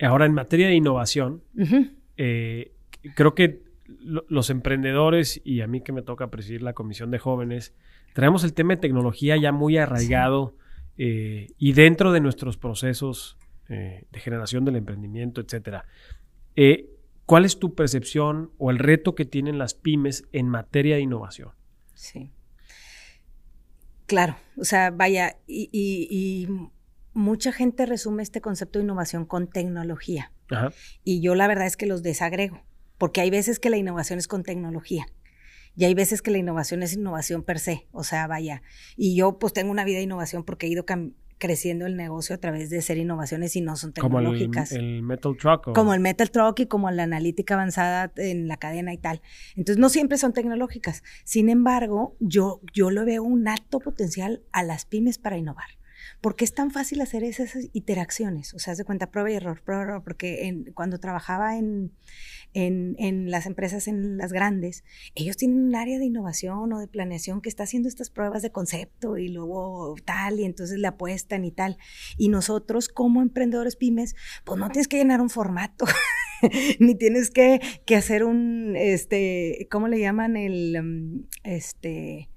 Ahora, 0.00 0.26
en 0.26 0.32
materia 0.32 0.66
de 0.66 0.74
innovación, 0.74 1.44
eh, 2.16 2.72
creo 3.14 3.34
que 3.34 3.62
los 4.00 4.50
emprendedores 4.50 5.40
y 5.44 5.60
a 5.60 5.66
mí 5.66 5.82
que 5.82 5.92
me 5.92 6.02
toca 6.02 6.30
presidir 6.30 6.62
la 6.62 6.72
comisión 6.72 7.10
de 7.10 7.18
jóvenes, 7.18 7.74
traemos 8.14 8.42
el 8.44 8.54
tema 8.54 8.74
de 8.74 8.80
tecnología 8.80 9.36
ya 9.36 9.52
muy 9.52 9.76
arraigado 9.76 10.56
eh, 10.96 11.48
y 11.58 11.74
dentro 11.74 12.12
de 12.12 12.20
nuestros 12.20 12.56
procesos 12.56 13.36
eh, 13.68 14.06
de 14.10 14.20
generación 14.20 14.64
del 14.64 14.76
emprendimiento, 14.76 15.42
etcétera. 15.42 15.84
¿Cuál 17.26 17.44
es 17.44 17.58
tu 17.58 17.74
percepción 17.74 18.50
o 18.56 18.70
el 18.70 18.78
reto 18.78 19.14
que 19.14 19.26
tienen 19.26 19.58
las 19.58 19.74
pymes 19.74 20.24
en 20.32 20.48
materia 20.48 20.96
de 20.96 21.02
innovación? 21.02 21.50
Sí. 21.94 22.32
Claro, 24.06 24.36
o 24.56 24.64
sea, 24.64 24.90
vaya, 24.90 25.36
y 25.46 26.48
mucha 27.14 27.52
gente 27.52 27.86
resume 27.86 28.22
este 28.22 28.40
concepto 28.40 28.78
de 28.78 28.84
innovación 28.84 29.24
con 29.24 29.46
tecnología. 29.48 30.32
Y 31.02 31.20
yo 31.20 31.34
la 31.34 31.46
verdad 31.46 31.66
es 31.66 31.76
que 31.76 31.86
los 31.86 32.02
desagrego, 32.02 32.62
porque 32.98 33.20
hay 33.20 33.30
veces 33.30 33.58
que 33.58 33.70
la 33.70 33.76
innovación 33.76 34.18
es 34.18 34.28
con 34.28 34.42
tecnología. 34.42 35.06
Y 35.76 35.84
hay 35.84 35.94
veces 35.94 36.22
que 36.22 36.30
la 36.30 36.38
innovación 36.38 36.82
es 36.82 36.92
innovación 36.92 37.42
per 37.42 37.58
se, 37.58 37.86
o 37.92 38.04
sea, 38.04 38.26
vaya. 38.26 38.62
Y 38.96 39.16
yo 39.16 39.38
pues 39.38 39.52
tengo 39.52 39.70
una 39.70 39.84
vida 39.84 39.98
de 39.98 40.04
innovación 40.04 40.44
porque 40.44 40.66
he 40.66 40.68
ido 40.68 40.84
creciendo 41.38 41.86
el 41.86 41.96
negocio 41.96 42.34
a 42.34 42.38
través 42.38 42.70
de 42.70 42.80
ser 42.80 42.96
innovaciones 42.98 43.54
y 43.56 43.60
no 43.60 43.76
son 43.76 43.92
tecnológicas. 43.92 44.70
Como 44.70 44.80
el, 44.80 45.02
Metal 45.02 45.36
Truck. 45.36 45.74
Como 45.74 45.94
el 45.94 46.00
Metal 46.00 46.30
Truck 46.30 46.60
y 46.60 46.66
como 46.66 46.90
la 46.90 47.02
analítica 47.02 47.54
avanzada 47.54 48.12
en 48.16 48.48
la 48.48 48.56
cadena 48.56 48.92
y 48.92 48.98
tal. 48.98 49.20
Entonces, 49.56 49.78
no 49.78 49.88
siempre 49.88 50.16
son 50.16 50.32
tecnológicas. 50.32 51.02
Sin 51.24 51.48
embargo, 51.48 52.16
yo, 52.20 52.60
yo 52.72 52.90
lo 52.90 53.04
veo 53.04 53.22
un 53.22 53.48
alto 53.48 53.80
potencial 53.80 54.42
a 54.52 54.62
las 54.62 54.86
pymes 54.86 55.18
para 55.18 55.36
innovar. 55.36 55.66
Porque 56.20 56.44
es 56.44 56.54
tan 56.54 56.70
fácil 56.70 57.00
hacer 57.00 57.24
esas 57.24 57.56
interacciones. 57.72 58.54
O 58.54 58.58
sea, 58.58 58.74
de 58.74 58.84
cuenta, 58.84 59.10
prueba 59.10 59.30
y 59.30 59.34
error, 59.34 59.62
prueba 59.62 59.82
y 59.82 59.84
error. 59.84 60.02
Porque 60.02 60.64
cuando 60.74 60.98
trabajaba 60.98 61.56
en, 61.56 61.92
en, 62.54 63.30
las 63.30 63.46
empresas, 63.46 63.88
en 63.88 64.16
las 64.16 64.32
grandes, 64.32 64.84
ellos 65.14 65.36
tienen 65.36 65.62
un 65.62 65.74
área 65.74 65.98
de 65.98 66.06
innovación 66.06 66.72
o 66.72 66.78
de 66.78 66.88
planeación 66.88 67.40
que 67.40 67.48
está 67.48 67.64
haciendo 67.64 67.88
estas 67.88 68.10
pruebas 68.10 68.42
de 68.42 68.52
concepto 68.52 69.18
y 69.18 69.28
luego 69.28 69.96
tal, 70.04 70.40
y 70.40 70.44
entonces 70.44 70.78
le 70.78 70.86
apuestan 70.86 71.44
y 71.44 71.50
tal. 71.50 71.78
Y 72.16 72.28
nosotros, 72.28 72.88
como 72.88 73.22
emprendedores 73.22 73.76
pymes, 73.76 74.14
pues 74.44 74.58
no 74.58 74.70
tienes 74.70 74.88
que 74.88 74.98
llenar 74.98 75.20
un 75.20 75.30
formato. 75.30 75.86
ni 76.78 76.94
tienes 76.94 77.30
que, 77.30 77.60
que, 77.86 77.96
hacer 77.96 78.24
un, 78.24 78.74
este, 78.76 79.66
¿cómo 79.70 79.88
le 79.88 79.98
llaman? 79.98 80.36
El, 80.36 80.82
mm, 80.82 81.26
este, 81.44 82.28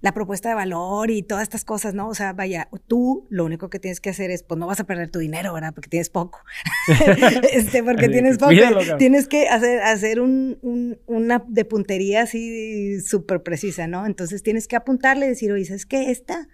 la 0.00 0.12
propuesta 0.12 0.48
de 0.48 0.54
valor 0.54 1.10
y 1.10 1.22
todas 1.22 1.42
estas 1.42 1.64
cosas, 1.64 1.92
¿no? 1.92 2.08
O 2.08 2.14
sea, 2.14 2.32
vaya, 2.32 2.68
tú 2.86 3.26
lo 3.30 3.44
único 3.44 3.68
que 3.68 3.80
tienes 3.80 4.00
que 4.00 4.10
hacer 4.10 4.30
es, 4.30 4.44
pues 4.44 4.58
no 4.58 4.66
vas 4.66 4.78
a 4.78 4.84
perder 4.84 5.10
tu 5.10 5.18
dinero, 5.18 5.52
¿verdad? 5.52 5.74
Porque 5.74 5.88
tienes 5.88 6.08
poco. 6.08 6.40
este, 7.52 7.82
porque 7.82 8.08
tienes 8.08 8.38
poco. 8.38 8.52
tienes 8.98 9.26
que 9.26 9.48
hacer, 9.48 9.80
hacer 9.80 10.20
un, 10.20 10.98
una 11.06 11.44
de 11.48 11.64
puntería 11.64 12.22
así 12.22 13.00
súper 13.00 13.42
precisa, 13.42 13.88
¿no? 13.88 14.06
Entonces 14.06 14.42
tienes 14.42 14.68
que 14.68 14.76
apuntarle 14.76 15.26
y 15.26 15.30
decir, 15.30 15.50
oye, 15.50 15.64
¿sabes 15.64 15.84
qué? 15.84 16.10
Esta 16.10 16.48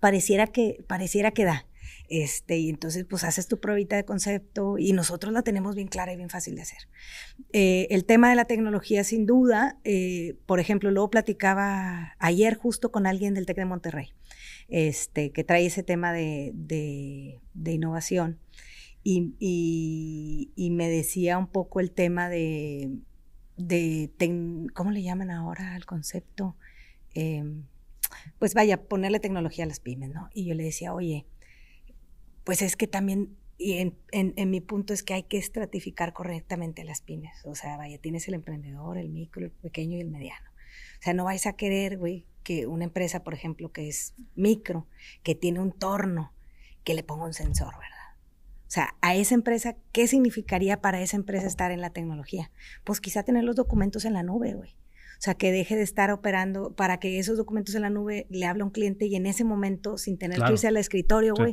pareciera 0.00 0.48
que, 0.48 0.84
pareciera 0.88 1.30
que 1.30 1.44
da. 1.44 1.67
Este, 2.08 2.56
y 2.56 2.70
entonces 2.70 3.04
pues 3.04 3.22
haces 3.22 3.48
tu 3.48 3.60
pruebita 3.60 3.96
de 3.96 4.04
concepto 4.04 4.78
y 4.78 4.94
nosotros 4.94 5.30
la 5.32 5.42
tenemos 5.42 5.76
bien 5.76 5.88
clara 5.88 6.12
y 6.12 6.16
bien 6.16 6.30
fácil 6.30 6.54
de 6.54 6.62
hacer. 6.62 6.88
Eh, 7.52 7.86
el 7.90 8.06
tema 8.06 8.30
de 8.30 8.36
la 8.36 8.46
tecnología 8.46 9.04
sin 9.04 9.26
duda, 9.26 9.78
eh, 9.84 10.36
por 10.46 10.58
ejemplo, 10.58 10.90
luego 10.90 11.10
platicaba 11.10 12.14
ayer 12.18 12.54
justo 12.54 12.90
con 12.90 13.06
alguien 13.06 13.34
del 13.34 13.44
TEC 13.44 13.58
de 13.58 13.64
Monterrey, 13.66 14.14
este, 14.68 15.32
que 15.32 15.44
trae 15.44 15.66
ese 15.66 15.82
tema 15.82 16.12
de, 16.12 16.54
innovación 17.66 18.38
y, 19.04 20.70
me 20.72 20.88
decía 20.88 21.36
un 21.36 21.48
poco 21.48 21.80
el 21.80 21.90
tema 21.90 22.30
de, 22.30 22.90
de 23.58 24.10
¿cómo 24.74 24.90
le 24.92 25.02
llaman 25.02 25.30
ahora 25.30 25.74
al 25.74 25.84
concepto? 25.84 26.56
Em, 27.14 27.64
pues 28.38 28.54
vaya, 28.54 28.82
ponerle 28.82 29.20
tecnología 29.20 29.64
a 29.64 29.68
las 29.68 29.80
pymes, 29.80 30.10
¿no? 30.10 30.30
Y 30.32 30.46
yo 30.46 30.54
le 30.54 30.64
decía, 30.64 30.94
oye, 30.94 31.26
pues 32.48 32.62
es 32.62 32.76
que 32.76 32.86
también, 32.86 33.36
y 33.58 33.92
en, 34.10 34.50
mi 34.50 34.62
punto 34.62 34.94
es 34.94 35.02
que 35.02 35.12
hay 35.12 35.24
que 35.24 35.36
estratificar 35.36 36.14
correctamente 36.14 36.82
las 36.82 37.02
pymes. 37.02 37.44
O 37.44 37.54
sea, 37.54 37.76
vaya, 37.76 37.98
tienes 37.98 38.26
el 38.26 38.32
emprendedor, 38.32 38.96
el 38.96 39.10
micro, 39.10 39.44
el 39.44 39.50
pequeño 39.50 39.98
y 39.98 40.00
el 40.00 40.08
mediano. 40.08 40.48
O 40.98 41.02
sea, 41.02 41.12
no 41.12 41.24
vais 41.24 41.46
a 41.46 41.52
querer, 41.52 41.98
güey, 41.98 42.24
que 42.44 42.66
una 42.66 42.84
empresa, 42.84 43.22
por 43.22 43.34
ejemplo, 43.34 43.70
que 43.70 43.86
es 43.90 44.14
micro, 44.34 44.86
que 45.22 45.34
tiene 45.34 45.60
un 45.60 45.72
torno, 45.72 46.32
que 46.84 46.94
le 46.94 47.02
ponga 47.02 47.26
un 47.26 47.34
sensor, 47.34 47.74
¿verdad? 47.74 48.16
O 48.66 48.70
sea, 48.70 48.96
a 49.02 49.14
esa 49.14 49.34
empresa, 49.34 49.76
¿qué 49.92 50.08
significaría 50.08 50.80
para 50.80 51.02
esa 51.02 51.18
empresa 51.18 51.46
estar 51.46 51.70
en 51.70 51.82
la 51.82 51.90
tecnología? 51.90 52.50
Pues 52.82 53.02
quizá 53.02 53.24
tener 53.24 53.44
los 53.44 53.56
documentos 53.56 54.06
en 54.06 54.14
la 54.14 54.22
nube, 54.22 54.54
güey. 54.54 54.74
O 55.18 55.20
sea, 55.20 55.34
que 55.34 55.50
deje 55.50 55.74
de 55.74 55.82
estar 55.82 56.12
operando 56.12 56.74
para 56.76 57.00
que 57.00 57.18
esos 57.18 57.36
documentos 57.36 57.74
en 57.74 57.82
la 57.82 57.90
nube 57.90 58.28
le 58.30 58.46
hable 58.46 58.62
a 58.62 58.66
un 58.66 58.70
cliente 58.70 59.06
y 59.06 59.16
en 59.16 59.26
ese 59.26 59.42
momento, 59.42 59.98
sin 59.98 60.16
tener 60.16 60.40
que 60.40 60.52
irse 60.52 60.68
al 60.68 60.76
escritorio, 60.76 61.34
güey, 61.34 61.52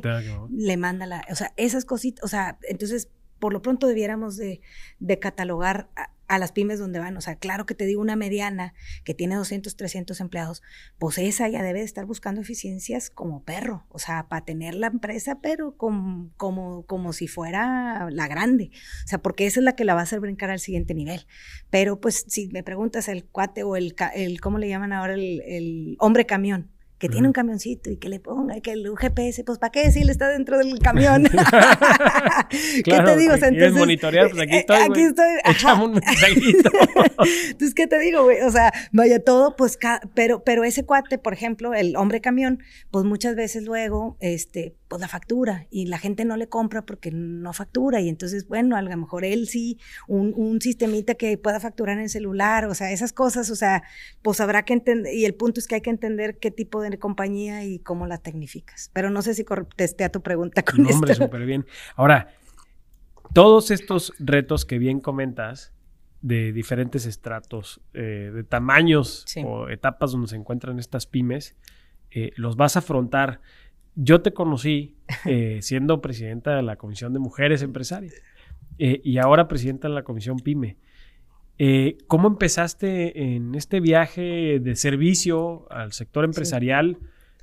le 0.50 0.76
manda 0.76 1.04
la... 1.04 1.24
O 1.32 1.34
sea, 1.34 1.52
esas 1.56 1.84
cositas, 1.84 2.24
o 2.24 2.28
sea, 2.28 2.58
entonces, 2.68 3.10
por 3.40 3.52
lo 3.52 3.62
pronto 3.62 3.88
debiéramos 3.88 4.36
de, 4.36 4.60
de 5.00 5.18
catalogar 5.18 5.90
a 5.96 6.15
las 6.28 6.52
pymes 6.52 6.78
donde 6.78 6.98
van. 6.98 7.16
O 7.16 7.20
sea, 7.20 7.36
claro 7.36 7.66
que 7.66 7.74
te 7.74 7.86
digo 7.86 8.00
una 8.00 8.16
mediana 8.16 8.74
que 9.04 9.14
tiene 9.14 9.36
200, 9.36 9.76
300 9.76 10.20
empleados, 10.20 10.62
pues 10.98 11.18
esa 11.18 11.48
ya 11.48 11.62
debe 11.62 11.80
de 11.80 11.84
estar 11.84 12.04
buscando 12.06 12.40
eficiencias 12.40 13.10
como 13.10 13.42
perro, 13.42 13.86
o 13.90 13.98
sea, 13.98 14.28
para 14.28 14.44
tener 14.44 14.74
la 14.74 14.88
empresa, 14.88 15.40
pero 15.40 15.76
como, 15.76 16.30
como, 16.36 16.84
como 16.86 17.12
si 17.12 17.28
fuera 17.28 18.08
la 18.10 18.28
grande. 18.28 18.70
O 19.04 19.08
sea, 19.08 19.18
porque 19.18 19.46
esa 19.46 19.60
es 19.60 19.64
la 19.64 19.76
que 19.76 19.84
la 19.84 19.94
va 19.94 20.00
a 20.00 20.04
hacer 20.04 20.20
brincar 20.20 20.50
al 20.50 20.60
siguiente 20.60 20.94
nivel. 20.94 21.26
Pero 21.70 22.00
pues 22.00 22.24
si 22.28 22.48
me 22.48 22.62
preguntas 22.62 23.08
el 23.08 23.24
cuate 23.24 23.62
o 23.62 23.76
el, 23.76 23.94
el 24.14 24.40
¿cómo 24.40 24.58
le 24.58 24.68
llaman 24.68 24.92
ahora? 24.92 25.14
El, 25.14 25.42
el 25.46 25.96
hombre 25.98 26.26
camión 26.26 26.75
que 26.98 27.08
tiene 27.10 27.26
un 27.26 27.32
camioncito 27.32 27.90
y 27.90 27.98
que 27.98 28.08
le 28.08 28.20
ponga 28.20 28.58
que 28.60 28.72
el 28.72 28.86
GPS, 28.96 29.44
pues 29.44 29.58
¿para 29.58 29.70
qué 29.70 29.90
si 29.92 30.00
él 30.00 30.08
está 30.08 30.28
dentro 30.28 30.56
del 30.56 30.78
camión? 30.78 31.24
¿Qué 32.84 33.00
te 33.04 33.16
digo? 33.16 33.34
O 33.34 33.36
sea, 33.36 33.48
entonces, 33.48 33.74
monitorear, 33.74 34.30
pues 34.30 34.42
aquí 34.42 34.54
eh, 34.54 34.58
estoy. 34.60 34.76
Aquí 34.76 35.00
estoy. 35.02 35.26
Echamos 35.44 35.88
un 35.88 35.94
mensajito. 35.94 36.70
entonces, 37.50 37.74
¿qué 37.74 37.86
te 37.86 37.98
digo, 37.98 38.24
güey? 38.24 38.40
O 38.40 38.50
sea, 38.50 38.72
vaya 38.92 39.22
todo, 39.22 39.56
pues, 39.56 39.78
pero, 40.14 40.42
pero 40.42 40.64
ese 40.64 40.86
cuate, 40.86 41.18
por 41.18 41.34
ejemplo, 41.34 41.74
el 41.74 41.96
hombre 41.96 42.22
camión, 42.22 42.60
pues 42.90 43.04
muchas 43.04 43.36
veces 43.36 43.64
luego, 43.64 44.16
este, 44.20 44.74
pues 44.88 45.00
la 45.00 45.08
factura 45.08 45.66
y 45.70 45.86
la 45.86 45.98
gente 45.98 46.24
no 46.24 46.36
le 46.36 46.48
compra 46.48 46.82
porque 46.86 47.10
no 47.10 47.52
factura 47.52 48.00
y 48.00 48.08
entonces, 48.08 48.46
bueno, 48.48 48.76
a 48.76 48.82
lo 48.82 48.96
mejor 48.96 49.24
él 49.24 49.48
sí, 49.48 49.78
un, 50.08 50.32
un 50.34 50.60
sistemita 50.60 51.14
que 51.14 51.36
pueda 51.36 51.60
facturar 51.60 51.96
en 51.96 52.04
el 52.04 52.10
celular, 52.10 52.66
o 52.66 52.74
sea, 52.74 52.90
esas 52.92 53.12
cosas, 53.12 53.50
o 53.50 53.56
sea, 53.56 53.82
pues 54.22 54.40
habrá 54.40 54.64
que 54.64 54.72
entender, 54.72 55.12
y 55.12 55.24
el 55.24 55.34
punto 55.34 55.60
es 55.60 55.66
que 55.66 55.76
hay 55.76 55.80
que 55.80 55.90
entender 55.90 56.38
qué 56.38 56.50
tipo 56.50 56.80
de 56.80 56.85
compañía 56.98 57.64
y 57.64 57.78
cómo 57.78 58.06
la 58.06 58.18
tecnificas. 58.18 58.90
Pero 58.92 59.10
no 59.10 59.22
sé 59.22 59.34
si 59.34 59.44
contesté 59.44 60.04
a 60.04 60.10
tu 60.10 60.22
pregunta 60.22 60.62
con 60.62 60.82
no, 60.82 60.88
Hombre, 60.90 61.14
súper 61.14 61.44
bien. 61.44 61.66
Ahora, 61.96 62.28
todos 63.32 63.70
estos 63.70 64.12
retos 64.18 64.64
que 64.64 64.78
bien 64.78 65.00
comentas, 65.00 65.72
de 66.22 66.52
diferentes 66.52 67.06
estratos, 67.06 67.80
eh, 67.94 68.30
de 68.34 68.42
tamaños 68.42 69.24
o 69.44 69.68
etapas 69.68 70.12
donde 70.12 70.28
se 70.28 70.36
encuentran 70.36 70.78
estas 70.78 71.06
pymes, 71.06 71.56
eh, 72.10 72.32
los 72.36 72.56
vas 72.56 72.76
a 72.76 72.80
afrontar 72.80 73.40
yo 73.96 74.20
te 74.20 74.32
conocí 74.32 74.96
eh, 75.24 75.58
siendo 75.62 76.00
presidenta 76.00 76.54
de 76.54 76.62
la 76.62 76.76
Comisión 76.76 77.12
de 77.12 77.18
Mujeres 77.18 77.62
Empresarias 77.62 78.14
y 78.78 79.16
ahora 79.16 79.48
presidenta 79.48 79.88
de 79.88 79.94
la 79.94 80.02
Comisión 80.02 80.36
PYME. 80.36 80.76
Eh, 81.58 81.98
¿Cómo 82.06 82.28
empezaste 82.28 83.34
en 83.34 83.54
este 83.54 83.80
viaje 83.80 84.58
de 84.60 84.76
servicio 84.76 85.66
al 85.70 85.92
sector 85.92 86.24
empresarial? 86.24 86.98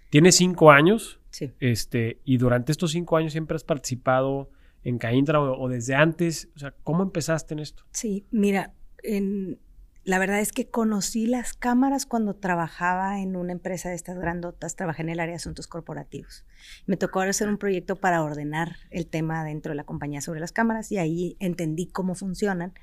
Tienes 0.10 0.36
cinco 0.36 0.72
años. 0.72 1.20
Sí. 1.32 1.52
Este, 1.60 2.20
y 2.24 2.38
durante 2.38 2.72
estos 2.72 2.92
cinco 2.92 3.18
años 3.18 3.32
siempre 3.32 3.56
has 3.56 3.64
participado 3.64 4.52
en 4.84 5.00
Caintra 5.00 5.42
o, 5.42 5.60
o, 5.60 5.70
desde 5.70 5.96
antes. 5.96 6.50
O 6.56 6.60
sea, 6.60 6.74
¿cómo 6.84 7.02
empezaste 7.02 7.56
en 7.56 7.60
esto? 7.60 7.84
Sí, 7.92 8.28
mira, 8.30 8.74
en, 9.02 9.60
la 10.06 10.20
verdad 10.20 10.42
es 10.42 10.52
que 10.52 10.70
conocí 10.70 11.28
las 11.28 11.54
cámaras 11.54 12.06
cuando 12.06 12.36
trabajaba 12.36 13.22
en 13.22 13.38
una 13.38 13.54
empresa 13.54 13.88
de 13.88 13.96
estas 13.96 14.20
grandotas, 14.20 14.76
trabajé 14.76 15.02
en 15.02 15.10
el 15.10 15.20
área 15.22 15.32
de 15.32 15.38
asuntos 15.38 15.68
corporativos. 15.68 16.46
Me 16.86 16.98
tocó 16.98 17.22
hacer 17.22 17.48
un 17.48 17.58
proyecto 17.58 17.96
para 17.96 18.22
ordenar 18.22 18.76
el 18.90 19.08
tema 19.08 19.46
dentro 19.46 19.72
de 19.72 19.78
la 19.78 19.86
compañía 19.86 20.20
sobre 20.20 20.42
las 20.42 20.52
cámaras 20.52 20.92
y 20.92 20.98
ahí 20.98 21.38
entendí 21.40 21.88
cómo 21.88 22.16
funcionan. 22.16 22.74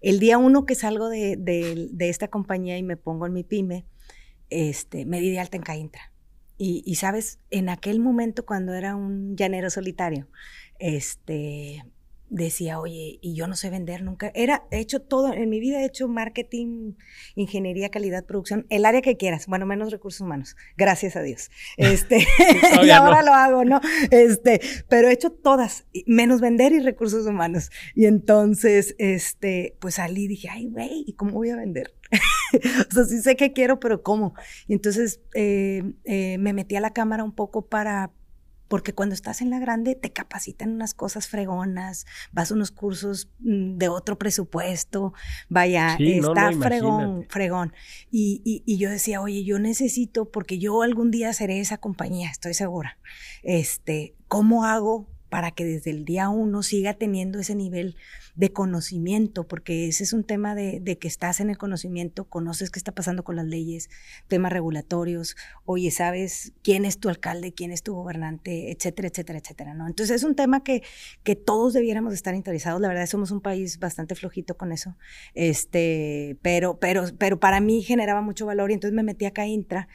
El 0.00 0.20
día 0.20 0.38
uno 0.38 0.64
que 0.64 0.74
salgo 0.74 1.08
de, 1.08 1.90
esta 1.98 2.28
compañía 2.28 2.78
y 2.78 2.82
me 2.82 2.96
pongo 2.96 3.26
en 3.26 3.32
mi 3.32 3.44
pyme, 3.44 3.86
este, 4.50 5.04
me 5.04 5.20
di 5.20 5.30
de 5.30 5.40
alta 5.40 5.56
en 5.56 5.62
Caintra. 5.62 6.12
Y, 6.60 6.96
sabes, 6.96 7.38
en 7.50 7.68
aquel 7.68 8.00
momento 8.00 8.44
cuando 8.44 8.74
era 8.74 8.96
un 8.96 9.36
llanero 9.36 9.70
solitario, 9.70 10.26
este, 10.80 11.84
decía, 12.30 12.78
oye, 12.78 13.18
y 13.20 13.34
yo 13.34 13.46
no 13.46 13.56
sé 13.56 13.70
vender 13.70 14.02
nunca. 14.02 14.30
Era, 14.34 14.64
he 14.70 14.78
hecho 14.78 15.00
todo, 15.00 15.32
en 15.32 15.48
mi 15.48 15.60
vida 15.60 15.80
he 15.80 15.86
hecho 15.86 16.08
marketing, 16.08 16.94
ingeniería, 17.34 17.90
calidad, 17.90 18.24
producción, 18.24 18.66
el 18.68 18.84
área 18.84 19.02
que 19.02 19.16
quieras, 19.16 19.46
bueno, 19.46 19.66
menos 19.66 19.90
recursos 19.90 20.20
humanos, 20.20 20.56
gracias 20.76 21.16
a 21.16 21.22
Dios. 21.22 21.50
Este, 21.76 22.26
y 22.82 22.90
ahora 22.90 23.22
lo 23.22 23.32
hago, 23.32 23.64
¿no? 23.64 23.80
Este, 24.10 24.60
pero 24.88 25.08
he 25.08 25.12
hecho 25.12 25.30
todas, 25.30 25.86
menos 26.06 26.40
vender 26.40 26.72
y 26.72 26.80
recursos 26.80 27.26
humanos. 27.26 27.70
Y 27.94 28.06
entonces, 28.06 28.94
este, 28.98 29.76
pues 29.80 29.94
salí 29.94 30.24
y 30.24 30.28
dije, 30.28 30.48
ay, 30.50 30.68
güey, 30.68 31.04
¿y 31.06 31.14
cómo 31.14 31.32
voy 31.32 31.50
a 31.50 31.56
vender? 31.56 31.94
o 32.90 32.94
sea, 32.94 33.04
sí 33.04 33.20
sé 33.20 33.36
que 33.36 33.52
quiero, 33.52 33.80
pero 33.80 34.02
¿cómo? 34.02 34.34
Y 34.66 34.74
entonces 34.74 35.20
eh, 35.34 35.82
eh, 36.04 36.38
me 36.38 36.52
metí 36.52 36.76
a 36.76 36.80
la 36.80 36.92
cámara 36.92 37.24
un 37.24 37.34
poco 37.34 37.66
para 37.66 38.12
porque 38.68 38.92
cuando 38.92 39.14
estás 39.14 39.40
en 39.40 39.50
la 39.50 39.58
grande 39.58 39.94
te 39.94 40.12
capacitan 40.12 40.70
unas 40.70 40.94
cosas 40.94 41.26
fregonas, 41.26 42.06
vas 42.32 42.50
a 42.50 42.54
unos 42.54 42.70
cursos 42.70 43.28
mm, 43.40 43.78
de 43.78 43.88
otro 43.88 44.18
presupuesto, 44.18 45.14
vaya, 45.48 45.96
está 45.98 46.52
fregón, 46.52 47.26
fregón. 47.28 47.72
Y, 48.10 48.62
y, 48.64 48.78
yo 48.78 48.90
decía, 48.90 49.20
oye, 49.20 49.44
yo 49.44 49.58
necesito, 49.58 50.30
porque 50.30 50.58
yo 50.58 50.82
algún 50.82 51.10
día 51.10 51.32
seré 51.32 51.60
esa 51.60 51.78
compañía, 51.78 52.30
estoy 52.30 52.54
segura, 52.54 52.98
este, 53.42 54.14
¿cómo 54.28 54.64
hago 54.64 55.08
para 55.28 55.50
que 55.50 55.64
desde 55.64 55.90
el 55.90 56.04
día 56.04 56.28
uno 56.28 56.62
siga 56.62 56.94
teniendo 56.94 57.38
ese 57.38 57.54
nivel 57.54 57.96
de 58.34 58.52
conocimiento, 58.52 59.46
porque 59.46 59.88
ese 59.88 60.04
es 60.04 60.12
un 60.12 60.24
tema 60.24 60.54
de, 60.54 60.98
que 60.98 61.08
estás 61.08 61.40
en 61.40 61.50
el 61.50 61.58
conocimiento, 61.58 62.24
conoces 62.24 62.70
qué 62.70 62.78
está 62.78 62.92
pasando 62.92 63.24
con 63.24 63.36
las 63.36 63.46
leyes, 63.46 63.90
temas 64.26 64.52
regulatorios, 64.52 65.36
oye, 65.64 65.90
sabes 65.90 66.52
quién 66.62 66.84
es 66.84 66.98
tu 66.98 67.08
alcalde, 67.08 67.52
quién 67.52 67.72
es 67.72 67.82
tu 67.82 67.94
gobernante, 67.94 68.70
etcétera, 68.70 69.08
etcétera, 69.08 69.38
etcétera, 69.38 69.74
¿no? 69.74 69.86
Entonces 69.86 70.16
es 70.16 70.22
un 70.24 70.34
tema 70.34 70.62
que, 70.62 70.82
que 71.24 71.36
todos 71.36 71.72
debiéramos 71.72 72.14
estar 72.14 72.34
interesados, 72.34 72.80
la 72.80 72.88
verdad 72.88 73.06
somos 73.06 73.30
un 73.30 73.40
país 73.40 73.78
bastante 73.78 74.14
flojito 74.14 74.56
con 74.56 74.72
eso, 74.72 74.96
este, 75.34 76.38
pero, 76.42 76.78
pero, 76.78 77.04
pero 77.18 77.38
para 77.40 77.60
mí 77.60 77.82
generaba 77.82 78.22
mucho 78.22 78.46
valor 78.46 78.70
y 78.70 78.74
entonces 78.74 78.94
me 78.94 79.02
metí 79.02 79.24
acá 79.24 79.42
a 79.42 79.46
Intra 79.46 79.88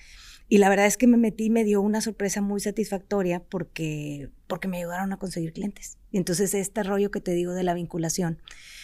y 0.54 0.60
la 0.60 0.70
verdad 0.70 0.86
es 0.86 0.98
que 0.98 1.08
me 1.08 1.18
metí 1.18 1.46
y 1.46 1.50
me 1.50 1.64
dio 1.64 1.82
una 1.82 2.00
sorpresa 2.00 2.40
muy 2.40 2.60
satisfactoria 2.60 3.40
porque, 3.40 4.30
porque 4.46 4.68
me 4.68 4.78
ayudaron 4.78 5.12
a 5.12 5.18
conseguir 5.18 5.52
clientes. 5.52 5.98
Y 6.12 6.18
entonces 6.18 6.54
este 6.54 6.84
rollo 6.84 7.10
que 7.10 7.22
te 7.22 7.32
digo 7.32 7.54
de 7.54 7.64
la 7.64 7.74
vinculación. 7.74 8.40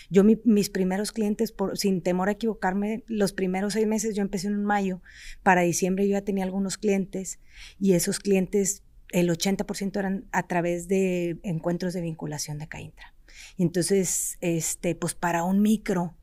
Yo 0.10 0.24
mis 0.24 0.72
primeros 0.72 1.12
clientes, 1.12 1.52
por, 1.52 1.78
sin 1.78 2.02
temor 2.02 2.28
a 2.28 2.32
equivocarme, 2.32 3.04
los 3.06 3.34
primeros 3.34 3.74
seis 3.74 3.86
meses, 3.86 4.16
yo 4.16 4.24
empecé 4.24 4.48
en 4.48 4.64
mayo, 4.64 5.04
para 5.44 5.62
diciembre 5.62 6.08
yo 6.08 6.14
ya 6.14 6.24
tenía 6.24 6.44
algunos 6.44 6.80
clientes 6.80 7.40
y 7.80 7.94
esos 7.94 8.18
clientes, 8.18 8.82
el 9.12 9.30
80% 9.30 10.00
eran 10.00 10.26
a 10.32 10.48
través 10.48 10.88
de 10.88 11.38
encuentros 11.44 11.94
de 11.94 12.02
vinculación 12.02 12.58
de 12.58 12.68
Caintra. 12.68 13.14
Y 13.58 13.62
entonces, 13.62 14.40
este, 14.42 14.96
pues 14.96 15.14
para 15.14 15.44
un 15.44 15.62
micro, 15.62 16.16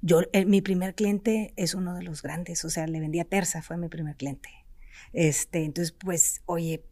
yo, 0.00 0.20
mi 0.46 0.60
primer 0.60 0.94
cliente 0.94 1.54
es 1.56 1.74
uno 1.74 1.92
de 1.96 2.04
los 2.04 2.22
grandes, 2.22 2.64
o 2.64 2.70
sea, 2.70 2.86
le 2.86 3.00
vendía 3.00 3.24
Terza, 3.24 3.62
fue 3.62 3.76
mi 3.76 3.88
primer 3.88 4.14
cliente. 4.14 4.61
Este, 5.12 5.64
entonces, 5.64 5.92
pues, 5.92 6.42
oye, 6.46 6.84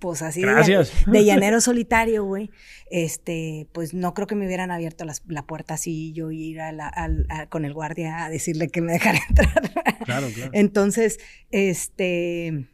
pues 0.00 0.22
así 0.22 0.42
de, 0.42 1.24
llanero 1.24 1.60
solitario, 1.60 2.24
güey, 2.24 2.50
este, 2.90 3.68
pues 3.72 3.92
no 3.92 4.14
creo 4.14 4.26
que 4.26 4.34
me 4.34 4.46
hubieran 4.46 4.70
abierto 4.70 5.04
la 5.04 5.46
puerta 5.46 5.74
así 5.74 6.12
yo 6.12 6.30
ir 6.30 6.60
a 6.60 6.72
con 7.50 7.66
el 7.66 7.74
guardia 7.74 8.24
a 8.24 8.30
decirle 8.30 8.68
que 8.68 8.80
me 8.80 8.92
dejara 8.94 9.20
entrar. 9.28 9.72
Claro, 10.04 10.28
claro. 10.34 10.50
Entonces, 10.54 11.18
este, 11.50 12.66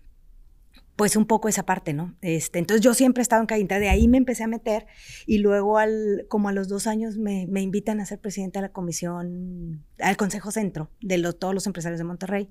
pues 0.94 1.16
un 1.16 1.26
poco 1.26 1.48
esa 1.48 1.64
parte, 1.64 1.92
¿no? 1.92 2.16
Este, 2.22 2.58
entonces 2.58 2.82
yo 2.82 2.94
siempre 2.94 3.20
he 3.20 3.24
estado 3.24 3.42
en 3.42 3.46
Cainta, 3.46 3.78
de 3.78 3.88
ahí 3.88 4.08
me 4.08 4.18
empecé 4.18 4.44
a 4.44 4.48
meter 4.48 4.86
y 5.26 5.38
luego 5.38 5.78
al, 5.78 6.26
como 6.28 6.48
a 6.48 6.52
los 6.52 6.68
dos 6.68 6.86
años 6.86 7.18
me, 7.18 7.46
me 7.48 7.60
invitan 7.60 8.00
a 8.00 8.06
ser 8.06 8.20
presidenta 8.20 8.60
de 8.60 8.68
la 8.68 8.72
comisión, 8.72 9.84
al 9.98 10.16
Consejo 10.16 10.52
Centro 10.52 10.90
de 11.02 11.20
todos 11.34 11.52
los 11.52 11.66
empresarios 11.66 11.98
de 11.98 12.04
Monterrey 12.04 12.50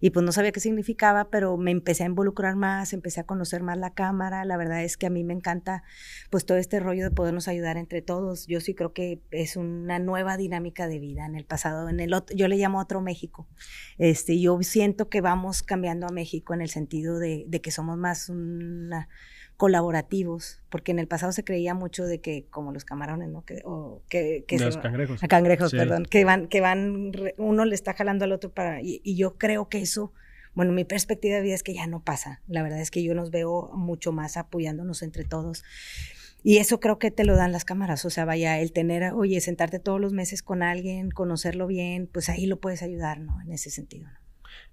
y 0.00 0.10
pues 0.10 0.24
no 0.24 0.32
sabía 0.32 0.52
qué 0.52 0.60
significaba, 0.60 1.30
pero 1.30 1.56
me 1.56 1.70
empecé 1.70 2.02
a 2.02 2.06
involucrar 2.06 2.56
más, 2.56 2.92
empecé 2.92 3.20
a 3.20 3.24
conocer 3.24 3.62
más 3.62 3.78
la 3.78 3.94
cámara. 3.94 4.44
La 4.44 4.56
verdad 4.56 4.82
es 4.82 4.96
que 4.96 5.06
a 5.06 5.10
mí 5.10 5.24
me 5.24 5.34
encanta 5.34 5.82
pues 6.30 6.46
todo 6.46 6.58
este 6.58 6.80
rollo 6.80 7.04
de 7.04 7.10
podernos 7.10 7.48
ayudar 7.48 7.76
entre 7.76 8.02
todos. 8.02 8.46
Yo 8.46 8.60
sí 8.60 8.74
creo 8.74 8.92
que 8.92 9.20
es 9.30 9.56
una 9.56 9.98
nueva 9.98 10.36
dinámica 10.36 10.88
de 10.88 10.98
vida 10.98 11.26
en 11.26 11.36
el 11.36 11.44
pasado, 11.44 11.88
en 11.88 12.00
el 12.00 12.14
otro, 12.14 12.36
yo 12.36 12.48
le 12.48 12.56
llamo 12.56 12.80
otro 12.80 13.00
México. 13.00 13.46
Este, 13.98 14.40
yo 14.40 14.58
siento 14.62 15.08
que 15.08 15.20
vamos 15.20 15.62
cambiando 15.62 16.06
a 16.06 16.12
México 16.12 16.54
en 16.54 16.60
el 16.60 16.70
sentido 16.70 17.18
de, 17.18 17.44
de 17.46 17.60
que 17.60 17.70
somos 17.70 17.96
más 17.96 18.28
una 18.28 19.08
colaborativos, 19.56 20.62
porque 20.68 20.92
en 20.92 20.98
el 20.98 21.06
pasado 21.06 21.32
se 21.32 21.44
creía 21.44 21.74
mucho 21.74 22.04
de 22.04 22.20
que, 22.20 22.46
como 22.50 22.72
los 22.72 22.84
camarones, 22.84 23.28
¿no? 23.28 23.44
Que, 23.44 23.62
o 23.64 24.02
que, 24.08 24.44
los 24.58 24.76
cangrejos. 24.78 25.22
A 25.22 25.28
cangrejos, 25.28 25.72
perdón, 25.72 26.04
que 26.06 26.24
van, 26.24 26.48
que 26.48 26.60
van, 26.60 27.12
uno 27.38 27.64
le 27.64 27.74
está 27.74 27.94
jalando 27.94 28.24
al 28.24 28.32
otro 28.32 28.50
para, 28.50 28.80
y, 28.82 29.00
yo 29.16 29.36
creo 29.38 29.68
que 29.68 29.80
eso, 29.80 30.12
bueno, 30.54 30.72
mi 30.72 30.84
perspectiva 30.84 31.36
de 31.36 31.42
vida 31.42 31.54
es 31.54 31.62
que 31.62 31.74
ya 31.74 31.86
no 31.86 32.02
pasa. 32.02 32.40
La 32.48 32.62
verdad 32.62 32.80
es 32.80 32.90
que 32.90 33.02
yo 33.02 33.14
nos 33.14 33.30
veo 33.30 33.70
mucho 33.74 34.12
más 34.12 34.36
apoyándonos 34.36 35.02
entre 35.02 35.24
todos. 35.24 35.62
Y 36.42 36.58
eso 36.58 36.78
creo 36.80 36.98
que 36.98 37.10
te 37.10 37.24
lo 37.24 37.36
dan 37.36 37.52
las 37.52 37.64
cámaras, 37.64 38.04
o 38.04 38.10
sea, 38.10 38.26
vaya, 38.26 38.60
el 38.60 38.72
tener, 38.72 39.14
oye, 39.14 39.40
sentarte 39.40 39.78
todos 39.78 39.98
los 39.98 40.12
meses 40.12 40.42
con 40.42 40.62
alguien, 40.62 41.10
conocerlo 41.10 41.66
bien, 41.66 42.06
pues 42.06 42.28
ahí 42.28 42.44
lo 42.44 42.60
puedes 42.60 42.82
ayudar, 42.82 43.18
¿no? 43.18 43.40
En 43.40 43.50
ese 43.50 43.70
sentido. 43.70 44.08
¿no? 44.08 44.18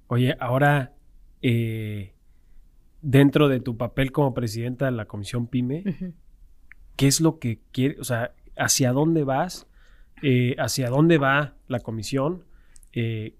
Oye, 0.08 0.36
ahora, 0.42 0.94
eh, 1.42 2.14
dentro 3.02 3.48
de 3.50 3.60
tu 3.60 3.78
papel 3.78 4.12
como 4.12 4.34
presidenta 4.34 4.86
de 4.86 4.92
la 4.92 5.06
Comisión 5.06 5.48
PYME, 5.48 5.84
¿qué 6.96 7.08
es 7.08 7.22
lo 7.22 7.40
que 7.40 7.60
quiere, 7.72 8.00
o 8.00 8.04
sea, 8.04 8.34
hacia 8.58 8.92
dónde 8.92 9.24
vas, 9.24 9.68
eh, 10.22 10.56
hacia 10.60 10.90
dónde 10.90 11.18
va 11.18 11.56
la 11.68 11.80
comisión 11.80 12.44
eh, 12.94 13.36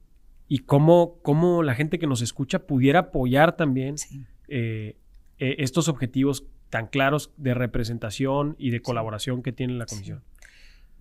y 0.48 0.60
cómo, 0.60 1.20
cómo, 1.22 1.64
la 1.64 1.76
gente 1.76 2.00
que 2.00 2.08
nos 2.08 2.22
escucha 2.22 2.66
pudiera 2.66 3.00
apoyar 3.00 3.56
también 3.56 3.96
eh, 4.48 4.98
estos 5.38 5.88
objetivos 5.88 6.48
tan 6.70 6.88
claros 6.88 7.32
de 7.38 7.54
representación 7.54 8.56
y 8.58 8.72
de 8.72 8.82
colaboración 8.82 9.44
que 9.44 9.52
tiene 9.52 9.74
la 9.74 9.86
comisión? 9.86 10.24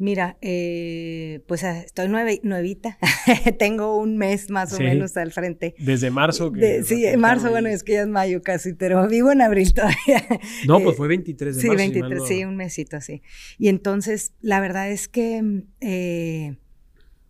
Mira, 0.01 0.38
eh, 0.40 1.44
pues 1.46 1.62
ah, 1.62 1.78
estoy 1.80 2.09
nuevita, 2.09 2.96
tengo 3.59 3.98
un 3.98 4.16
mes 4.16 4.48
más 4.48 4.72
o 4.72 4.78
menos 4.78 5.14
al 5.18 5.30
frente. 5.30 5.74
Desde 5.76 6.11
marzo. 6.11 6.51
Que 6.53 6.82
sí, 6.84 7.05
marzo, 7.18 7.51
bueno, 7.51 7.68
es 7.68 7.82
que 7.82 7.92
ya 7.92 8.01
es 8.01 8.09
mayo 8.09 8.40
casi, 8.40 8.72
pero 8.72 9.07
vivo 9.09 9.30
en 9.30 9.42
abril 9.42 9.74
todavía. 9.74 10.26
No, 10.66 10.80
pues 10.80 10.96
fue 10.96 11.07
23 11.07 11.55
de 11.55 11.61
sí, 11.61 11.68
23, 11.68 12.26
sí, 12.26 12.46
un 12.46 12.57
mesito 12.57 12.96
así. 12.96 13.20
Y 13.59 13.68
entonces, 13.68 14.32
la 14.40 14.59
verdad 14.61 14.90
es 14.90 15.07
que, 15.07 15.64
eh, 15.82 16.57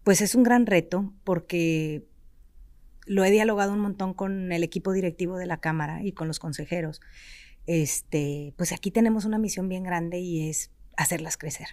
pues 0.05 0.21
es 0.21 0.37
un 0.37 0.45
gran 0.45 0.65
reto 0.65 1.13
porque 1.25 2.05
lo 3.05 3.25
he 3.25 3.33
dialogado 3.33 3.73
un 3.73 3.81
montón 3.81 4.15
con 4.15 4.53
el 4.53 4.63
equipo 4.63 4.93
directivo 4.93 5.39
de 5.39 5.47
la 5.47 5.59
Cámara 5.59 6.05
y 6.05 6.13
con 6.13 6.29
los 6.29 6.39
consejeros. 6.39 7.01
Este, 7.67 8.55
pues 8.57 8.71
aquí 8.71 8.93
tenemos 8.93 9.25
una 9.25 9.41
misión 9.41 9.69
bien 9.69 9.83
grande 9.83 10.21
y 10.21 10.49
es 10.49 10.71
hacerlas 10.97 11.37
crecer. 11.37 11.67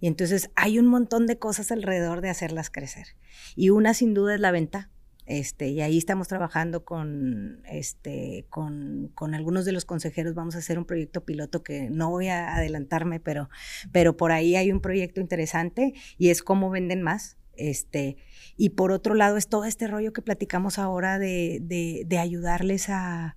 Y 0.00 0.06
entonces 0.06 0.50
hay 0.54 0.78
un 0.78 0.86
montón 0.86 1.26
de 1.26 1.38
cosas 1.38 1.72
alrededor 1.72 2.20
de 2.20 2.30
hacerlas 2.30 2.70
crecer. 2.70 3.08
Y 3.56 3.70
una 3.70 3.94
sin 3.94 4.14
duda 4.14 4.34
es 4.34 4.40
la 4.40 4.50
venta. 4.50 4.90
Este, 5.26 5.68
y 5.68 5.82
ahí 5.82 5.98
estamos 5.98 6.26
trabajando 6.26 6.86
con, 6.86 7.62
este, 7.66 8.46
con, 8.48 9.10
con, 9.14 9.34
algunos 9.34 9.66
de 9.66 9.72
los 9.72 9.84
consejeros. 9.84 10.34
Vamos 10.34 10.54
a 10.54 10.58
hacer 10.58 10.78
un 10.78 10.86
proyecto 10.86 11.24
piloto 11.24 11.62
que 11.62 11.90
no 11.90 12.08
voy 12.08 12.28
a 12.28 12.54
adelantarme, 12.56 13.20
pero, 13.20 13.50
pero 13.92 14.16
por 14.16 14.32
ahí 14.32 14.56
hay 14.56 14.72
un 14.72 14.80
proyecto 14.80 15.20
interesante 15.20 15.92
y 16.16 16.30
es 16.30 16.42
cómo 16.42 16.70
venden 16.70 17.02
más. 17.02 17.36
Este, 17.56 18.16
y 18.56 18.70
por 18.70 18.90
otro 18.92 19.14
lado 19.14 19.36
es 19.36 19.48
todo 19.48 19.64
este 19.64 19.86
rollo 19.86 20.12
que 20.12 20.22
platicamos 20.22 20.78
ahora 20.78 21.18
de, 21.18 21.58
de, 21.60 22.04
de 22.06 22.18
ayudarles 22.18 22.88
a, 22.88 23.36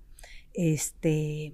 este, 0.54 1.54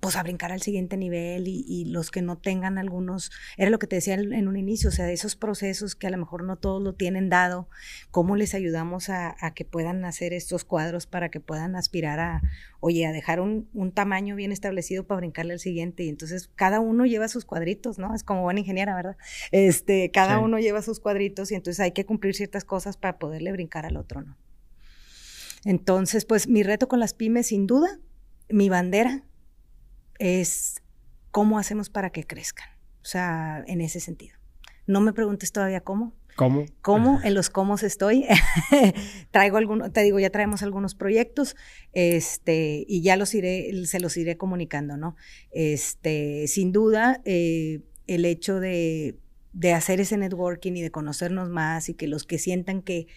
pues 0.00 0.16
a 0.16 0.22
brincar 0.22 0.52
al 0.52 0.62
siguiente 0.62 0.96
nivel 0.96 1.48
y, 1.48 1.84
los 1.86 2.10
que 2.10 2.22
no 2.22 2.36
tengan 2.36 2.78
algunos, 2.78 3.30
era 3.56 3.70
lo 3.70 3.78
que 3.78 3.86
te 3.86 3.96
decía 3.96 4.14
en 4.14 4.48
un 4.48 4.56
inicio, 4.56 4.88
o 4.90 4.92
sea, 4.92 5.06
de 5.06 5.12
esos 5.12 5.36
procesos 5.36 5.94
que 5.94 6.06
a 6.06 6.10
lo 6.10 6.18
mejor 6.18 6.44
no 6.44 6.56
todos 6.56 6.82
lo 6.82 6.94
tienen 6.94 7.28
dado, 7.28 7.68
cómo 8.10 8.36
les 8.36 8.54
ayudamos 8.54 9.08
a, 9.08 9.36
que 9.54 9.64
puedan 9.64 10.04
hacer 10.04 10.32
estos 10.32 10.64
cuadros 10.64 11.06
para 11.06 11.30
que 11.30 11.40
puedan 11.40 11.76
aspirar 11.76 12.20
a, 12.20 12.42
oye, 12.80 13.06
a 13.06 13.12
dejar 13.12 13.40
un, 13.40 13.68
tamaño 13.94 14.36
bien 14.36 14.52
establecido 14.52 15.04
para 15.06 15.18
brincarle 15.18 15.54
al 15.54 15.60
siguiente 15.60 16.04
y 16.04 16.08
entonces 16.08 16.50
cada 16.54 16.80
uno 16.80 17.06
lleva 17.06 17.28
sus 17.28 17.44
cuadritos, 17.44 17.98
¿no? 17.98 18.14
Es 18.14 18.22
como 18.22 18.42
buena 18.42 18.60
ingeniera, 18.60 18.94
¿verdad? 18.94 19.16
Este, 19.50 20.10
cada 20.10 20.38
uno 20.38 20.58
lleva 20.58 20.82
sus 20.82 21.00
cuadritos 21.00 21.50
y 21.50 21.54
entonces 21.54 21.80
hay 21.80 21.92
que 21.92 22.04
cumplir 22.04 22.34
ciertas 22.34 22.64
cosas 22.64 22.96
para 22.96 23.18
poderle 23.18 23.52
brincar 23.52 23.86
al 23.86 23.96
otro, 23.96 24.22
¿no? 24.22 24.36
Entonces, 25.64 26.24
pues 26.24 26.48
mi 26.48 26.62
reto 26.62 26.88
con 26.88 27.00
las 27.00 27.14
pymes, 27.14 27.48
sin 27.48 27.66
duda, 27.66 27.98
mi 28.48 28.68
bandera, 28.68 29.24
es 30.18 30.82
cómo 31.30 31.58
hacemos 31.58 31.90
para 31.90 32.10
que 32.10 32.24
crezcan. 32.24 32.68
O 33.02 33.04
sea, 33.04 33.64
en 33.66 33.80
ese 33.80 34.00
sentido. 34.00 34.36
No 34.86 35.00
me 35.00 35.12
preguntes 35.12 35.52
todavía 35.52 35.80
cómo. 35.80 36.14
¿Cómo? 36.36 36.66
¿Cómo? 36.82 37.20
En 37.24 37.34
los 37.34 37.50
cómo 37.50 37.74
estoy. 37.76 38.26
Traigo 39.30 39.56
algunos, 39.56 39.92
te 39.92 40.02
digo, 40.02 40.18
ya 40.18 40.30
traemos 40.30 40.62
algunos 40.62 40.94
proyectos, 40.94 41.56
este, 41.92 42.84
y 42.88 43.02
ya 43.02 43.16
los 43.16 43.34
iré, 43.34 43.72
se 43.86 44.00
los 44.00 44.16
iré 44.16 44.36
comunicando, 44.36 44.96
¿no? 44.96 45.16
Este, 45.50 46.46
sin 46.46 46.72
duda, 46.72 47.20
eh, 47.24 47.80
el 48.06 48.24
hecho 48.24 48.60
de, 48.60 49.18
de 49.52 49.72
hacer 49.72 50.00
ese 50.00 50.16
networking 50.16 50.72
y 50.74 50.82
de 50.82 50.90
conocernos 50.90 51.48
más 51.48 51.88
y 51.88 51.94
que 51.94 52.06
los 52.06 52.24
que 52.24 52.38
sientan 52.38 52.82
que 52.82 53.08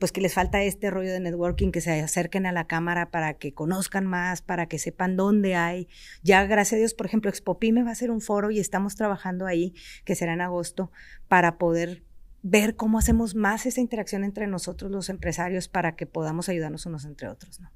pues 0.00 0.12
que 0.12 0.22
les 0.22 0.32
falta 0.32 0.62
este 0.62 0.90
rollo 0.90 1.12
de 1.12 1.20
networking, 1.20 1.70
que 1.70 1.82
se 1.82 2.00
acerquen 2.00 2.46
a 2.46 2.52
la 2.52 2.66
cámara 2.66 3.10
para 3.10 3.34
que 3.34 3.52
conozcan 3.52 4.06
más, 4.06 4.40
para 4.40 4.66
que 4.66 4.78
sepan 4.78 5.14
dónde 5.14 5.56
hay. 5.56 5.88
Ya, 6.22 6.44
gracias 6.46 6.72
a 6.72 6.78
Dios, 6.78 6.94
por 6.94 7.04
ejemplo, 7.04 7.28
Expopime 7.28 7.82
va 7.82 7.90
a 7.90 7.94
ser 7.94 8.10
un 8.10 8.22
foro 8.22 8.50
y 8.50 8.58
estamos 8.58 8.96
trabajando 8.96 9.44
ahí, 9.44 9.74
que 10.06 10.14
será 10.14 10.32
en 10.32 10.40
agosto, 10.40 10.90
para 11.28 11.58
poder 11.58 12.02
ver 12.42 12.76
cómo 12.76 12.98
hacemos 12.98 13.34
más 13.34 13.66
esa 13.66 13.82
interacción 13.82 14.24
entre 14.24 14.46
nosotros 14.46 14.90
los 14.90 15.10
empresarios 15.10 15.68
para 15.68 15.94
que 15.96 16.06
podamos 16.06 16.48
ayudarnos 16.48 16.86
unos 16.86 17.04
entre 17.04 17.28
otros. 17.28 17.60
¿no? 17.60 17.70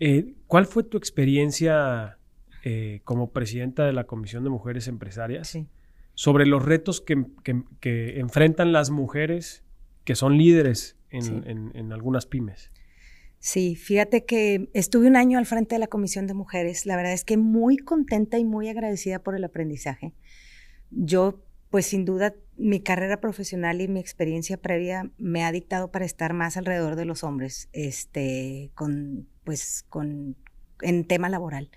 Eh, 0.00 0.34
¿Cuál 0.46 0.66
fue 0.66 0.82
tu 0.82 0.98
experiencia 0.98 2.18
eh, 2.62 3.00
como 3.04 3.30
presidenta 3.30 3.86
de 3.86 3.94
la 3.94 4.04
Comisión 4.04 4.44
de 4.44 4.50
Mujeres 4.50 4.86
Empresarias 4.86 5.58
sobre 6.12 6.44
los 6.44 6.62
retos 6.62 7.00
que, 7.00 7.24
que 7.80 8.20
enfrentan 8.20 8.72
las 8.72 8.90
mujeres 8.90 9.64
que 10.04 10.14
son 10.14 10.36
líderes 10.36 10.98
en, 11.12 11.92
algunas 11.92 12.26
pymes. 12.26 12.70
Sí, 13.38 13.74
fíjate 13.74 14.24
que 14.24 14.70
estuve 14.72 15.08
un 15.08 15.16
año 15.16 15.38
al 15.38 15.46
frente 15.46 15.74
de 15.74 15.80
la 15.80 15.88
Comisión 15.88 16.26
de 16.26 16.34
Mujeres. 16.34 16.86
La 16.86 16.96
verdad 16.96 17.12
es 17.12 17.24
que 17.24 17.36
muy 17.36 17.76
contenta 17.76 18.38
y 18.38 18.44
muy 18.44 18.68
agradecida 18.68 19.18
por 19.18 19.34
el 19.34 19.44
aprendizaje. 19.44 20.14
Yo, 20.90 21.42
pues 21.70 21.86
sin 21.86 22.04
duda, 22.04 22.34
mi 22.56 22.80
carrera 22.80 23.20
profesional 23.20 23.80
y 23.80 23.88
mi 23.88 23.98
experiencia 23.98 24.58
previa 24.58 25.10
me 25.18 25.42
ha 25.44 25.50
dictado 25.50 25.90
para 25.90 26.04
estar 26.04 26.34
más 26.34 26.56
alrededor 26.56 26.94
de 26.94 27.04
los 27.04 27.24
hombres, 27.24 27.68
este, 27.72 28.70
con, 28.74 29.26
pues, 29.42 29.84
con, 29.88 30.36
en 30.80 31.04
tema 31.04 31.28
laboral. 31.28 31.70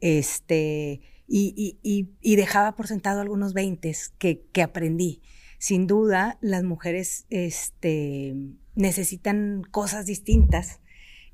Este, 0.00 1.00
y, 1.28 1.78
y, 1.82 2.08
y, 2.20 2.36
dejaba 2.36 2.76
por 2.76 2.86
sentado 2.86 3.20
algunos 3.20 3.52
veintes 3.52 4.12
que, 4.18 4.44
que 4.52 4.62
aprendí. 4.62 5.22
Sin 5.58 5.86
duda, 5.86 6.38
las 6.40 6.62
mujeres, 6.62 7.26
este, 7.30 8.34
necesitan 8.76 9.62
cosas 9.70 10.06
distintas 10.06 10.80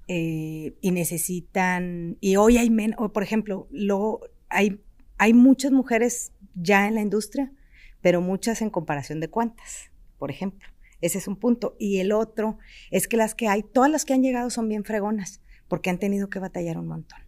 eh, 0.09 0.75
y 0.81 0.91
necesitan, 0.93 2.17
y 2.21 2.37
hoy 2.37 2.57
hay 2.57 2.71
menos, 2.71 3.11
por 3.13 3.23
ejemplo, 3.23 3.69
hay, 4.49 4.81
hay 5.19 5.35
muchas 5.35 5.73
mujeres 5.73 6.33
ya 6.55 6.89
en 6.89 6.95
la 6.95 7.03
industria, 7.03 7.53
pero 8.01 8.21
muchas 8.21 8.63
en 8.63 8.71
comparación 8.71 9.21
de 9.21 9.29
cuántas, 9.29 9.91
por 10.19 10.31
ejemplo. 10.31 10.69
Ese 11.01 11.19
es 11.19 11.27
un 11.27 11.37
punto. 11.37 11.77
Y 11.79 11.99
el 11.99 12.13
otro 12.13 12.59
es 12.91 13.09
que 13.09 13.17
las 13.17 13.35
que 13.35 13.49
hay, 13.49 13.63
todas 13.63 13.91
las 13.91 14.05
que 14.05 14.15
han 14.15 14.23
llegado 14.23 14.51
son 14.51 14.69
bien 14.69 14.85
fregonas, 14.85 15.41
porque 15.69 15.91
han 15.91 15.99
tenido 15.99 16.31
que 16.31 16.39
batallar 16.39 16.79
un 16.79 16.87
montón. 16.87 17.21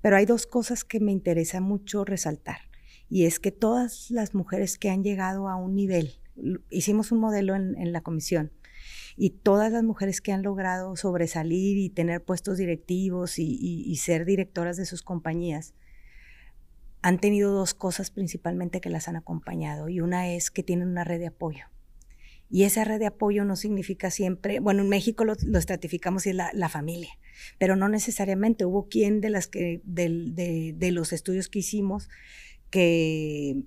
Pero 0.00 0.16
hay 0.16 0.26
dos 0.26 0.46
cosas 0.46 0.84
que 0.84 1.00
me 1.00 1.12
interesa 1.12 1.60
mucho 1.60 2.04
resaltar. 2.04 2.58
Y 3.10 3.26
es 3.26 3.40
que 3.40 3.50
todas 3.52 4.10
las 4.10 4.34
mujeres 4.34 4.78
que 4.78 4.90
han 4.90 5.02
llegado 5.02 5.48
a 5.48 5.56
un 5.56 5.74
nivel, 5.74 6.18
hicimos 6.70 7.12
un 7.12 7.20
modelo 7.20 7.54
en, 7.54 7.76
en 7.78 7.92
la 7.92 8.00
comisión, 8.00 8.52
y 9.16 9.30
todas 9.30 9.70
las 9.72 9.82
mujeres 9.82 10.20
que 10.20 10.32
han 10.32 10.42
logrado 10.42 10.96
sobresalir 10.96 11.76
y 11.78 11.90
tener 11.90 12.22
puestos 12.22 12.58
directivos 12.58 13.38
y, 13.38 13.96
ser 13.96 14.24
directoras 14.24 14.76
de 14.76 14.86
sus 14.86 15.02
compañías, 15.02 15.74
han 17.02 17.18
tenido 17.18 17.52
dos 17.52 17.74
cosas 17.74 18.10
principalmente 18.10 18.80
que 18.80 18.90
las 18.90 19.08
han 19.08 19.16
acompañado 19.16 19.88
y 19.88 20.00
una 20.00 20.32
es 20.32 20.50
que 20.50 20.62
tienen 20.62 20.88
una 20.88 21.04
red 21.04 21.18
de 21.18 21.28
apoyo. 21.28 21.66
Y 22.50 22.64
esa 22.64 22.84
red 22.84 22.98
de 22.98 23.06
apoyo 23.06 23.44
no 23.44 23.56
significa 23.56 24.10
siempre, 24.10 24.60
bueno, 24.60 24.82
en 24.82 24.88
México 24.88 25.24
lo, 25.24 25.32
estratificamos 25.32 26.26
y 26.26 26.30
es 26.30 26.36
la, 26.36 26.68
familia, 26.68 27.18
pero 27.58 27.74
no 27.76 27.88
necesariamente. 27.88 28.64
Hubo 28.64 28.88
quien 28.88 29.20
de, 29.20 29.30
las 29.30 29.48
que, 29.48 29.80
de, 29.84 30.74
de 30.76 30.92
los 30.92 31.12
estudios 31.12 31.48
que 31.48 31.60
hicimos 31.60 32.08
que, 32.70 33.64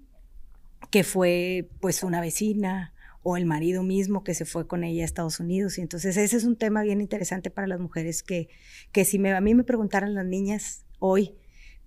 que 0.90 1.04
fue 1.04 1.70
pues 1.80 2.04
una 2.04 2.22
vecina, 2.22 2.94
o 3.30 3.36
el 3.36 3.44
marido 3.44 3.84
mismo 3.84 4.24
que 4.24 4.34
se 4.34 4.46
fue 4.46 4.68
con 4.68 4.86
ella 4.86 5.02
a 5.02 5.06
Estados 5.06 5.42
Unidos. 5.42 5.78
Y 5.78 5.82
entonces 5.82 6.16
ese 6.16 6.38
es 6.38 6.46
un 6.46 6.56
tema 6.56 6.82
bien 6.84 7.02
interesante 7.02 7.52
para 7.52 7.68
las 7.68 7.78
mujeres 7.78 8.24
que, 8.24 8.48
que 8.94 9.04
si 9.04 9.20
me, 9.20 9.34
a 9.34 9.42
mí 9.42 9.54
me 9.54 9.66
preguntaran 9.66 10.14
las 10.14 10.26
niñas 10.26 10.86
hoy, 11.00 11.36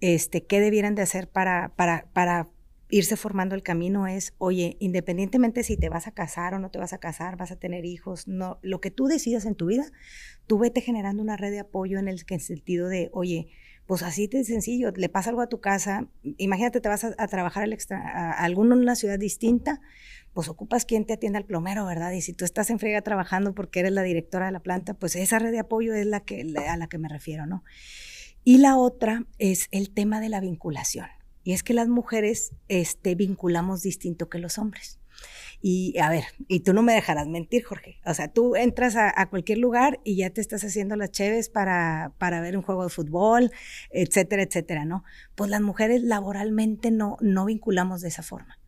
este, 0.03 0.45
qué 0.45 0.61
debieran 0.61 0.95
de 0.95 1.01
hacer 1.01 1.31
para, 1.31 1.73
para, 1.77 2.05
para 2.13 2.51
irse 2.91 3.17
formando 3.17 3.55
el 3.55 3.63
camino 3.63 4.07
es, 4.07 4.35
oye, 4.37 4.77
independientemente 4.81 5.63
si 5.63 5.79
te 5.79 5.89
vas 5.89 6.07
a 6.07 6.13
casar 6.13 6.53
o 6.53 6.59
no 6.59 6.71
te 6.71 6.79
vas 6.79 6.93
a 6.93 6.99
casar, 6.99 7.39
vas 7.39 7.53
a 7.53 7.57
tener 7.57 7.87
hijos, 7.87 8.29
no, 8.29 8.59
lo 8.61 8.83
que 8.83 8.91
tú 8.91 9.07
decidas 9.07 9.47
en 9.47 9.55
tu 9.55 9.65
vida, 9.65 9.87
tú 10.47 10.59
vete 10.59 10.83
generando 10.83 11.23
una 11.23 11.39
red 11.39 11.53
de 11.53 11.61
apoyo 11.61 11.99
en 11.99 12.09
el, 12.09 12.19
sentido 12.19 12.87
de, 12.89 13.09
oye, 13.15 13.49
pues 13.91 14.05
así 14.05 14.29
de 14.29 14.45
sencillo, 14.45 14.93
le 14.95 15.09
pasa 15.09 15.31
algo 15.31 15.43
a 15.43 15.49
tu 15.49 15.59
casa, 15.59 16.07
imagínate 16.37 16.81
te 16.81 16.89
vas 16.89 17.03
a, 17.03 17.27
trabajar 17.27 17.65
al 17.65 17.73
extra, 17.73 17.99
a, 17.99 18.31
alguna 18.45 18.77
una 18.77 18.95
ciudad 18.95 19.19
distinta, 19.19 19.81
pues 20.33 20.49
ocupas 20.49 20.85
quien 20.85 21.07
te 21.07 21.15
atienda 21.15 21.41
al 21.41 21.45
plomero, 21.45 21.87
¿verdad? 21.87 22.13
Y 22.13 22.21
si 22.21 22.33
tú 22.33 22.45
estás 22.45 22.71
en 22.71 22.79
friega 22.79 23.03
trabajando 23.03 23.53
porque 23.53 23.81
eres 23.81 23.91
la 23.91 24.05
directora 24.05 24.47
de 24.47 24.53
la 24.53 24.61
planta, 24.61 24.95
pues 24.95 25.17
esa 25.17 25.41
red 25.41 25.51
de 25.51 25.59
apoyo 25.59 25.93
es 25.93 26.07
la 26.07 26.21
que, 26.21 26.55
a 26.69 26.77
la 26.77 26.87
que 26.87 26.99
me 26.99 27.09
refiero, 27.09 27.47
¿no? 27.47 27.65
Y 28.45 28.59
la 28.59 28.77
otra 28.77 29.27
es 29.39 29.67
el 29.73 29.91
tema 29.91 30.21
de 30.21 30.29
la 30.29 30.39
vinculación. 30.39 31.09
Y 31.43 31.51
es 31.51 31.65
que 31.65 31.75
las 31.75 31.89
mujeres 31.89 32.53
este, 32.69 33.17
vinculamos 33.17 33.83
distinto 33.83 34.29
que 34.29 34.39
los 34.39 34.57
hombres. 34.59 35.00
Y 35.61 35.99
a 35.99 36.09
ver, 36.09 36.25
y 36.49 36.61
tú 36.61 36.73
no 36.73 36.83
me 36.83 36.95
dejarás 36.95 37.29
mentir, 37.29 37.65
Jorge. 37.65 38.01
O 38.07 38.15
sea, 38.15 38.29
tú 38.33 38.57
entras 38.57 38.97
a, 38.97 39.27
cualquier 39.29 39.59
lugar 39.59 40.01
y 40.05 40.17
ya 40.17 40.31
te 40.31 40.41
estás 40.41 40.65
haciendo 40.65 40.97
las 40.97 41.11
cheves 41.11 41.51
para, 41.51 42.13
para 42.19 42.41
ver 42.41 42.57
un 42.57 42.63
juego 42.63 42.85
de 42.85 42.91
fútbol, 42.91 43.51
etcétera, 43.91 44.43
etcétera, 44.43 44.85
¿no? 44.85 45.05
Pues 45.35 45.51
las 45.51 45.61
mujeres 45.61 46.03
laboralmente 46.03 46.91
no, 46.91 47.17
no 47.21 47.45
vinculamos 47.45 48.01
de 48.01 48.09
esa 48.09 48.23
forma 48.23 48.61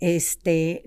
este, 0.00 0.82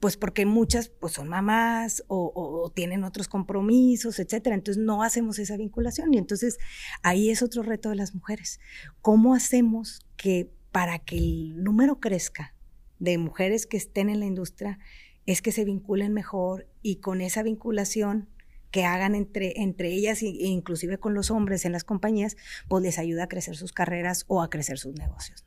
pues 0.00 0.16
porque 0.16 0.46
muchas 0.46 0.88
pues 0.88 1.12
son 1.12 1.28
mamás 1.28 2.02
o, 2.08 2.72
tienen 2.74 3.04
otros 3.04 3.28
compromisos, 3.28 4.18
etcétera. 4.18 4.56
Entonces 4.56 4.82
no 4.82 5.02
hacemos 5.02 5.38
esa 5.38 5.56
vinculación 5.56 6.14
y 6.14 6.18
entonces 6.18 6.58
ahí 7.02 7.30
es 7.30 7.42
otro 7.42 7.62
reto 7.62 7.90
de 7.90 7.96
las 7.96 8.14
mujeres. 8.14 8.58
¿Cómo 9.02 9.34
hacemos 9.34 10.00
que 10.16 10.50
para 10.72 10.98
que 10.98 11.18
el 11.18 11.62
número 11.62 12.00
crezca 12.00 12.54
de 12.98 13.18
mujeres 13.18 13.66
que 13.66 13.76
estén 13.76 14.08
en 14.08 14.20
la 14.20 14.26
industria 14.26 14.78
es 15.26 15.42
que 15.42 15.52
se 15.52 15.64
vinculen 15.64 16.12
mejor 16.12 16.66
y 16.82 16.96
con 16.96 17.20
esa 17.20 17.42
vinculación 17.42 18.28
que 18.70 18.84
hagan 18.84 19.14
entre, 19.14 19.60
entre 19.60 19.88
ellas 19.88 20.22
e 20.22 20.26
inclusive 20.26 20.98
con 20.98 21.14
los 21.14 21.30
hombres 21.30 21.64
en 21.64 21.72
las 21.72 21.84
compañías, 21.84 22.36
pues 22.68 22.82
les 22.82 22.98
ayuda 22.98 23.24
a 23.24 23.28
crecer 23.28 23.56
sus 23.56 23.72
carreras 23.72 24.24
o 24.28 24.42
a 24.42 24.50
crecer 24.50 24.78
sus 24.78 24.94
negocios. 24.94 25.44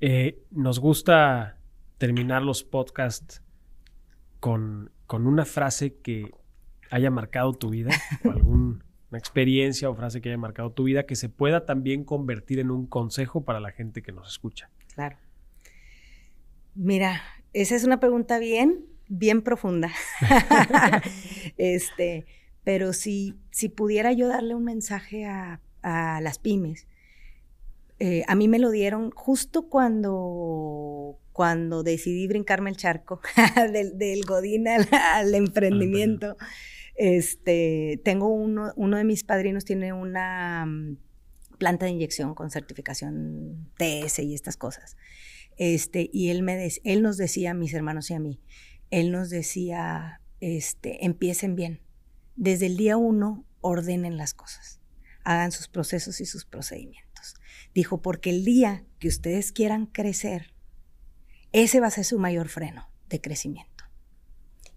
Eh, 0.00 0.42
nos 0.50 0.80
gusta 0.80 1.58
terminar 1.98 2.42
los 2.42 2.64
podcasts 2.64 3.42
con, 4.40 4.90
con, 5.06 5.26
una 5.26 5.44
frase 5.44 5.96
que 5.96 6.30
haya 6.90 7.10
marcado 7.10 7.52
tu 7.54 7.70
vida, 7.70 7.90
o 8.24 8.30
alguna 8.30 8.82
experiencia 9.12 9.88
o 9.88 9.94
frase 9.94 10.20
que 10.20 10.28
haya 10.28 10.38
marcado 10.38 10.72
tu 10.72 10.84
vida, 10.84 11.06
que 11.06 11.16
se 11.16 11.28
pueda 11.28 11.64
también 11.64 12.04
convertir 12.04 12.58
en 12.58 12.70
un 12.70 12.86
consejo 12.86 13.44
para 13.44 13.60
la 13.60 13.70
gente 13.70 14.02
que 14.02 14.12
nos 14.12 14.28
escucha. 14.28 14.70
Claro. 14.94 15.16
Mira, 16.74 17.22
esa 17.52 17.76
es 17.76 17.84
una 17.84 18.00
pregunta 18.00 18.38
bien, 18.38 18.86
bien 19.08 19.42
profunda. 19.42 19.90
este, 21.56 22.26
pero 22.64 22.92
si, 22.92 23.38
si 23.50 23.68
pudiera 23.68 24.12
yo 24.12 24.28
darle 24.28 24.54
un 24.54 24.64
mensaje 24.64 25.24
a, 25.26 25.60
a 25.82 26.20
las 26.20 26.38
pymes, 26.38 26.86
eh, 28.00 28.24
a 28.26 28.34
mí 28.34 28.48
me 28.48 28.58
lo 28.58 28.70
dieron 28.70 29.10
justo 29.12 29.68
cuando, 29.68 31.18
cuando 31.32 31.82
decidí 31.82 32.26
brincarme 32.26 32.70
el 32.70 32.76
charco 32.76 33.20
del, 33.72 33.96
del, 33.96 34.24
Godín 34.24 34.66
al, 34.68 35.34
emprendimiento. 35.34 36.36
este, 36.96 38.00
tengo 38.04 38.28
uno, 38.28 38.72
uno 38.76 38.96
de 38.96 39.04
mis 39.04 39.22
padrinos 39.22 39.64
tiene 39.64 39.92
una 39.92 40.66
mm, 40.66 40.96
planta 41.58 41.86
de 41.86 41.92
inyección 41.92 42.34
con 42.34 42.50
certificación 42.50 43.70
TS 43.76 44.18
y 44.18 44.34
estas 44.34 44.56
cosas. 44.56 44.96
Este, 45.56 46.10
y 46.12 46.30
él, 46.30 46.44
nos 47.02 47.16
decía 47.16 47.52
a 47.52 47.54
mis 47.54 47.74
hermanos 47.74 48.10
y 48.10 48.14
a 48.14 48.20
mí, 48.20 48.40
él 48.90 49.12
nos 49.12 49.30
decía, 49.30 50.20
este, 50.40 51.04
empiecen 51.04 51.56
bien. 51.56 51.80
Desde 52.36 52.66
el 52.66 52.76
día 52.76 52.96
uno, 52.96 53.44
ordenen 53.60 54.16
las 54.16 54.34
cosas, 54.34 54.80
hagan 55.24 55.52
sus 55.52 55.68
procesos 55.68 56.20
y 56.20 56.26
sus 56.26 56.44
procedimientos. 56.44 57.34
Dijo, 57.74 58.02
porque 58.02 58.30
el 58.30 58.44
día 58.44 58.84
que 58.98 59.08
ustedes 59.08 59.52
quieran 59.52 59.86
crecer, 59.86 60.52
ese 61.52 61.80
va 61.80 61.86
a 61.86 61.90
ser 61.90 62.04
su 62.04 62.18
mayor 62.18 62.48
freno 62.48 62.88
de 63.08 63.20
crecimiento. 63.20 63.84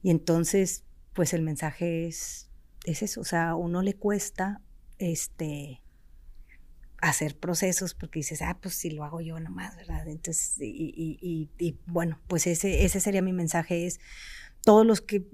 Y 0.01 0.11
entonces, 0.11 0.83
pues 1.13 1.33
el 1.33 1.41
mensaje 1.41 2.07
es, 2.07 2.49
es 2.85 3.01
eso, 3.01 3.21
o 3.21 3.25
sea, 3.25 3.49
a 3.49 3.55
uno 3.55 3.81
le 3.81 3.95
cuesta 3.95 4.61
este, 4.99 5.81
hacer 7.01 7.37
procesos 7.37 7.93
porque 7.93 8.19
dices, 8.19 8.41
ah, 8.41 8.57
pues 8.61 8.75
si 8.75 8.89
lo 8.89 9.03
hago 9.03 9.21
yo 9.21 9.39
nomás, 9.39 9.75
¿verdad? 9.75 10.07
Entonces, 10.07 10.57
y, 10.59 11.49
y 11.57 11.77
bueno, 11.85 12.19
pues 12.27 12.47
ese, 12.47 12.85
ese 12.85 12.99
sería 12.99 13.21
mi 13.21 13.33
mensaje, 13.33 13.85
es 13.85 13.99
todos 14.63 14.85
los 14.85 15.01
que 15.01 15.25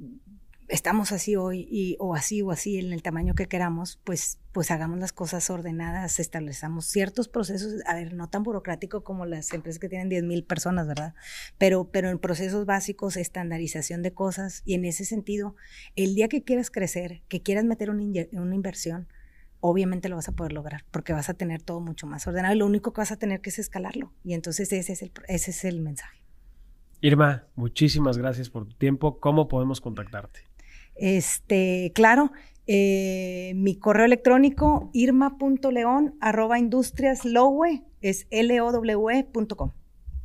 estamos 0.73 1.11
así 1.11 1.35
hoy 1.35 1.67
y, 1.69 1.95
o 1.99 2.15
así 2.15 2.41
o 2.41 2.51
así 2.51 2.79
en 2.79 2.93
el 2.93 3.03
tamaño 3.03 3.35
que 3.35 3.47
queramos, 3.47 3.99
pues, 4.03 4.39
pues 4.51 4.71
hagamos 4.71 4.99
las 4.99 5.13
cosas 5.13 5.49
ordenadas, 5.49 6.19
establezcamos 6.19 6.85
ciertos 6.85 7.27
procesos, 7.27 7.75
a 7.85 7.95
ver, 7.95 8.13
no 8.13 8.29
tan 8.29 8.43
burocrático 8.43 9.03
como 9.03 9.25
las 9.25 9.53
empresas 9.53 9.79
que 9.79 9.89
tienen 9.89 10.09
10 10.09 10.23
mil 10.23 10.43
personas, 10.43 10.87
¿verdad? 10.87 11.13
Pero, 11.57 11.89
pero 11.91 12.09
en 12.09 12.19
procesos 12.19 12.65
básicos, 12.65 13.17
estandarización 13.17 14.01
de 14.01 14.13
cosas 14.13 14.61
y 14.65 14.73
en 14.73 14.85
ese 14.85 15.05
sentido, 15.05 15.55
el 15.95 16.15
día 16.15 16.27
que 16.27 16.43
quieras 16.43 16.71
crecer, 16.71 17.21
que 17.27 17.41
quieras 17.41 17.65
meter 17.65 17.89
una, 17.89 18.03
una 18.31 18.55
inversión, 18.55 19.07
obviamente 19.65 20.09
lo 20.09 20.17
vas 20.17 20.27
a 20.27 20.33
poder 20.33 20.51
lograr 20.51 20.83
porque 20.91 21.13
vas 21.13 21.29
a 21.29 21.33
tener 21.35 21.61
todo 21.61 21.79
mucho 21.79 22.05
más 22.05 22.27
ordenado 22.27 22.53
y 22.53 22.57
lo 22.57 22.65
único 22.65 22.91
que 22.91 22.99
vas 22.99 23.13
a 23.13 23.17
tener 23.17 23.39
que 23.39 23.49
es 23.49 23.59
escalarlo. 23.59 24.11
Y 24.23 24.33
entonces 24.33 24.71
ese 24.73 24.91
es 24.91 25.01
el, 25.01 25.11
ese 25.29 25.51
es 25.51 25.63
el 25.63 25.79
mensaje. 25.79 26.21
Irma, 26.99 27.45
muchísimas 27.55 28.17
gracias 28.17 28.49
por 28.49 28.67
tu 28.67 28.75
tiempo. 28.75 29.19
¿Cómo 29.21 29.47
podemos 29.47 29.79
contactarte? 29.79 30.41
Este, 30.95 31.93
claro, 31.95 32.33
eh, 32.67 33.53
mi 33.55 33.77
correo 33.77 34.05
electrónico 34.05 34.89
irma.león 34.91 36.15
arroba 36.19 36.59
industriaslowe 36.59 37.83
es 38.01 38.27
l 38.31 38.61
o 38.61 38.71
w 38.71 39.09
e 39.11 39.27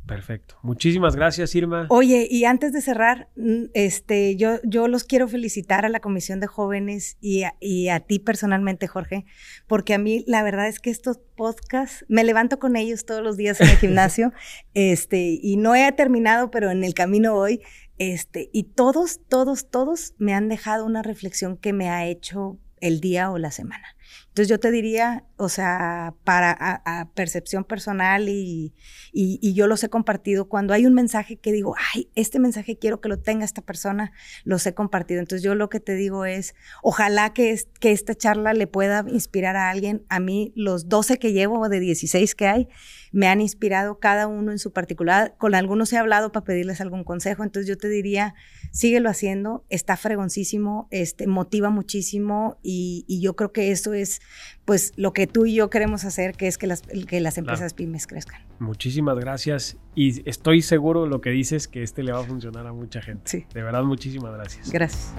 Perfecto. 0.09 0.57
Muchísimas 0.63 1.15
gracias, 1.15 1.55
Irma. 1.55 1.87
Oye, 1.91 2.27
y 2.31 2.47
antes 2.47 2.73
de 2.73 2.81
cerrar, 2.81 3.29
mm, 3.37 3.67
este, 3.75 4.35
yo, 4.37 4.59
yo 4.65 4.89
los 4.89 5.05
quiero 5.05 5.29
felicitar 5.29 5.85
a 5.85 5.91
la 5.91 6.01
Comisión 6.01 6.41
de 6.41 6.47
Jóvenes 6.47 7.19
y 7.21 7.43
a, 7.43 7.55
y 7.61 7.91
a 7.91 8.01
ti 8.01 8.19
personalmente, 8.19 8.89
Jorge, 8.89 9.27
porque 9.67 9.93
a 9.93 9.99
mí 9.99 10.25
la 10.27 10.43
verdad 10.43 10.67
es 10.67 10.81
que 10.81 10.89
estos 10.89 11.19
podcasts, 11.37 12.07
me 12.09 12.25
levanto 12.25 12.59
con 12.59 12.75
ellos 12.75 13.05
todos 13.05 13.23
los 13.23 13.37
días 13.37 13.61
en 13.61 13.69
el 13.69 13.77
gimnasio, 13.79 14.33
este, 14.73 15.39
y 15.41 15.59
no 15.59 15.75
he 15.75 15.93
terminado, 15.93 16.51
pero 16.51 16.71
en 16.71 16.83
el 16.85 16.95
camino 16.95 17.35
hoy, 17.35 17.61
este, 17.99 18.49
y 18.53 18.65
todos, 18.65 19.21
todos, 19.29 19.69
todos 19.69 20.15
me 20.19 20.33
han 20.33 20.49
dejado 20.49 20.87
una 20.87 21.03
reflexión 21.03 21.59
que 21.59 21.75
me 21.75 21.91
ha 21.91 22.07
hecho 22.07 22.59
el 22.81 23.01
día 23.01 23.31
o 23.31 23.39
la 23.39 23.51
semana. 23.51 23.85
Entonces 24.29 24.51
yo 24.51 24.61
te 24.61 24.71
diría, 24.71 25.25
o 25.37 25.49
sea, 25.49 26.15
para 26.23 26.57
a, 26.85 27.09
percepción 27.15 27.65
personal 27.65 28.29
y, 28.29 28.73
y, 29.13 29.53
yo 29.55 29.67
los 29.67 29.83
he 29.83 29.89
compartido, 29.89 30.49
cuando 30.49 30.75
hay 30.75 30.87
un 30.87 30.95
mensaje 30.95 31.37
que 31.37 31.51
digo, 31.51 31.75
ay, 31.93 32.09
este 32.15 32.39
mensaje 32.39 32.79
quiero 32.79 33.01
que 33.01 33.09
lo 33.09 33.19
tenga 33.19 33.45
esta 33.45 33.63
persona, 33.63 34.13
los 34.45 34.65
he 34.67 34.75
compartido. 34.75 35.19
Entonces 35.21 35.43
yo 35.43 35.57
lo 35.57 35.69
que 35.69 35.81
te 35.81 35.95
digo 35.95 36.25
es, 36.25 36.55
ojalá 36.83 37.33
que, 37.33 37.51
es, 37.51 37.69
que 37.81 37.91
esta 37.91 38.15
charla 38.15 38.53
le 38.53 38.69
pueda 38.69 39.05
inspirar 39.09 39.57
a 39.57 39.71
alguien. 39.71 40.05
A 40.09 40.21
mí 40.21 40.53
los 40.55 40.89
12 40.89 41.19
que 41.19 41.33
llevo, 41.33 41.69
de 41.69 41.81
16 41.81 42.35
que 42.37 42.47
hay, 42.47 42.69
me 43.11 43.27
han 43.27 43.41
inspirado 43.41 43.99
cada 43.99 44.29
uno 44.29 44.53
en 44.53 44.59
su 44.59 44.73
particular. 44.73 45.35
Con 45.39 45.55
algunos 45.55 45.93
he 45.93 45.99
hablado 45.99 46.31
para 46.31 46.45
pedirles 46.45 46.81
algún 46.81 47.03
consejo. 47.03 47.43
Entonces 47.43 47.69
yo 47.69 47.77
te 47.77 47.89
diría, 47.89 48.35
síguelo 48.71 49.11
haciendo, 49.11 49.65
está 49.69 49.97
fregoncísimo, 49.97 50.87
este, 50.91 51.27
motiva 51.27 51.71
muchísimo 51.71 52.59
y, 52.63 53.05
y 53.09 53.21
yo 53.21 53.35
creo 53.35 53.53
que 53.53 53.73
eso 53.73 53.95
es 53.95 54.18
pues 54.65 54.93
lo 54.97 55.13
que 55.13 55.27
tú 55.27 55.47
y 55.47 55.55
yo 55.55 55.71
queremos 55.71 56.05
hacer, 56.05 56.35
que 56.35 56.47
es 56.47 56.59
que 56.59 56.67
las, 56.67 56.83
que 56.83 57.21
las 57.21 57.39
empresas 57.39 57.75
pymes 57.75 58.07
crezcan. 58.07 58.43
Muchísimas 58.59 59.19
gracias 59.19 59.77
y 59.95 60.29
estoy 60.29 60.63
seguro 60.63 61.07
lo 61.07 61.21
que 61.21 61.31
dices 61.31 61.69
que 61.69 61.83
este 61.83 62.03
le 62.03 62.13
va 62.13 62.21
a 62.21 62.25
funcionar 62.25 62.67
a 62.67 62.73
mucha 62.73 63.01
gente. 63.01 63.23
Sí. 63.25 63.47
De 63.55 63.63
verdad, 63.63 63.83
muchísimas 63.83 64.33
gracias. 64.35 64.71
Gracias. 64.71 65.15